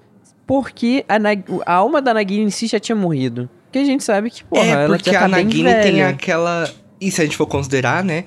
Porque 0.48 1.04
a, 1.06 1.18
Nag- 1.18 1.44
a 1.66 1.74
alma 1.74 2.00
da 2.00 2.14
Nagini 2.14 2.44
em 2.44 2.50
si 2.50 2.66
já 2.66 2.80
tinha 2.80 2.96
morrido. 2.96 3.48
Porque 3.66 3.78
a 3.80 3.84
gente 3.84 4.02
sabe 4.02 4.30
que, 4.30 4.42
porra, 4.42 4.64
é, 4.64 4.70
ela 4.70 4.96
porque 4.96 5.12
já 5.12 5.18
tá 5.20 5.24
a 5.26 5.28
Nagini 5.28 5.62
tem 5.82 6.02
aquela. 6.02 6.68
E 6.98 7.10
se 7.10 7.20
a 7.20 7.24
gente 7.24 7.36
for 7.36 7.46
considerar, 7.46 8.02
né? 8.02 8.24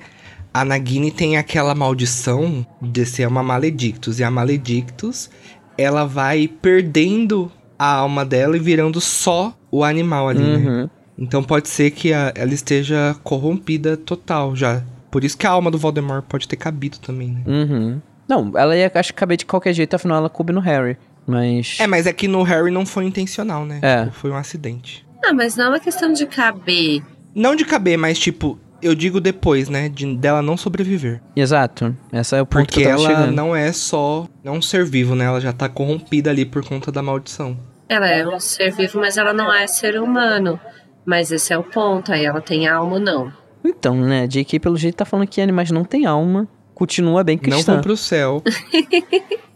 A 0.54 0.64
Nagini 0.64 1.10
tem 1.10 1.36
aquela 1.36 1.74
maldição 1.74 2.64
de 2.80 3.04
ser 3.04 3.26
uma 3.26 3.42
Maledictus. 3.42 4.20
E 4.20 4.24
a 4.24 4.30
Maledictus, 4.30 5.28
ela 5.76 6.04
vai 6.04 6.46
perdendo 6.46 7.50
a 7.76 7.86
alma 7.96 8.24
dela 8.24 8.56
e 8.56 8.60
virando 8.60 9.00
só 9.00 9.52
o 9.68 9.82
animal 9.82 10.28
ali, 10.28 10.42
né? 10.44 10.56
Uhum. 10.70 10.90
Então 11.18 11.42
pode 11.42 11.68
ser 11.68 11.90
que 11.90 12.12
a- 12.12 12.32
ela 12.36 12.54
esteja 12.54 13.16
corrompida 13.24 13.96
total 13.96 14.54
já. 14.54 14.80
Por 15.10 15.24
isso 15.24 15.36
que 15.36 15.46
a 15.46 15.50
alma 15.50 15.70
do 15.72 15.76
Voldemort 15.78 16.22
pode 16.28 16.46
ter 16.46 16.56
cabido 16.56 16.98
também, 17.00 17.32
né? 17.32 17.42
Uhum. 17.46 18.00
Não, 18.28 18.52
ela 18.56 18.76
ia 18.76 18.90
acho 18.94 19.12
que 19.12 19.18
caber 19.18 19.36
de 19.36 19.44
qualquer 19.44 19.72
jeito, 19.72 19.94
afinal 19.94 20.18
ela 20.18 20.30
coube 20.30 20.52
no 20.52 20.60
Harry. 20.60 20.96
Mas. 21.26 21.76
É, 21.80 21.86
mas 21.86 22.06
é 22.06 22.12
que 22.12 22.26
no 22.28 22.42
Harry 22.42 22.70
não 22.70 22.84
foi 22.86 23.04
intencional, 23.04 23.64
né? 23.64 23.78
É. 23.82 24.04
Tipo, 24.04 24.16
foi 24.16 24.30
um 24.30 24.36
acidente. 24.36 25.06
Ah, 25.24 25.32
mas 25.32 25.56
não 25.56 25.66
é 25.66 25.68
uma 25.68 25.80
questão 25.80 26.12
de 26.12 26.26
caber. 26.26 27.02
Não 27.34 27.54
de 27.54 27.64
caber, 27.64 27.96
mas 27.96 28.18
tipo, 28.18 28.58
eu 28.82 28.94
digo 28.94 29.20
depois, 29.20 29.68
né? 29.68 29.88
De, 29.88 30.16
dela 30.16 30.42
não 30.42 30.56
sobreviver. 30.56 31.22
Exato. 31.36 31.96
Essa 32.10 32.36
é 32.36 32.42
o 32.42 32.46
ponto 32.46 32.66
Porque 32.66 32.80
que 32.82 32.86
eu 32.86 32.90
tava 32.96 33.02
ela 33.02 33.08
chegando. 33.20 33.34
não 33.36 33.54
é 33.54 33.72
só. 33.72 34.26
Não 34.42 34.54
é 34.54 34.58
um 34.58 34.62
ser 34.62 34.84
vivo, 34.84 35.14
né? 35.14 35.24
Ela 35.26 35.40
já 35.40 35.52
tá 35.52 35.68
corrompida 35.68 36.30
ali 36.30 36.44
por 36.44 36.64
conta 36.64 36.90
da 36.90 37.02
maldição. 37.02 37.56
Ela 37.88 38.08
é 38.08 38.26
um 38.26 38.40
ser 38.40 38.72
vivo, 38.72 38.98
mas 38.98 39.16
ela 39.16 39.32
não 39.32 39.52
é 39.52 39.66
ser 39.66 40.00
humano. 40.00 40.58
Mas 41.04 41.30
esse 41.30 41.52
é 41.52 41.58
o 41.58 41.62
ponto, 41.62 42.12
aí 42.12 42.24
ela 42.24 42.40
tem 42.40 42.66
alma 42.68 42.94
ou 42.94 43.00
não. 43.00 43.32
Então, 43.64 43.94
né, 43.96 44.26
J.K. 44.26 44.58
pelo 44.60 44.76
jeito 44.76 44.96
tá 44.96 45.04
falando 45.04 45.26
que 45.28 45.40
animais 45.40 45.70
não 45.70 45.84
tem 45.84 46.04
alma, 46.06 46.48
continua 46.74 47.22
bem 47.22 47.36
Não 47.36 47.42
cristã. 47.42 47.74
vão 47.74 47.82
pro 47.82 47.96
céu. 47.96 48.42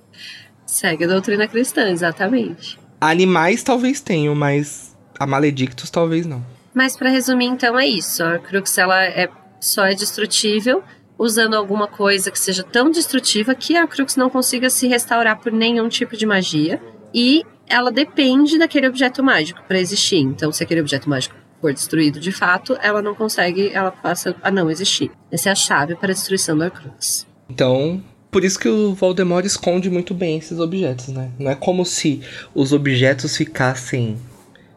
Segue 0.76 1.04
a 1.04 1.08
doutrina 1.08 1.48
cristã, 1.48 1.88
exatamente. 1.88 2.78
Animais 3.00 3.62
talvez 3.62 4.02
tenham, 4.02 4.34
mas 4.34 4.94
a 5.18 5.26
Maledictus 5.26 5.88
talvez 5.88 6.26
não. 6.26 6.44
Mas 6.74 6.94
pra 6.94 7.08
resumir, 7.08 7.46
então 7.46 7.78
é 7.78 7.86
isso. 7.86 8.22
A 8.22 8.38
Crux 8.38 8.76
ela 8.76 9.02
é 9.02 9.30
só 9.58 9.86
é 9.86 9.94
destrutível 9.94 10.82
usando 11.18 11.54
alguma 11.54 11.88
coisa 11.88 12.30
que 12.30 12.38
seja 12.38 12.62
tão 12.62 12.90
destrutiva 12.90 13.54
que 13.54 13.74
a 13.74 13.86
Crux 13.86 14.16
não 14.16 14.28
consiga 14.28 14.68
se 14.68 14.86
restaurar 14.86 15.40
por 15.40 15.50
nenhum 15.50 15.88
tipo 15.88 16.14
de 16.14 16.26
magia 16.26 16.78
e 17.14 17.42
ela 17.66 17.90
depende 17.90 18.58
daquele 18.58 18.86
objeto 18.86 19.24
mágico 19.24 19.62
pra 19.66 19.80
existir. 19.80 20.18
Então, 20.18 20.52
se 20.52 20.62
aquele 20.62 20.82
objeto 20.82 21.08
mágico 21.08 21.34
for 21.58 21.72
destruído 21.72 22.20
de 22.20 22.32
fato, 22.32 22.76
ela 22.82 23.00
não 23.00 23.14
consegue, 23.14 23.70
ela 23.72 23.90
passa 23.90 24.36
a 24.42 24.50
não 24.50 24.70
existir. 24.70 25.10
Essa 25.32 25.48
é 25.48 25.52
a 25.52 25.54
chave 25.54 25.94
para 25.96 26.10
a 26.10 26.14
destruição 26.14 26.58
da 26.58 26.68
Crux. 26.68 27.26
Então, 27.48 28.04
por 28.36 28.44
isso 28.44 28.58
que 28.58 28.68
o 28.68 28.92
Voldemort 28.92 29.46
esconde 29.46 29.88
muito 29.88 30.12
bem 30.12 30.36
esses 30.36 30.60
objetos, 30.60 31.08
né? 31.08 31.30
Não 31.38 31.50
é 31.50 31.54
como 31.54 31.86
se 31.86 32.20
os 32.54 32.70
objetos 32.70 33.34
ficassem. 33.34 34.18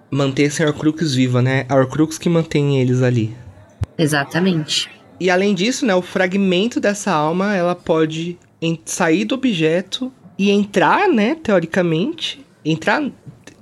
mantessem 0.09 0.65
a 0.65 0.69
Horcrux 0.69 1.13
viva, 1.13 1.41
né? 1.41 1.65
A 1.67 1.75
Horcrux 1.75 2.17
que 2.17 2.29
mantém 2.29 2.79
eles 2.79 3.01
ali. 3.01 3.35
Exatamente. 3.97 4.89
E 5.19 5.29
além 5.29 5.53
disso, 5.53 5.85
né, 5.85 5.93
o 5.93 6.01
fragmento 6.01 6.79
dessa 6.79 7.11
alma, 7.11 7.53
ela 7.53 7.75
pode 7.75 8.39
sair 8.85 9.25
do 9.25 9.35
objeto 9.35 10.09
e 10.37 10.49
entrar, 10.49 11.09
né, 11.09 11.35
teoricamente, 11.35 12.39
entrar 12.63 13.11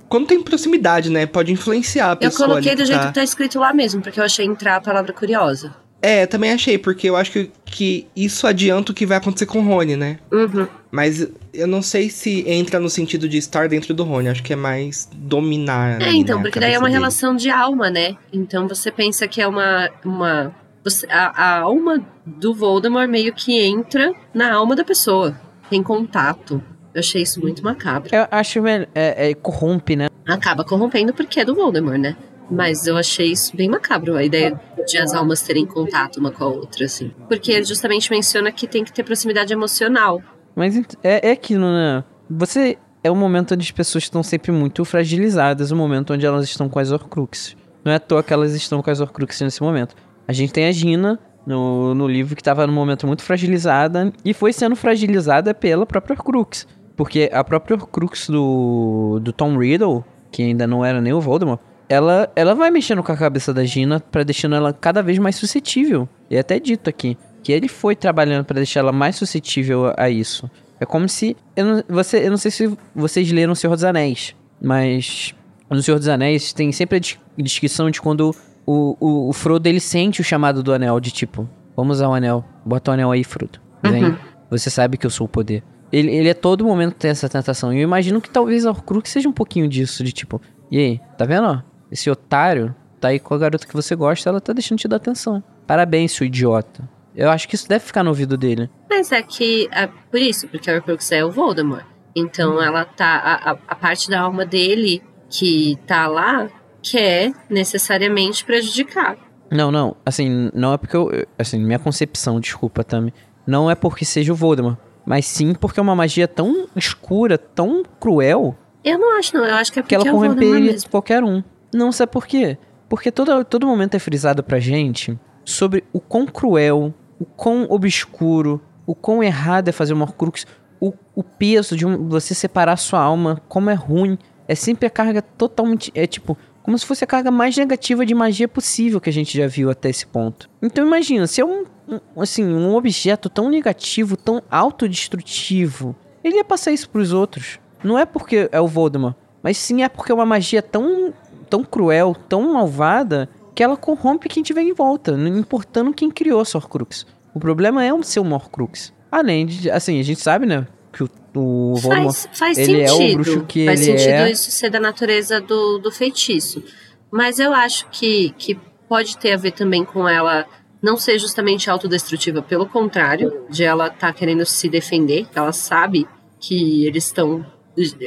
quando 0.08 0.28
tem 0.28 0.40
proximidade, 0.40 1.10
né, 1.10 1.26
pode 1.26 1.50
influenciar 1.50 2.10
a 2.10 2.12
Eu 2.12 2.16
pessoa 2.18 2.50
coloquei 2.50 2.70
ali 2.70 2.82
do 2.82 2.86
jeito 2.86 3.00
tá... 3.00 3.08
que 3.08 3.14
tá 3.14 3.24
escrito 3.24 3.58
lá 3.58 3.74
mesmo, 3.74 4.00
porque 4.00 4.20
eu 4.20 4.24
achei 4.24 4.46
entrar 4.46 4.76
a 4.76 4.80
palavra 4.80 5.12
curiosa. 5.12 5.74
É, 6.00 6.22
eu 6.22 6.26
também 6.28 6.52
achei, 6.52 6.78
porque 6.78 7.08
eu 7.08 7.16
acho 7.16 7.32
que, 7.32 7.50
que 7.64 8.06
isso 8.14 8.46
adianta 8.46 8.92
o 8.92 8.94
que 8.94 9.04
vai 9.04 9.16
acontecer 9.18 9.46
com 9.46 9.58
o 9.58 9.64
Rony, 9.64 9.96
né? 9.96 10.18
Uhum. 10.30 10.66
Mas 10.90 11.26
eu 11.52 11.66
não 11.66 11.82
sei 11.82 12.08
se 12.08 12.44
entra 12.48 12.78
no 12.78 12.88
sentido 12.88 13.28
de 13.28 13.36
estar 13.36 13.68
dentro 13.68 13.92
do 13.92 14.04
Rony, 14.04 14.28
acho 14.28 14.42
que 14.42 14.52
é 14.52 14.56
mais 14.56 15.08
dominar. 15.12 16.00
É, 16.00 16.12
então, 16.12 16.36
né, 16.38 16.42
porque 16.44 16.60
daí 16.60 16.72
é 16.74 16.78
uma 16.78 16.86
dele. 16.86 16.98
relação 16.98 17.34
de 17.34 17.50
alma, 17.50 17.90
né? 17.90 18.16
Então 18.32 18.68
você 18.68 18.90
pensa 18.90 19.26
que 19.26 19.40
é 19.40 19.46
uma. 19.48 19.90
uma 20.04 20.54
você- 20.84 21.06
a, 21.10 21.26
a 21.42 21.58
alma 21.60 22.00
do 22.24 22.54
Voldemort 22.54 23.08
meio 23.08 23.34
que 23.34 23.60
entra 23.60 24.12
na 24.32 24.54
alma 24.54 24.76
da 24.76 24.84
pessoa. 24.84 25.38
Tem 25.68 25.82
contato. 25.82 26.62
Eu 26.94 27.00
achei 27.00 27.22
isso 27.22 27.40
muito 27.40 27.62
macabro. 27.62 28.08
Eu 28.14 28.26
acho 28.30 28.62
velho, 28.62 28.88
é, 28.94 29.30
é, 29.30 29.34
corrompe, 29.34 29.94
né? 29.96 30.08
Acaba 30.26 30.64
corrompendo 30.64 31.12
porque 31.12 31.40
é 31.40 31.44
do 31.44 31.54
Voldemort, 31.54 31.98
né? 31.98 32.16
Mas 32.50 32.86
eu 32.86 32.96
achei 32.96 33.32
isso 33.32 33.56
bem 33.56 33.68
macabro, 33.68 34.16
a 34.16 34.24
ideia 34.24 34.58
de 34.86 34.98
as 34.98 35.12
almas 35.12 35.42
terem 35.42 35.66
contato 35.66 36.18
uma 36.18 36.30
com 36.30 36.44
a 36.44 36.48
outra, 36.48 36.86
assim. 36.86 37.12
Porque 37.28 37.62
justamente 37.62 38.10
menciona 38.10 38.50
que 38.50 38.66
tem 38.66 38.84
que 38.84 38.92
ter 38.92 39.02
proximidade 39.02 39.52
emocional. 39.52 40.22
Mas 40.56 40.76
é, 41.02 41.28
é 41.28 41.32
aquilo, 41.32 41.66
né? 41.66 42.02
Você 42.30 42.78
é 43.02 43.10
um 43.10 43.16
momento 43.16 43.54
onde 43.54 43.64
as 43.64 43.70
pessoas 43.70 44.04
estão 44.04 44.22
sempre 44.22 44.50
muito 44.50 44.84
fragilizadas, 44.84 45.70
o 45.70 45.76
momento 45.76 46.12
onde 46.12 46.26
elas 46.26 46.44
estão 46.44 46.68
com 46.68 46.78
as 46.78 46.90
Horcruxes. 46.90 47.56
Não 47.84 47.92
é 47.92 47.96
à 47.96 48.00
toa 48.00 48.22
que 48.22 48.32
elas 48.32 48.54
estão 48.54 48.82
com 48.82 48.90
as 48.90 49.00
Horcruxes 49.00 49.40
nesse 49.40 49.62
momento. 49.62 49.94
A 50.26 50.32
gente 50.32 50.52
tem 50.52 50.66
a 50.66 50.72
Gina 50.72 51.18
no, 51.46 51.94
no 51.94 52.06
livro 52.06 52.34
que 52.34 52.42
estava 52.42 52.66
num 52.66 52.72
momento 52.72 53.06
muito 53.06 53.22
fragilizada 53.22 54.12
e 54.24 54.34
foi 54.34 54.52
sendo 54.52 54.76
fragilizada 54.76 55.54
pela 55.54 55.86
própria 55.86 56.14
Horcrux. 56.14 56.66
Porque 56.96 57.30
a 57.32 57.44
própria 57.44 57.76
Horcrux 57.76 58.28
do, 58.28 59.20
do 59.22 59.32
Tom 59.32 59.56
Riddle, 59.56 60.04
que 60.30 60.42
ainda 60.42 60.66
não 60.66 60.84
era 60.84 61.00
nem 61.00 61.12
o 61.12 61.20
Voldemort, 61.20 61.60
ela, 61.88 62.30
ela 62.36 62.54
vai 62.54 62.70
mexendo 62.70 63.02
com 63.02 63.12
a 63.12 63.16
cabeça 63.16 63.52
da 63.52 63.64
Gina 63.64 64.00
pra 64.00 64.22
deixando 64.22 64.54
ela 64.54 64.72
cada 64.72 65.02
vez 65.02 65.18
mais 65.18 65.36
suscetível. 65.36 66.08
E 66.30 66.36
é 66.36 66.40
até 66.40 66.58
dito 66.58 66.88
aqui 66.90 67.16
que 67.42 67.52
ele 67.52 67.68
foi 67.68 67.96
trabalhando 67.96 68.44
pra 68.44 68.56
deixar 68.56 68.80
ela 68.80 68.92
mais 68.92 69.16
suscetível 69.16 69.86
a, 69.86 69.94
a 70.04 70.10
isso. 70.10 70.50
É 70.80 70.84
como 70.86 71.08
se. 71.08 71.36
Eu 71.56 71.64
não, 71.64 71.84
você, 71.88 72.26
eu 72.26 72.30
não 72.30 72.36
sei 72.36 72.50
se 72.50 72.76
vocês 72.94 73.30
leram 73.32 73.52
O 73.52 73.56
Senhor 73.56 73.74
dos 73.74 73.84
Anéis, 73.84 74.34
mas 74.62 75.34
no 75.70 75.82
Senhor 75.82 75.98
dos 75.98 76.08
Anéis 76.08 76.52
tem 76.52 76.70
sempre 76.72 76.98
a 76.98 77.42
descrição 77.42 77.90
de 77.90 78.00
quando 78.00 78.34
o, 78.66 78.96
o, 79.00 79.28
o 79.28 79.32
Frodo 79.32 79.66
ele 79.68 79.80
sente 79.80 80.20
o 80.20 80.24
chamado 80.24 80.62
do 80.62 80.72
anel, 80.72 81.00
de 81.00 81.10
tipo, 81.10 81.48
vamos 81.76 81.96
usar 81.98 82.08
o 82.08 82.14
anel, 82.14 82.44
bota 82.64 82.90
o 82.90 82.94
anel 82.94 83.10
aí, 83.10 83.24
Frodo. 83.24 83.58
Vem, 83.82 84.04
Uhum. 84.04 84.16
você 84.50 84.68
sabe 84.70 84.96
que 84.96 85.06
eu 85.06 85.10
sou 85.10 85.26
o 85.26 85.28
poder. 85.28 85.62
Ele, 85.90 86.10
ele 86.14 86.28
a 86.30 86.34
todo 86.34 86.64
momento 86.64 86.94
tem 86.94 87.10
essa 87.10 87.28
tentação. 87.28 87.72
E 87.72 87.78
eu 87.78 87.82
imagino 87.82 88.20
que 88.20 88.28
talvez 88.28 88.66
a 88.66 88.70
Horcrux 88.70 89.08
seja 89.10 89.28
um 89.28 89.32
pouquinho 89.32 89.66
disso, 89.66 90.04
de 90.04 90.12
tipo, 90.12 90.40
e 90.70 90.78
aí, 90.78 91.00
tá 91.16 91.24
vendo, 91.24 91.46
ó? 91.46 91.62
Esse 91.90 92.10
otário 92.10 92.74
tá 93.00 93.08
aí 93.08 93.18
com 93.18 93.34
a 93.34 93.38
garota 93.38 93.66
que 93.66 93.74
você 93.74 93.94
gosta, 93.94 94.28
ela 94.28 94.40
tá 94.40 94.52
deixando 94.52 94.78
de 94.78 94.82
te 94.82 94.88
dar 94.88 94.96
atenção. 94.96 95.42
Parabéns, 95.66 96.12
seu 96.12 96.26
idiota. 96.26 96.88
Eu 97.14 97.30
acho 97.30 97.48
que 97.48 97.54
isso 97.54 97.68
deve 97.68 97.84
ficar 97.84 98.02
no 98.02 98.10
ouvido 98.10 98.36
dele. 98.36 98.70
Mas 98.88 99.10
é 99.12 99.22
que, 99.22 99.68
é 99.72 99.86
por 99.86 100.20
isso, 100.20 100.46
porque 100.48 100.70
a 100.70 100.74
Horcrux 100.74 101.10
é 101.12 101.24
o 101.24 101.30
Voldemort. 101.30 101.84
Então 102.14 102.62
ela 102.62 102.84
tá, 102.84 103.06
a, 103.06 103.50
a, 103.52 103.58
a 103.68 103.74
parte 103.74 104.08
da 104.08 104.20
alma 104.20 104.44
dele 104.44 105.02
que 105.28 105.76
tá 105.86 106.06
lá 106.06 106.48
quer 106.82 107.32
necessariamente 107.50 108.44
prejudicar. 108.44 109.16
Não, 109.50 109.70
não. 109.70 109.96
Assim, 110.04 110.50
não 110.54 110.72
é 110.72 110.76
porque 110.78 110.96
eu. 110.96 111.10
Assim, 111.38 111.58
minha 111.58 111.78
concepção, 111.78 112.38
desculpa, 112.40 112.84
Tami. 112.84 113.12
Não 113.46 113.70
é 113.70 113.74
porque 113.74 114.04
seja 114.04 114.32
o 114.32 114.36
Voldemort. 114.36 114.76
Mas 115.06 115.24
sim 115.26 115.54
porque 115.54 115.80
é 115.80 115.82
uma 115.82 115.96
magia 115.96 116.28
tão 116.28 116.68
escura, 116.76 117.38
tão 117.38 117.82
cruel, 117.98 118.54
Eu 118.84 118.98
não 118.98 119.18
acho, 119.18 119.34
não. 119.34 119.44
Eu 119.44 119.54
acho 119.54 119.72
que 119.72 119.78
é 119.78 119.82
que 119.82 119.86
porque 119.86 119.94
ela 119.94 120.06
é 120.06 120.12
o 120.12 120.18
Voldemort 120.18 120.60
mesmo. 120.60 120.90
qualquer 120.90 121.24
um. 121.24 121.42
Não, 121.72 121.92
sabe 121.92 122.12
por 122.12 122.26
quê? 122.26 122.56
Porque 122.88 123.10
todo, 123.12 123.44
todo 123.44 123.66
momento 123.66 123.94
é 123.94 123.98
frisado 123.98 124.42
pra 124.42 124.58
gente 124.58 125.18
sobre 125.44 125.84
o 125.92 126.00
quão 126.00 126.26
cruel, 126.26 126.94
o 127.18 127.24
quão 127.24 127.66
obscuro, 127.68 128.60
o 128.86 128.94
quão 128.94 129.22
errado 129.22 129.68
é 129.68 129.72
fazer 129.72 129.92
uma 129.92 130.04
Horcrux, 130.04 130.46
o, 130.80 130.92
o 131.14 131.22
peso 131.22 131.76
de 131.76 131.84
um- 131.86 132.08
você 132.08 132.34
separar 132.34 132.76
sua 132.76 133.00
alma, 133.00 133.42
como 133.48 133.68
é 133.70 133.74
ruim. 133.74 134.16
É 134.46 134.54
sempre 134.54 134.86
a 134.86 134.90
carga 134.90 135.20
totalmente. 135.20 135.90
É 135.94 136.06
tipo, 136.06 136.38
como 136.62 136.78
se 136.78 136.86
fosse 136.86 137.04
a 137.04 137.06
carga 137.06 137.30
mais 137.30 137.56
negativa 137.56 138.06
de 138.06 138.14
magia 138.14 138.48
possível 138.48 139.00
que 139.00 139.10
a 139.10 139.12
gente 139.12 139.36
já 139.36 139.46
viu 139.46 139.68
até 139.70 139.90
esse 139.90 140.06
ponto. 140.06 140.48
Então 140.62 140.86
imagina, 140.86 141.26
se 141.26 141.40
é 141.40 141.44
um, 141.44 141.64
um- 141.88 142.20
assim, 142.22 142.44
um 142.46 142.74
objeto 142.74 143.28
tão 143.28 143.50
negativo, 143.50 144.16
tão 144.16 144.40
autodestrutivo, 144.50 145.94
ele 146.22 146.36
ia 146.36 146.44
passar 146.44 146.70
isso 146.72 146.88
pros 146.88 147.12
outros. 147.12 147.58
Não 147.82 147.98
é 147.98 148.04
porque 148.06 148.48
é 148.50 148.60
o 148.60 148.66
Voldemort, 148.66 149.14
mas 149.42 149.56
sim 149.58 149.82
é 149.82 149.88
porque 149.88 150.10
é 150.12 150.14
uma 150.14 150.26
magia 150.26 150.62
tão, 150.62 151.12
tão 151.48 151.64
cruel, 151.64 152.14
tão 152.28 152.52
malvada, 152.52 153.28
que 153.54 153.62
ela 153.62 153.76
corrompe 153.76 154.28
quem 154.28 154.42
tiver 154.42 154.62
em 154.62 154.72
volta, 154.72 155.16
não 155.16 155.38
importando 155.38 155.92
quem 155.92 156.10
criou 156.10 156.40
essa 156.40 156.58
Horcrux. 156.58 157.06
O 157.34 157.40
problema 157.40 157.84
é 157.84 157.92
o 157.92 158.02
ser 158.02 158.20
uma 158.20 158.36
Horcrux. 158.36 158.92
Além 159.10 159.46
de, 159.46 159.70
assim, 159.70 159.98
a 159.98 160.02
gente 160.02 160.20
sabe, 160.20 160.46
né, 160.46 160.66
que 160.92 161.02
o, 161.02 161.10
o 161.34 161.74
Voldemort... 161.74 162.14
Faz, 162.14 162.28
faz 162.32 162.58
ele 162.58 162.82
é 162.82 162.92
o 162.92 162.96
sentido. 162.96 163.14
bruxo 163.14 163.44
que 163.46 163.66
faz 163.66 163.86
ele 163.86 163.98
sentido 163.98 164.22
é. 164.22 164.30
isso 164.30 164.50
ser 164.50 164.70
da 164.70 164.78
natureza 164.78 165.40
do, 165.40 165.78
do 165.78 165.90
feitiço. 165.90 166.62
Mas 167.10 167.38
eu 167.38 167.52
acho 167.52 167.88
que, 167.90 168.30
que 168.38 168.58
pode 168.88 169.16
ter 169.16 169.32
a 169.32 169.36
ver 169.36 169.52
também 169.52 169.84
com 169.84 170.08
ela 170.08 170.46
não 170.82 170.96
ser 170.96 171.18
justamente 171.18 171.68
autodestrutiva, 171.68 172.40
pelo 172.40 172.66
contrário, 172.66 173.46
de 173.50 173.64
ela 173.64 173.88
estar 173.88 174.12
querendo 174.12 174.44
se 174.46 174.68
defender, 174.68 175.26
ela 175.34 175.52
sabe 175.52 176.06
que 176.38 176.86
eles 176.86 177.04
estão 177.04 177.44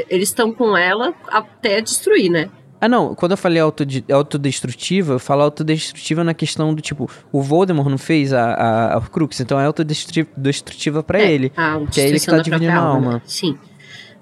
eles 0.09 0.29
estão 0.29 0.53
com 0.53 0.75
ela 0.75 1.13
até 1.29 1.79
destruir, 1.79 2.29
né? 2.29 2.49
Ah, 2.81 2.89
não. 2.89 3.13
Quando 3.13 3.33
eu 3.33 3.37
falei 3.37 3.61
autodestrutiva, 3.61 5.13
eu 5.13 5.19
falo 5.19 5.43
autodestrutiva 5.43 6.23
na 6.23 6.33
questão 6.33 6.73
do 6.73 6.81
tipo, 6.81 7.07
o 7.31 7.39
Voldemort 7.39 7.87
não 7.87 7.97
fez 7.99 8.33
a, 8.33 8.43
a, 8.53 8.93
a 8.93 8.97
Horcrux, 8.97 9.39
então 9.39 9.59
é 9.59 9.65
autodestrutiva 9.65 11.03
pra 11.03 11.21
É, 11.21 11.31
ele. 11.31 11.53
A 11.55 11.79
que 11.91 12.01
é 12.01 12.09
ele 12.09 12.19
que 12.19 12.25
tá 12.25 12.39
dividindo 12.39 12.71
a 12.71 12.77
alma. 12.77 13.21
Sim. 13.23 13.55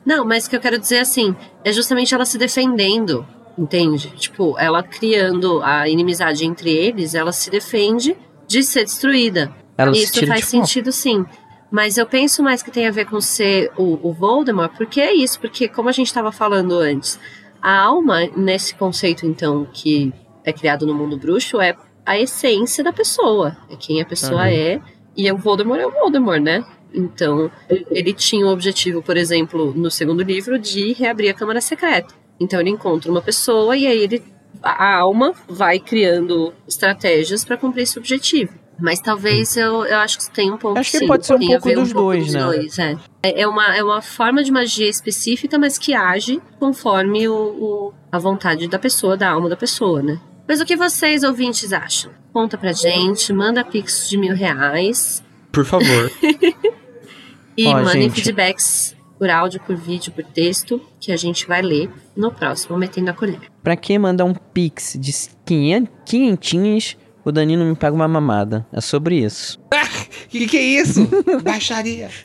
Não, 0.05 0.25
mas 0.25 0.45
o 0.45 0.49
que 0.49 0.57
eu 0.57 0.59
quero 0.59 0.77
dizer 0.77 0.99
assim, 0.99 1.33
é 1.63 1.71
justamente 1.71 2.13
ela 2.13 2.25
se 2.25 2.37
defendendo, 2.37 3.25
entende? 3.57 4.11
Tipo, 4.17 4.57
ela 4.59 4.83
criando 4.83 5.61
a 5.63 5.87
inimizade 5.87 6.45
entre 6.45 6.69
eles, 6.69 7.15
ela 7.15 7.31
se 7.31 7.49
defende 7.49 8.17
de 8.45 8.61
ser 8.61 8.83
destruída. 8.83 9.53
Ela 9.77 9.93
se 9.93 10.03
Isso 10.03 10.13
tira 10.13 10.27
faz 10.27 10.45
sentido, 10.45 10.91
sim. 10.91 11.25
Mas 11.71 11.97
eu 11.97 12.05
penso 12.05 12.41
mais 12.41 12.63
que 12.63 12.71
tem 12.71 12.87
a 12.87 12.91
ver 12.91 13.05
com 13.05 13.21
ser 13.21 13.71
o, 13.77 14.09
o 14.09 14.11
Voldemort, 14.11 14.71
porque 14.75 14.99
é 14.99 15.13
isso, 15.13 15.39
porque 15.39 15.67
como 15.67 15.87
a 15.87 15.91
gente 15.91 16.07
estava 16.07 16.31
falando 16.31 16.77
antes, 16.79 17.19
a 17.61 17.79
alma, 17.79 18.27
nesse 18.35 18.75
conceito, 18.75 19.25
então, 19.25 19.67
que 19.71 20.13
é 20.43 20.53
criado 20.53 20.85
no 20.85 20.93
mundo 20.93 21.17
bruxo, 21.17 21.59
é 21.59 21.75
a 22.05 22.17
essência 22.17 22.83
da 22.83 22.91
pessoa. 22.93 23.55
É 23.69 23.75
quem 23.75 24.01
a 24.01 24.05
pessoa 24.05 24.41
Uhum. 24.41 24.47
é. 24.47 24.81
E 25.15 25.31
o 25.31 25.37
Voldemort 25.37 25.79
é 25.79 25.87
o 25.87 25.91
Voldemort, 25.91 26.41
né? 26.41 26.63
Então, 26.93 27.51
ele 27.91 28.13
tinha 28.13 28.45
o 28.45 28.49
objetivo, 28.49 29.01
por 29.01 29.15
exemplo, 29.17 29.73
no 29.75 29.91
segundo 29.91 30.23
livro, 30.23 30.57
de 30.57 30.93
reabrir 30.93 31.29
a 31.29 31.33
Câmara 31.33 31.61
Secreta. 31.61 32.13
Então, 32.39 32.59
ele 32.59 32.69
encontra 32.69 33.11
uma 33.11 33.21
pessoa 33.21 33.75
e 33.77 33.85
aí 33.85 33.99
ele, 33.99 34.23
a 34.63 34.95
alma 34.95 35.33
vai 35.47 35.77
criando 35.79 36.53
estratégias 36.67 37.43
para 37.45 37.57
cumprir 37.57 37.83
esse 37.83 37.99
objetivo. 37.99 38.53
Mas 38.81 38.99
talvez 38.99 39.55
eu, 39.57 39.83
eu 39.85 39.97
acho 39.97 40.17
que 40.19 40.29
tem 40.31 40.51
um 40.51 40.57
pouco 40.57 40.79
Acho 40.79 40.91
que 40.91 40.99
sim, 40.99 41.07
pode 41.07 41.25
ser 41.25 41.35
um 41.35 41.39
pouco 41.39 41.67
ver 41.67 41.75
dos 41.75 41.91
dois, 41.93 42.25
dos 42.25 42.33
né? 42.33 42.43
dois, 42.43 42.79
é. 42.79 42.97
É- 43.23 43.41
É 43.41 43.47
uma, 43.47 43.75
é 43.75 43.83
uma 43.83 44.01
forma 44.01 44.43
de 44.43 44.51
magia 44.51 44.87
específica, 44.89 45.57
mas 45.57 45.77
que 45.77 45.93
age 45.93 46.41
conforme 46.59 47.27
o, 47.27 47.33
o- 47.35 47.93
a 48.11 48.17
vontade 48.17 48.67
da 48.67 48.79
pessoa, 48.79 49.17
da 49.17 49.29
alma 49.31 49.49
da 49.49 49.57
pessoa, 49.57 50.01
né? 50.01 50.19
Mas 50.47 50.59
o 50.61 50.65
que 50.65 50.75
vocês, 50.75 51.23
ouvintes, 51.23 51.71
acham? 51.73 52.11
Conta 52.33 52.57
pra 52.57 52.71
gente, 52.71 53.31
manda 53.33 53.63
pix 53.63 54.09
de 54.09 54.17
mil 54.17 54.35
reais 54.35 55.23
Por 55.51 55.65
favor. 55.65 56.11
e 57.57 57.67
Ó, 57.67 57.73
mandem 57.73 58.03
gente. 58.03 58.15
feedbacks 58.23 58.95
por 59.17 59.29
áudio, 59.29 59.59
por 59.59 59.75
vídeo, 59.75 60.13
por 60.13 60.23
texto, 60.23 60.81
que 60.99 61.11
a 61.11 61.17
gente 61.17 61.45
vai 61.45 61.61
ler 61.61 61.91
no 62.15 62.31
próximo 62.31 62.77
Metendo 62.77 63.09
a 63.11 63.13
Colher. 63.13 63.41
Pra 63.61 63.75
quem 63.75 63.99
mandar 63.99 64.23
um 64.23 64.33
pix 64.33 64.95
de 64.97 65.11
500, 65.45 65.93
quinhentinhos, 66.05 66.97
o 67.23 67.31
Danilo 67.31 67.65
me 67.65 67.75
paga 67.75 67.95
uma 67.95 68.07
mamada. 68.07 68.65
É 68.71 68.81
sobre 68.81 69.23
isso. 69.23 69.59
que 70.29 70.47
que 70.47 70.57
é 70.57 70.61
isso? 70.61 71.07
Baixaria. 71.43 72.09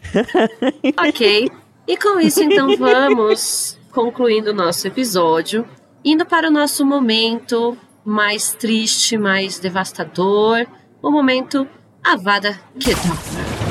Ok. 1.08 1.50
E 1.86 1.96
com 1.98 2.18
isso, 2.18 2.42
então, 2.42 2.76
vamos 2.76 3.78
concluindo 3.92 4.50
o 4.50 4.54
nosso 4.54 4.86
episódio, 4.86 5.66
indo 6.04 6.24
para 6.24 6.48
o 6.48 6.50
nosso 6.50 6.84
momento 6.84 7.76
mais 8.04 8.52
triste, 8.54 9.18
mais 9.18 9.58
devastador, 9.58 10.66
o 11.02 11.10
momento 11.10 11.66
Avada 12.02 12.58
Kedavra. 12.78 13.63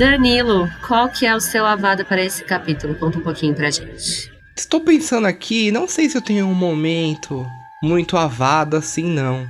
Danilo, 0.00 0.66
qual 0.88 1.10
que 1.10 1.26
é 1.26 1.36
o 1.36 1.40
seu 1.40 1.66
Avada 1.66 2.06
para 2.06 2.24
esse 2.24 2.42
capítulo? 2.42 2.94
Conta 2.94 3.18
um 3.18 3.20
pouquinho 3.20 3.54
pra 3.54 3.70
gente. 3.70 4.32
Estou 4.56 4.80
pensando 4.80 5.26
aqui, 5.26 5.70
não 5.70 5.86
sei 5.86 6.08
se 6.08 6.16
eu 6.16 6.22
tenho 6.22 6.46
um 6.46 6.54
momento 6.54 7.46
muito 7.82 8.16
avada 8.16 8.78
assim, 8.78 9.04
não. 9.04 9.46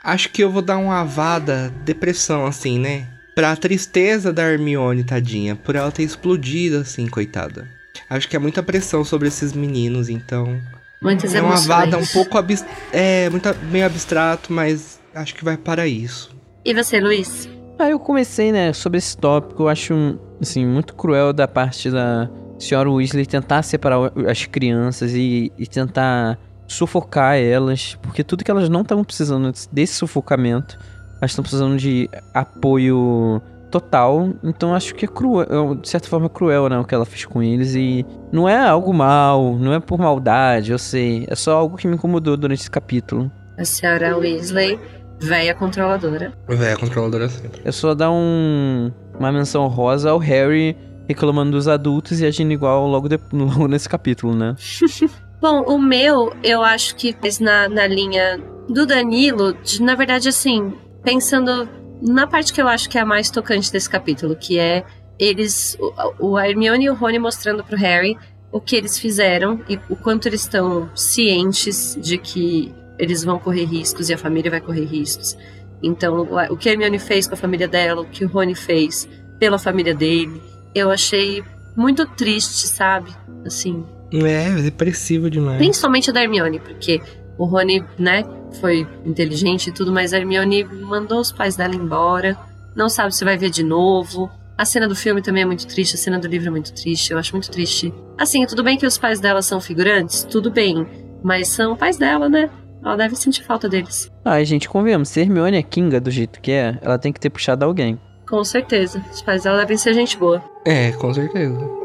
Acho 0.00 0.28
que 0.28 0.44
eu 0.44 0.48
vou 0.48 0.62
dar 0.62 0.78
uma 0.78 1.00
avada 1.00 1.74
depressão, 1.84 2.46
assim, 2.46 2.78
né? 2.78 3.04
Pra 3.34 3.56
tristeza 3.56 4.32
da 4.32 4.44
Hermione, 4.48 5.02
tadinha, 5.02 5.56
por 5.56 5.74
ela 5.74 5.90
ter 5.90 6.04
explodido, 6.04 6.76
assim, 6.76 7.08
coitada. 7.08 7.66
Acho 8.08 8.28
que 8.28 8.36
é 8.36 8.38
muita 8.38 8.62
pressão 8.62 9.04
sobre 9.04 9.26
esses 9.26 9.52
meninos, 9.52 10.08
então. 10.08 10.56
Muitas 11.02 11.34
É 11.34 11.40
uma 11.40 11.48
emoções. 11.54 11.68
avada 11.68 11.98
um 11.98 12.06
pouco 12.06 12.38
abs... 12.38 12.64
é, 12.92 13.28
muito, 13.28 13.48
meio 13.72 13.86
abstrato, 13.86 14.52
mas 14.52 15.00
acho 15.12 15.34
que 15.34 15.44
vai 15.44 15.56
para 15.56 15.88
isso. 15.88 16.30
E 16.64 16.72
você, 16.72 17.00
Luiz? 17.00 17.48
Aí 17.80 17.86
Ah, 17.86 17.90
eu 17.92 17.98
comecei, 17.98 18.52
né, 18.52 18.74
sobre 18.74 18.98
esse 18.98 19.16
tópico, 19.16 19.62
eu 19.62 19.68
acho, 19.68 20.18
assim, 20.38 20.66
muito 20.66 20.94
cruel 20.94 21.32
da 21.32 21.48
parte 21.48 21.90
da 21.90 22.28
senhora 22.58 22.90
Weasley 22.90 23.24
tentar 23.24 23.62
separar 23.62 24.12
as 24.28 24.44
crianças 24.44 25.14
e, 25.14 25.50
e 25.56 25.66
tentar 25.66 26.38
sufocar 26.68 27.38
elas, 27.38 27.96
porque 28.02 28.22
tudo 28.22 28.44
que 28.44 28.50
elas 28.50 28.68
não 28.68 28.82
estavam 28.82 29.02
precisando 29.02 29.50
desse 29.72 29.94
sufocamento, 29.94 30.78
elas 31.22 31.30
estão 31.30 31.42
precisando 31.42 31.78
de 31.78 32.06
apoio 32.34 33.40
total, 33.70 34.28
então 34.44 34.74
acho 34.74 34.94
que 34.94 35.06
é 35.06 35.08
cruel, 35.08 35.74
de 35.76 35.88
certa 35.88 36.06
forma 36.06 36.26
é 36.26 36.28
cruel, 36.28 36.68
né, 36.68 36.78
o 36.78 36.84
que 36.84 36.94
ela 36.94 37.06
fez 37.06 37.24
com 37.24 37.42
eles 37.42 37.74
e 37.74 38.04
não 38.30 38.46
é 38.46 38.58
algo 38.58 38.92
mal, 38.92 39.56
não 39.58 39.72
é 39.72 39.80
por 39.80 39.98
maldade, 39.98 40.70
eu 40.70 40.78
sei, 40.78 41.24
é 41.30 41.34
só 41.34 41.56
algo 41.56 41.78
que 41.78 41.88
me 41.88 41.94
incomodou 41.94 42.36
durante 42.36 42.60
esse 42.60 42.70
capítulo. 42.70 43.32
A 43.56 43.64
senhora 43.64 44.16
Weasley, 44.16 44.78
velha 45.20 45.54
controladora. 45.54 46.32
Véia, 46.48 46.76
controladora 46.76 47.28
sempre. 47.28 47.60
É 47.64 47.70
só 47.72 47.94
dar 47.94 48.10
um, 48.10 48.90
uma 49.18 49.30
menção 49.30 49.66
rosa 49.68 50.10
ao 50.10 50.18
Harry 50.18 50.76
reclamando 51.08 51.52
dos 51.52 51.66
adultos 51.68 52.20
e 52.20 52.26
agindo 52.26 52.52
igual 52.52 52.86
logo, 52.86 53.08
de- 53.08 53.18
logo 53.32 53.66
nesse 53.68 53.88
capítulo, 53.88 54.34
né? 54.34 54.54
Bom, 55.40 55.62
o 55.62 55.78
meu, 55.78 56.32
eu 56.42 56.62
acho 56.62 56.94
que 56.96 57.14
fez 57.20 57.38
na, 57.40 57.68
na 57.68 57.86
linha 57.86 58.38
do 58.68 58.84
Danilo, 58.86 59.54
de, 59.54 59.82
na 59.82 59.94
verdade, 59.94 60.28
assim, 60.28 60.72
pensando 61.02 61.66
na 62.02 62.26
parte 62.26 62.52
que 62.52 62.60
eu 62.60 62.68
acho 62.68 62.88
que 62.88 62.98
é 62.98 63.00
a 63.00 63.06
mais 63.06 63.30
tocante 63.30 63.72
desse 63.72 63.88
capítulo, 63.88 64.36
que 64.36 64.58
é 64.58 64.84
eles, 65.18 65.76
o, 66.18 66.30
o 66.32 66.38
Hermione 66.38 66.84
e 66.84 66.90
o 66.90 66.94
Rony 66.94 67.18
mostrando 67.18 67.64
pro 67.64 67.76
Harry 67.76 68.16
o 68.52 68.60
que 68.60 68.74
eles 68.76 68.98
fizeram 68.98 69.60
e 69.68 69.78
o 69.88 69.96
quanto 69.96 70.26
eles 70.28 70.42
estão 70.42 70.90
cientes 70.94 71.96
de 72.00 72.18
que 72.18 72.74
eles 73.00 73.24
vão 73.24 73.38
correr 73.38 73.64
riscos 73.64 74.10
e 74.10 74.14
a 74.14 74.18
família 74.18 74.50
vai 74.50 74.60
correr 74.60 74.84
riscos. 74.84 75.36
Então, 75.82 76.28
o 76.50 76.56
que 76.56 76.68
a 76.68 76.72
Hermione 76.72 76.98
fez 76.98 77.26
com 77.26 77.34
a 77.34 77.38
família 77.38 77.66
dela, 77.66 78.02
o 78.02 78.04
que 78.04 78.24
o 78.24 78.28
Rony 78.28 78.54
fez 78.54 79.08
pela 79.38 79.58
família 79.58 79.94
dele, 79.94 80.40
eu 80.74 80.90
achei 80.90 81.42
muito 81.74 82.06
triste, 82.06 82.68
sabe? 82.68 83.10
Assim. 83.46 83.84
É, 84.12 84.50
depressivo 84.56 85.30
demais. 85.30 85.56
Principalmente 85.56 86.12
da 86.12 86.22
Hermione, 86.22 86.60
porque 86.60 87.00
o 87.38 87.46
Rony, 87.46 87.82
né, 87.98 88.22
foi 88.60 88.86
inteligente 89.06 89.68
e 89.68 89.72
tudo, 89.72 89.90
mas 89.90 90.12
a 90.12 90.18
Hermione 90.18 90.64
mandou 90.64 91.20
os 91.20 91.32
pais 91.32 91.56
dela 91.56 91.74
embora, 91.74 92.36
não 92.76 92.90
sabe 92.90 93.14
se 93.14 93.24
vai 93.24 93.38
ver 93.38 93.48
de 93.48 93.62
novo. 93.62 94.30
A 94.58 94.66
cena 94.66 94.86
do 94.86 94.94
filme 94.94 95.22
também 95.22 95.44
é 95.44 95.46
muito 95.46 95.66
triste, 95.66 95.94
a 95.94 95.98
cena 95.98 96.18
do 96.18 96.28
livro 96.28 96.48
é 96.48 96.50
muito 96.50 96.74
triste, 96.74 97.12
eu 97.12 97.18
acho 97.18 97.32
muito 97.32 97.50
triste. 97.50 97.94
Assim, 98.18 98.44
tudo 98.44 98.62
bem 98.62 98.76
que 98.76 98.84
os 98.84 98.98
pais 98.98 99.18
dela 99.18 99.40
são 99.40 99.58
figurantes, 99.58 100.22
tudo 100.24 100.50
bem, 100.50 100.86
mas 101.22 101.48
são 101.48 101.74
pais 101.74 101.96
dela, 101.96 102.28
né? 102.28 102.50
Ela 102.82 102.96
deve 102.96 103.14
sentir 103.16 103.44
falta 103.44 103.68
deles. 103.68 104.10
Ai, 104.24 104.44
gente, 104.44 104.68
convenhamos, 104.68 105.08
se 105.08 105.20
Hermione 105.20 105.56
é 105.56 105.62
Kinga 105.62 106.00
do 106.00 106.10
jeito 106.10 106.40
que 106.40 106.50
é, 106.52 106.78
ela 106.80 106.98
tem 106.98 107.12
que 107.12 107.20
ter 107.20 107.30
puxado 107.30 107.64
alguém. 107.64 108.00
Com 108.28 108.42
certeza. 108.44 109.04
Os 109.12 109.22
pais 109.22 109.42
dela 109.42 109.58
devem 109.58 109.76
ser 109.76 109.92
gente 109.92 110.16
boa. 110.16 110.42
É, 110.64 110.92
com 110.92 111.12
certeza. 111.12 111.80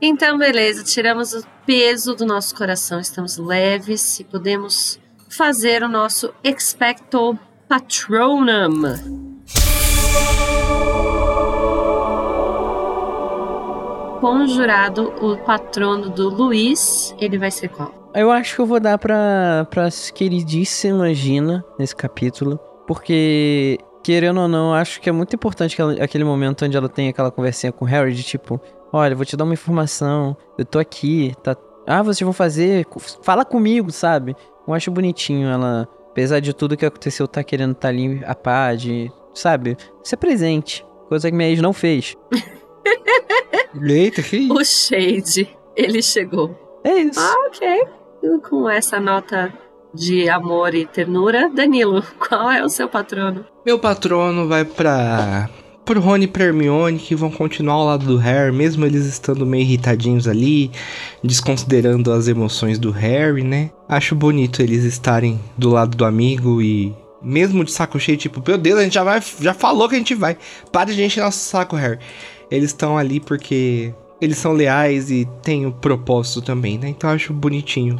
Então, 0.00 0.38
beleza, 0.38 0.84
tiramos 0.84 1.32
o 1.34 1.44
peso 1.66 2.14
do 2.14 2.24
nosso 2.24 2.54
coração, 2.54 3.00
estamos 3.00 3.36
leves 3.36 4.20
e 4.20 4.24
podemos 4.24 4.98
fazer 5.28 5.82
o 5.82 5.88
nosso 5.88 6.32
Expecto 6.44 7.36
Patronum. 7.68 9.27
Conjurado, 14.20 15.12
o 15.22 15.36
patrono 15.36 16.10
do 16.10 16.28
Luiz, 16.28 17.14
ele 17.20 17.38
vai 17.38 17.52
ser 17.52 17.68
qual? 17.68 18.10
Eu 18.12 18.32
acho 18.32 18.56
que 18.56 18.60
eu 18.60 18.66
vou 18.66 18.80
dar 18.80 18.98
pra, 18.98 19.64
pra 19.70 19.88
queridíssima 20.12 21.14
Gina 21.14 21.64
nesse 21.78 21.94
capítulo, 21.94 22.58
porque, 22.84 23.78
querendo 24.02 24.40
ou 24.40 24.48
não, 24.48 24.74
acho 24.74 25.00
que 25.00 25.08
é 25.08 25.12
muito 25.12 25.36
importante 25.36 25.80
aquele 26.00 26.24
momento 26.24 26.64
onde 26.64 26.76
ela 26.76 26.88
tem 26.88 27.08
aquela 27.08 27.30
conversinha 27.30 27.70
com 27.70 27.84
o 27.84 27.88
Harry 27.88 28.12
de 28.12 28.24
tipo, 28.24 28.60
olha, 28.92 29.14
vou 29.14 29.24
te 29.24 29.36
dar 29.36 29.44
uma 29.44 29.54
informação, 29.54 30.36
eu 30.58 30.64
tô 30.64 30.80
aqui, 30.80 31.32
tá... 31.42 31.56
Ah, 31.86 32.02
vocês 32.02 32.20
vão 32.20 32.32
fazer, 32.32 32.86
fala 33.22 33.44
comigo, 33.44 33.92
sabe? 33.92 34.34
Eu 34.66 34.74
acho 34.74 34.90
bonitinho 34.90 35.48
ela, 35.48 35.88
apesar 36.10 36.40
de 36.40 36.52
tudo 36.52 36.76
que 36.76 36.84
aconteceu, 36.84 37.28
tá 37.28 37.44
querendo 37.44 37.72
estar 37.72 37.82
tá 37.82 37.88
ali 37.88 38.20
a 38.26 38.34
pá, 38.34 38.74
de, 38.74 39.12
sabe? 39.32 39.76
Ser 40.02 40.16
presente, 40.16 40.84
coisa 41.08 41.30
que 41.30 41.36
minha 41.36 41.48
ex 41.48 41.62
não 41.62 41.72
fez. 41.72 42.16
Eita, 43.82 44.22
que 44.22 44.36
isso? 44.36 44.54
O 44.54 44.64
Shade, 44.64 45.56
ele 45.76 46.02
chegou. 46.02 46.80
É 46.84 46.98
isso. 46.98 47.20
Ah, 47.20 47.34
ok. 47.46 47.84
Com 48.48 48.68
essa 48.68 48.98
nota 48.98 49.52
de 49.94 50.28
amor 50.28 50.74
e 50.74 50.86
ternura, 50.86 51.48
Danilo, 51.48 52.02
qual 52.18 52.50
é 52.50 52.64
o 52.64 52.68
seu 52.68 52.88
patrono? 52.88 53.44
Meu 53.64 53.78
patrono 53.78 54.46
vai 54.46 54.64
pra 54.64 55.48
pro 55.84 56.00
Rony 56.00 56.26
e 56.26 56.28
pra 56.28 56.44
Hermione, 56.44 56.98
que 56.98 57.14
vão 57.14 57.30
continuar 57.30 57.72
ao 57.76 57.86
lado 57.86 58.04
do 58.04 58.18
Harry, 58.18 58.54
mesmo 58.54 58.84
eles 58.84 59.06
estando 59.06 59.46
meio 59.46 59.62
irritadinhos 59.62 60.28
ali, 60.28 60.70
desconsiderando 61.24 62.12
as 62.12 62.28
emoções 62.28 62.78
do 62.78 62.90
Harry, 62.90 63.42
né? 63.42 63.70
Acho 63.88 64.14
bonito 64.14 64.60
eles 64.60 64.84
estarem 64.84 65.40
do 65.56 65.70
lado 65.70 65.96
do 65.96 66.04
amigo 66.04 66.60
e 66.60 66.94
mesmo 67.22 67.64
de 67.64 67.72
saco 67.72 67.98
cheio, 67.98 68.18
tipo, 68.18 68.42
meu 68.46 68.58
Deus, 68.58 68.78
a 68.78 68.82
gente 68.82 68.92
já 68.92 69.02
vai, 69.02 69.22
já 69.40 69.54
falou 69.54 69.88
que 69.88 69.94
a 69.94 69.98
gente 69.98 70.14
vai. 70.14 70.36
Para 70.70 70.92
de 70.92 71.02
encher 71.02 71.22
nosso 71.22 71.38
saco, 71.38 71.74
Harry. 71.74 71.98
Eles 72.50 72.70
estão 72.70 72.96
ali 72.96 73.20
porque 73.20 73.94
eles 74.20 74.38
são 74.38 74.52
leais 74.52 75.10
e 75.10 75.26
têm 75.42 75.66
o 75.66 75.72
propósito 75.72 76.42
também, 76.42 76.78
né? 76.78 76.88
Então 76.88 77.10
acho 77.10 77.32
bonitinho. 77.32 77.98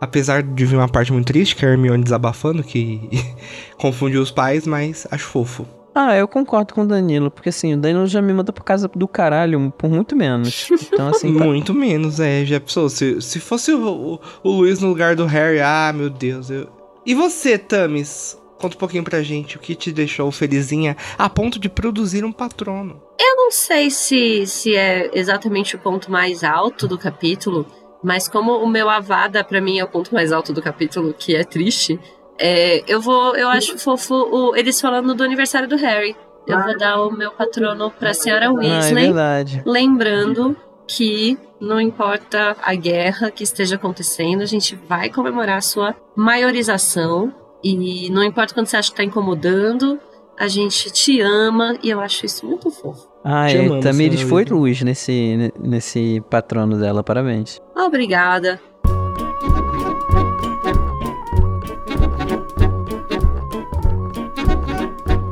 Apesar 0.00 0.42
de 0.42 0.64
vir 0.64 0.76
uma 0.76 0.88
parte 0.88 1.12
muito 1.12 1.26
triste, 1.26 1.54
que 1.54 1.64
é 1.64 1.68
a 1.68 1.72
Hermione 1.72 2.02
desabafando, 2.02 2.62
que 2.62 3.08
confundiu 3.78 4.20
os 4.20 4.30
pais, 4.30 4.66
mas 4.66 5.06
acho 5.10 5.26
fofo. 5.26 5.66
Ah, 5.94 6.16
eu 6.16 6.26
concordo 6.26 6.72
com 6.72 6.82
o 6.82 6.86
Danilo, 6.86 7.30
porque 7.30 7.50
assim, 7.50 7.74
o 7.74 7.76
Danilo 7.76 8.06
já 8.06 8.22
me 8.22 8.32
manda 8.32 8.52
por 8.52 8.64
casa 8.64 8.90
do 8.94 9.06
caralho 9.06 9.72
por 9.76 9.90
muito 9.90 10.16
menos. 10.16 10.68
Então, 10.92 11.08
assim. 11.08 11.28
muito 11.30 11.74
menos, 11.74 12.18
é. 12.18 12.44
Já 12.44 12.58
pensou, 12.58 12.88
se, 12.88 13.20
se 13.20 13.38
fosse 13.38 13.72
o, 13.72 13.86
o, 13.86 14.20
o, 14.42 14.50
Luiz 14.50 14.80
no 14.80 14.88
lugar 14.88 15.14
do 15.14 15.26
Harry, 15.26 15.60
ah, 15.60 15.92
meu 15.94 16.08
Deus. 16.08 16.50
Eu... 16.50 16.68
E 17.04 17.14
você, 17.14 17.58
Tamis? 17.58 18.38
Conta 18.62 18.76
um 18.76 18.78
pouquinho 18.78 19.02
pra 19.02 19.20
gente 19.24 19.56
o 19.56 19.58
que 19.58 19.74
te 19.74 19.90
deixou 19.90 20.30
felizinha 20.30 20.96
a 21.18 21.28
ponto 21.28 21.58
de 21.58 21.68
produzir 21.68 22.24
um 22.24 22.30
patrono. 22.30 23.02
Eu 23.18 23.34
não 23.34 23.50
sei 23.50 23.90
se, 23.90 24.46
se 24.46 24.76
é 24.76 25.10
exatamente 25.12 25.74
o 25.74 25.80
ponto 25.80 26.12
mais 26.12 26.44
alto 26.44 26.86
do 26.86 26.96
capítulo, 26.96 27.66
mas 28.04 28.28
como 28.28 28.52
o 28.58 28.68
meu 28.68 28.88
Avada 28.88 29.42
para 29.42 29.60
mim 29.60 29.80
é 29.80 29.84
o 29.84 29.88
ponto 29.88 30.14
mais 30.14 30.30
alto 30.30 30.52
do 30.52 30.62
capítulo, 30.62 31.12
que 31.12 31.34
é 31.34 31.42
triste, 31.42 31.98
é, 32.38 32.84
eu 32.86 33.00
vou, 33.00 33.34
eu 33.34 33.48
acho 33.48 33.76
fofo 33.78 34.14
o, 34.14 34.54
eles 34.54 34.80
falando 34.80 35.12
do 35.12 35.24
aniversário 35.24 35.68
do 35.68 35.76
Harry. 35.76 36.14
Eu 36.46 36.62
vou 36.62 36.78
dar 36.78 37.02
o 37.02 37.10
meu 37.10 37.32
patrono 37.32 37.90
pra 37.90 38.14
senhora 38.14 38.52
Weasley. 38.52 38.96
Ah, 38.96 39.00
é 39.00 39.04
verdade. 39.06 39.62
Lembrando 39.66 40.56
que 40.86 41.36
não 41.60 41.80
importa 41.80 42.56
a 42.62 42.74
guerra 42.76 43.28
que 43.28 43.42
esteja 43.42 43.74
acontecendo, 43.74 44.42
a 44.42 44.46
gente 44.46 44.76
vai 44.88 45.10
comemorar 45.10 45.58
a 45.58 45.60
sua 45.60 45.96
maiorização. 46.14 47.41
E 47.62 48.10
não 48.10 48.24
importa 48.24 48.54
quando 48.54 48.66
você 48.66 48.76
acha 48.76 48.90
que 48.90 48.96
tá 48.96 49.04
incomodando, 49.04 49.98
a 50.38 50.48
gente 50.48 50.90
te 50.90 51.20
ama 51.20 51.78
e 51.82 51.90
eu 51.90 52.00
acho 52.00 52.26
isso 52.26 52.44
muito 52.46 52.70
fofo. 52.70 53.08
Ah, 53.24 53.46
te 53.46 53.56
é. 53.56 53.80
Tamires 53.80 54.22
foi 54.22 54.44
luz 54.44 54.82
nesse, 54.82 55.52
nesse 55.60 56.22
patrono 56.28 56.76
dela, 56.78 57.04
parabéns. 57.04 57.60
Obrigada. 57.76 58.60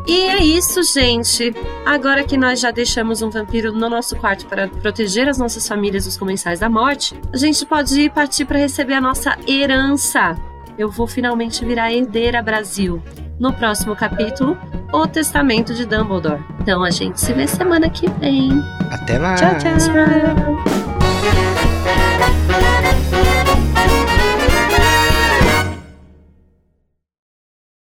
E 0.07 0.21
é 0.23 0.45
isso, 0.45 0.83
gente. 0.83 1.53
Agora 1.85 2.25
que 2.25 2.37
nós 2.37 2.61
já 2.61 2.71
deixamos 2.71 3.23
um 3.23 3.31
vampiro 3.31 3.73
no 3.73 3.89
nosso 3.89 4.17
quarto 4.17 4.47
para 4.47 4.69
proteger 4.69 5.29
as 5.29 5.39
nossas 5.39 5.67
famílias 5.67 6.05
dos 6.05 6.17
comensais 6.17 6.61
da 6.61 6.69
morte, 6.69 7.19
a 7.33 7.37
gente 7.37 7.65
pode 7.67 8.09
partir 8.11 8.45
para 8.45 8.59
receber 8.59 8.95
a 8.95 9.01
nossa 9.01 9.37
herança 9.49 10.37
eu 10.81 10.91
vou 10.91 11.07
finalmente 11.07 11.63
virar 11.63 11.93
herdeira 11.93 12.43
Brasil. 12.43 13.03
No 13.39 13.53
próximo 13.53 13.95
capítulo, 13.95 14.57
O 14.91 15.07
Testamento 15.07 15.75
de 15.75 15.85
Dumbledore. 15.85 16.43
Então 16.59 16.83
a 16.83 16.91
gente 16.91 17.21
se 17.21 17.35
vê 17.35 17.47
semana 17.47 17.91
que 17.91 18.09
vem. 18.13 18.51
Até 18.91 19.19
lá. 19.19 19.35
Tchau, 19.35 19.59
tchau. 19.59 19.77
tchau. 19.77 19.91